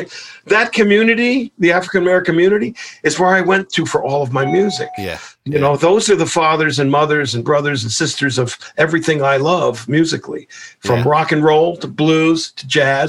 [0.55, 1.33] that community,
[1.65, 2.71] the African American community,
[3.09, 4.89] is where I went to for all of my music.
[4.99, 5.19] Yeah.
[5.45, 5.61] You Yeah.
[5.65, 8.49] know, those are the fathers and mothers and brothers and sisters of
[8.85, 10.45] everything I love musically,
[10.87, 11.09] from Yeah.
[11.15, 13.09] rock and roll to blues to jazz.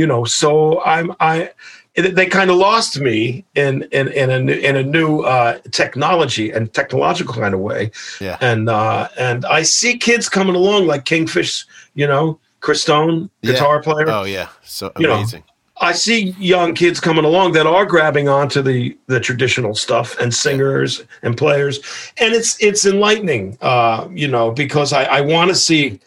[0.00, 1.50] You know, so I'm I.
[1.96, 6.46] They kind of lost me in in in a new, in a new uh, technology
[6.54, 7.82] and technological kind of way,
[8.20, 8.36] Yeah.
[8.50, 11.64] and uh, and I see kids coming along like Kingfish,
[12.00, 12.26] you know,
[12.64, 13.52] Christone, Yeah.
[13.52, 14.08] guitar player.
[14.08, 14.48] Oh yeah.
[14.64, 15.44] So You know, amazing.
[15.80, 20.32] I see young kids coming along that are grabbing onto the the traditional stuff and
[20.32, 21.80] singers and players,
[22.18, 26.00] and it's it's enlightening, uh, you know, because I, I want to see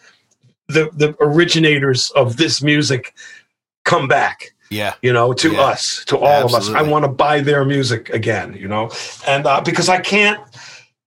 [0.68, 3.14] the the originators of this music
[3.84, 4.94] come back, yeah.
[5.02, 5.60] you know, to Yeah.
[5.70, 6.70] us, to all of us.
[6.70, 8.90] I want to buy their music again, you know,
[9.26, 10.40] and uh, because I can't.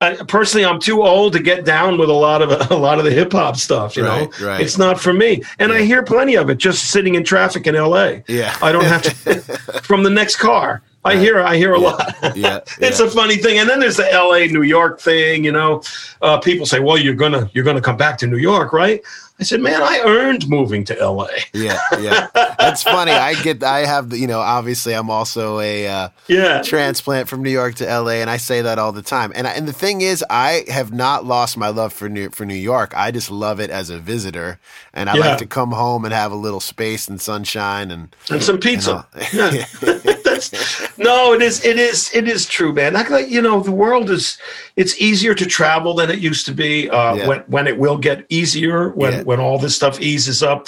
[0.02, 3.06] I, personally, I'm too old to get down with a lot of a lot of
[3.06, 3.96] the hip hop stuff.
[3.96, 4.62] You know, Right, right.
[4.62, 7.76] it's not for me, and I hear plenty of it just sitting in traffic in
[7.76, 8.24] L.A.
[8.28, 8.56] Yeah.
[8.62, 9.12] I don't have to
[9.84, 10.82] from the next car.
[11.04, 11.88] I hear I hear a Yeah.
[11.88, 12.16] lot.
[12.36, 12.58] Yeah.
[12.80, 13.06] it's yeah.
[13.08, 13.58] a funny thing.
[13.60, 15.82] And then there's the LA New York thing, you know.
[16.22, 19.02] Uh, people say, "Well, you're to you're going to come back to New York, right?"
[19.42, 22.28] I said, "Man, I earned moving to LA." Yeah, yeah.
[22.60, 23.12] That's funny.
[23.12, 23.64] I get.
[23.64, 24.12] I have.
[24.12, 26.62] the You know, obviously, I'm also a uh, Yeah.
[26.62, 29.32] transplant from New York to LA, and I say that all the time.
[29.34, 32.46] And I, and the thing is, I have not lost my love for New for
[32.46, 32.94] New York.
[32.96, 34.60] I just love it as a visitor,
[34.94, 35.22] and I Yeah.
[35.30, 38.16] like to come home and have a little space and sunshine and.
[38.30, 39.08] And some pizza.
[39.32, 39.50] you know.
[39.50, 39.66] Yeah.
[40.24, 41.66] That's, no, it is.
[41.66, 42.10] It is.
[42.14, 42.94] It is true, man.
[42.94, 44.38] Like, like, you know, the world is.
[44.78, 46.90] It's easier to travel than it used to be.
[46.90, 47.28] Uh, Yeah.
[47.28, 49.26] When when it will get easier when.
[49.32, 50.68] When all this stuff eases up.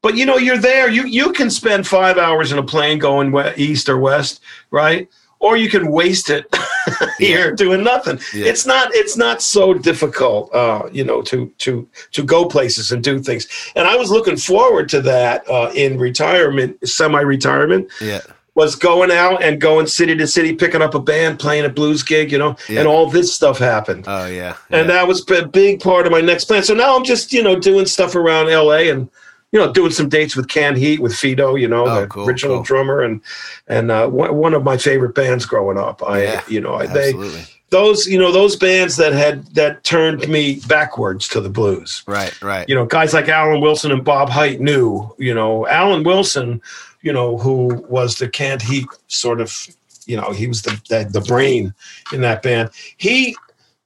[0.00, 0.88] But you know, you're there.
[0.88, 5.08] You you can spend five hours in a plane going east or west, right?
[5.40, 6.46] Or you can waste it
[7.18, 8.20] here doing nothing.
[8.32, 8.46] Yeah.
[8.46, 8.94] It's not.
[8.94, 13.48] It's not so difficult, uh, you know, to to to go places and do things.
[13.74, 18.20] And I was looking forward to that uh, in retirement, semi-retirement Yeah,
[18.56, 22.02] was going out and going city to city, picking up a band, playing a blues
[22.02, 22.80] gig, you know, Yeah.
[22.80, 24.04] and all this stuff happened.
[24.08, 26.64] oh yeah, and that was a big part of my next plan.
[26.64, 29.08] So now I'm just, you know, doing stuff around LA and,
[29.52, 32.26] you know, doing some dates with Canned Heat, with Fito, you know, Oh, the cool,
[32.26, 32.64] original cool.
[32.64, 33.20] drummer and,
[33.68, 36.02] and uh, one one of my favorite bands growing up.
[36.02, 39.82] I, Yeah, you know, I, they, absolutely those, you know, those bands that had, that
[39.82, 42.66] turned me backwards to the blues right, right.
[42.68, 46.62] you know, guys like Alan Wilson and Bob Hite knew, you know, Alan Wilson,
[47.06, 49.68] you know, who was the Canned Heat sort of,
[50.06, 51.72] you know, he was the, the, the brain
[52.12, 52.70] in that band.
[52.96, 53.36] He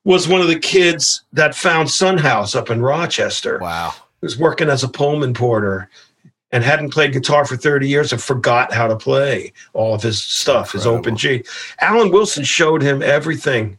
[0.04, 3.58] was one of the kids that found Son House up in Rochester.
[3.58, 3.92] Wow.
[4.22, 5.90] He was working as a Pullman porter
[6.50, 10.22] and hadn't played guitar for 30 years and forgot how to play all of his
[10.22, 11.44] stuff, his open G.
[11.82, 13.76] Alan Wilson showed him everything.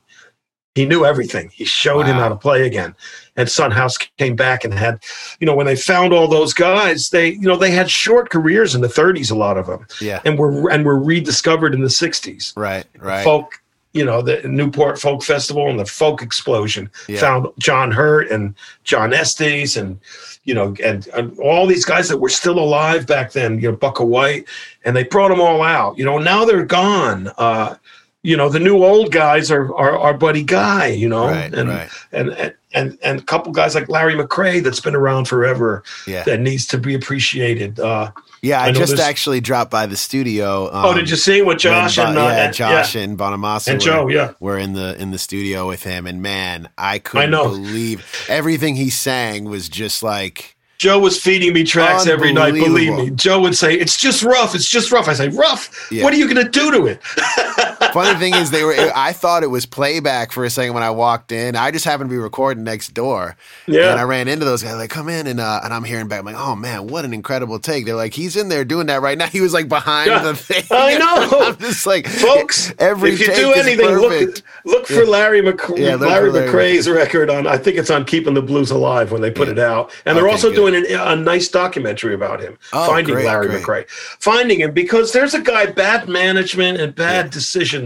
[0.76, 1.50] He knew everything.
[1.52, 2.94] He showed him how to play again.
[3.42, 5.04] And Son House came back and had,
[5.40, 8.76] you know, when they found all those guys, they, you know, they had short careers
[8.76, 10.22] in the 30s, a lot of them, Yeah.
[10.26, 12.54] and were and were rediscovered in the 60s.
[12.56, 12.86] Right.
[13.00, 13.24] Right.
[13.24, 13.60] Folk,
[13.94, 17.20] you know, the Newport Folk Festival and the folk explosion Yeah.
[17.20, 18.54] found John Hurt and
[18.84, 20.00] John Estes and
[20.44, 23.76] you know and, and all these guys that were still alive back then, you know,
[23.78, 24.46] Bukka White,
[24.86, 25.98] and they brought them all out.
[25.98, 27.32] You know, now they're gone.
[27.40, 27.76] Uh,
[28.24, 30.88] you know, the new old guys are are, are Buddy Guy.
[30.88, 31.54] You know, Right.
[31.54, 31.90] and, right.
[32.12, 36.24] and and and and a couple guys like Larry McCray that's been around forever Yeah.
[36.24, 37.80] that needs to be appreciated.
[37.80, 38.12] Uh,
[38.42, 38.62] Yeah.
[38.62, 40.68] I, I just actually dropped by the studio.
[40.68, 43.68] Um, oh, did you see what Josh when and, uh, yeah, and- Josh and Bonamassa
[43.70, 44.08] and were- Joe?
[44.08, 47.50] Yeah, were in the in the studio with him, and man, I couldn't know.
[47.50, 52.54] believe everything he sang was just like Joe was feeding me tracks every night.
[52.56, 54.56] Believe me, Joe would say, "It's just rough.
[54.56, 55.70] It's just rough." I say, "Rough?
[55.92, 56.04] Yeah.
[56.04, 57.00] What are you going to do to it?"
[57.94, 58.74] Funny thing is, they were.
[58.96, 61.56] I thought it was playback for a second when I walked in.
[61.56, 63.36] I just happened to be recording next door,
[63.68, 63.92] Yeah.
[63.92, 64.76] and I ran into those guys.
[64.76, 66.20] Like, come in, and uh, and I'm hearing back.
[66.20, 67.86] I'm like, oh man, what an incredible take.
[67.86, 69.28] They're like, he's in there doing that right now.
[69.28, 70.24] He was like behind Yeah.
[70.24, 70.64] the thing.
[70.72, 70.98] I
[71.32, 71.40] know.
[71.48, 75.60] I'm just like, Folks, Every if you take do anything, look look for Larry Mc,
[75.78, 76.48] Yeah, Larry Larry.
[76.50, 77.48] McCray's record on.
[77.48, 79.54] I think it's on Keeping the Blues Alive when they put Yeah.
[79.54, 80.56] it out, and they're Okay, also good.
[80.56, 83.64] doing an, a nice documentary about him, Oh, finding great, Larry great.
[83.64, 87.30] McCray, finding him because there's a guy bad management and bad Yeah.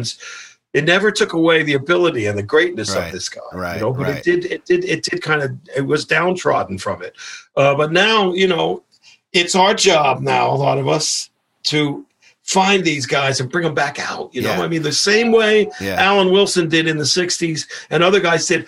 [0.04, 0.52] Decisions.
[0.74, 3.82] It never took away the ability and the greatness Right, of this guy, right, You
[3.82, 4.18] know, but right.
[4.18, 7.16] it did, it did, it did kind of, it was downtrodden from it.
[7.56, 8.84] Uh, but now, you know,
[9.32, 11.30] it's our job now, a lot of us,
[11.64, 12.06] to
[12.44, 14.30] find these guys and bring them back out.
[14.36, 14.62] You know, Yeah.
[14.64, 15.96] I mean, the same way Yeah.
[15.96, 18.68] Alan Wilson did in the '60s, and other guys did.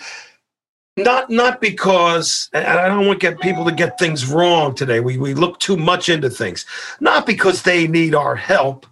[0.96, 4.98] Not not because and I don't want to get people to get things wrong today.
[4.98, 6.66] We we look too much into things.
[6.98, 8.84] Not because they need our help,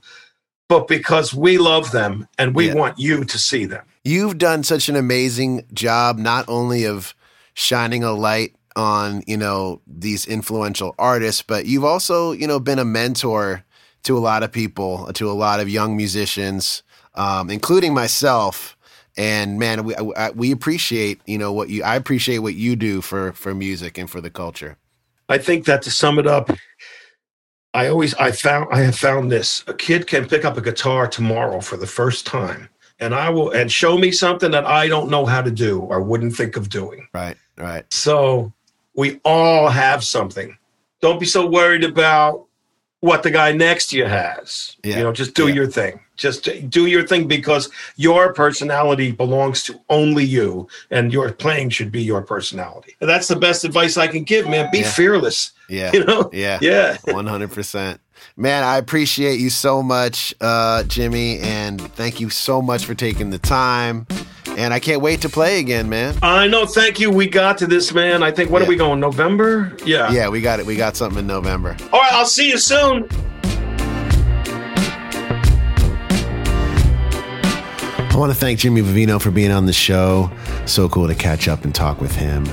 [0.68, 2.74] but because we love them and we Yeah.
[2.74, 3.82] want you to see them.
[4.04, 7.14] You've done such an amazing job, not only of
[7.54, 12.78] shining a light on, you know, these influential artists, but you've also, you know, been
[12.78, 13.64] a mentor
[14.02, 16.82] to a lot of people, to a lot of young musicians,
[17.14, 18.76] um, including myself.
[19.16, 21.82] And man, we I, we appreciate, you know, what you.
[21.82, 24.76] I appreciate what you do for for music and for the culture.
[25.30, 26.50] I think that to sum it up,
[27.76, 29.62] I always I found I have found this.
[29.66, 33.50] A kid can pick up a guitar tomorrow for the first time and I will
[33.50, 36.68] and show me something that I don't know how to do or wouldn't think of
[36.68, 37.08] doing.
[37.12, 37.84] Right, right.
[37.92, 38.52] So
[38.94, 40.56] we all have something.
[41.02, 42.45] Don't be so worried about
[43.06, 44.76] what the guy next to you has.
[44.84, 44.96] Yeah.
[44.98, 45.54] You know, just do Yeah.
[45.54, 46.00] your thing.
[46.16, 51.92] Just do your thing because your personality belongs to only you and your playing should
[51.92, 52.96] be your personality.
[53.00, 54.68] And that's the best advice I can give, man.
[54.72, 54.90] Be Yeah.
[54.90, 55.52] fearless.
[55.68, 56.30] Yeah, You know?
[56.32, 56.58] yeah.
[56.62, 56.96] Yeah.
[57.04, 58.00] One hundred percent,
[58.36, 58.64] man.
[58.64, 63.38] I appreciate you so much, uh, Jimmy, and thank you so much for taking the
[63.38, 64.06] time.
[64.56, 66.16] And I can't wait to play again, man.
[66.22, 66.64] I know.
[66.64, 67.10] Thank you.
[67.10, 68.22] We got to this, man.
[68.22, 68.66] I think, what Yeah.
[68.66, 69.00] are we going?
[69.00, 69.76] November?
[69.84, 70.10] Yeah.
[70.10, 70.66] Yeah, we got it.
[70.66, 71.76] We got something in November.
[71.92, 72.12] All right.
[72.14, 73.06] I'll see you soon.
[78.08, 80.30] I want to thank Jimmy Vivino for being on the show.
[80.64, 82.46] So cool to catch up and talk with him.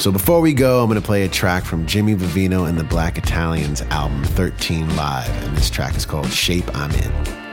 [0.00, 2.84] So before we go, I'm going to play a track from Jimmy Vivino and the
[2.84, 5.28] Black Italians album 13 Live.
[5.44, 7.45] And this track is called Shape I'm In.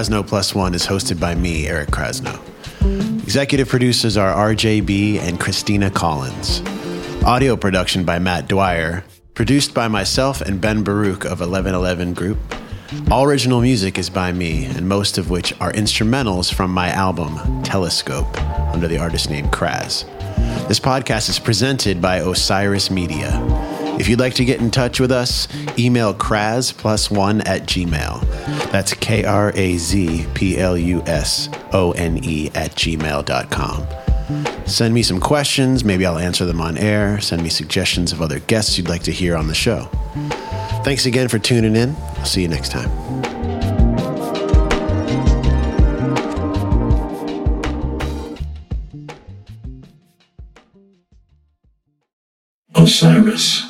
[0.00, 2.40] Krasno Plus One is hosted by me, Eric Krasno.
[3.22, 6.62] Executive producers are RJB and Christina Collins.
[7.22, 9.04] Audio production by Matt Dwyer.
[9.34, 12.38] Produced by myself and Ben Baruch of 1111 Group.
[13.10, 17.62] All original music is by me, and most of which are instrumentals from my album,
[17.62, 18.40] Telescope,
[18.72, 20.06] under the artist name Kraz.
[20.66, 23.38] This podcast is presented by Osiris Media.
[24.00, 25.46] If you'd like to get in touch with us,
[25.78, 28.19] email Kraz plus one at gmail.
[28.70, 33.86] That's K R A Z P L U S O N E at gmail.com.
[34.66, 35.84] Send me some questions.
[35.84, 37.20] Maybe I'll answer them on air.
[37.20, 39.88] Send me suggestions of other guests you'd like to hear on the show.
[40.84, 41.96] Thanks again for tuning in.
[42.18, 42.90] I'll see you next time.
[52.74, 53.69] Osiris.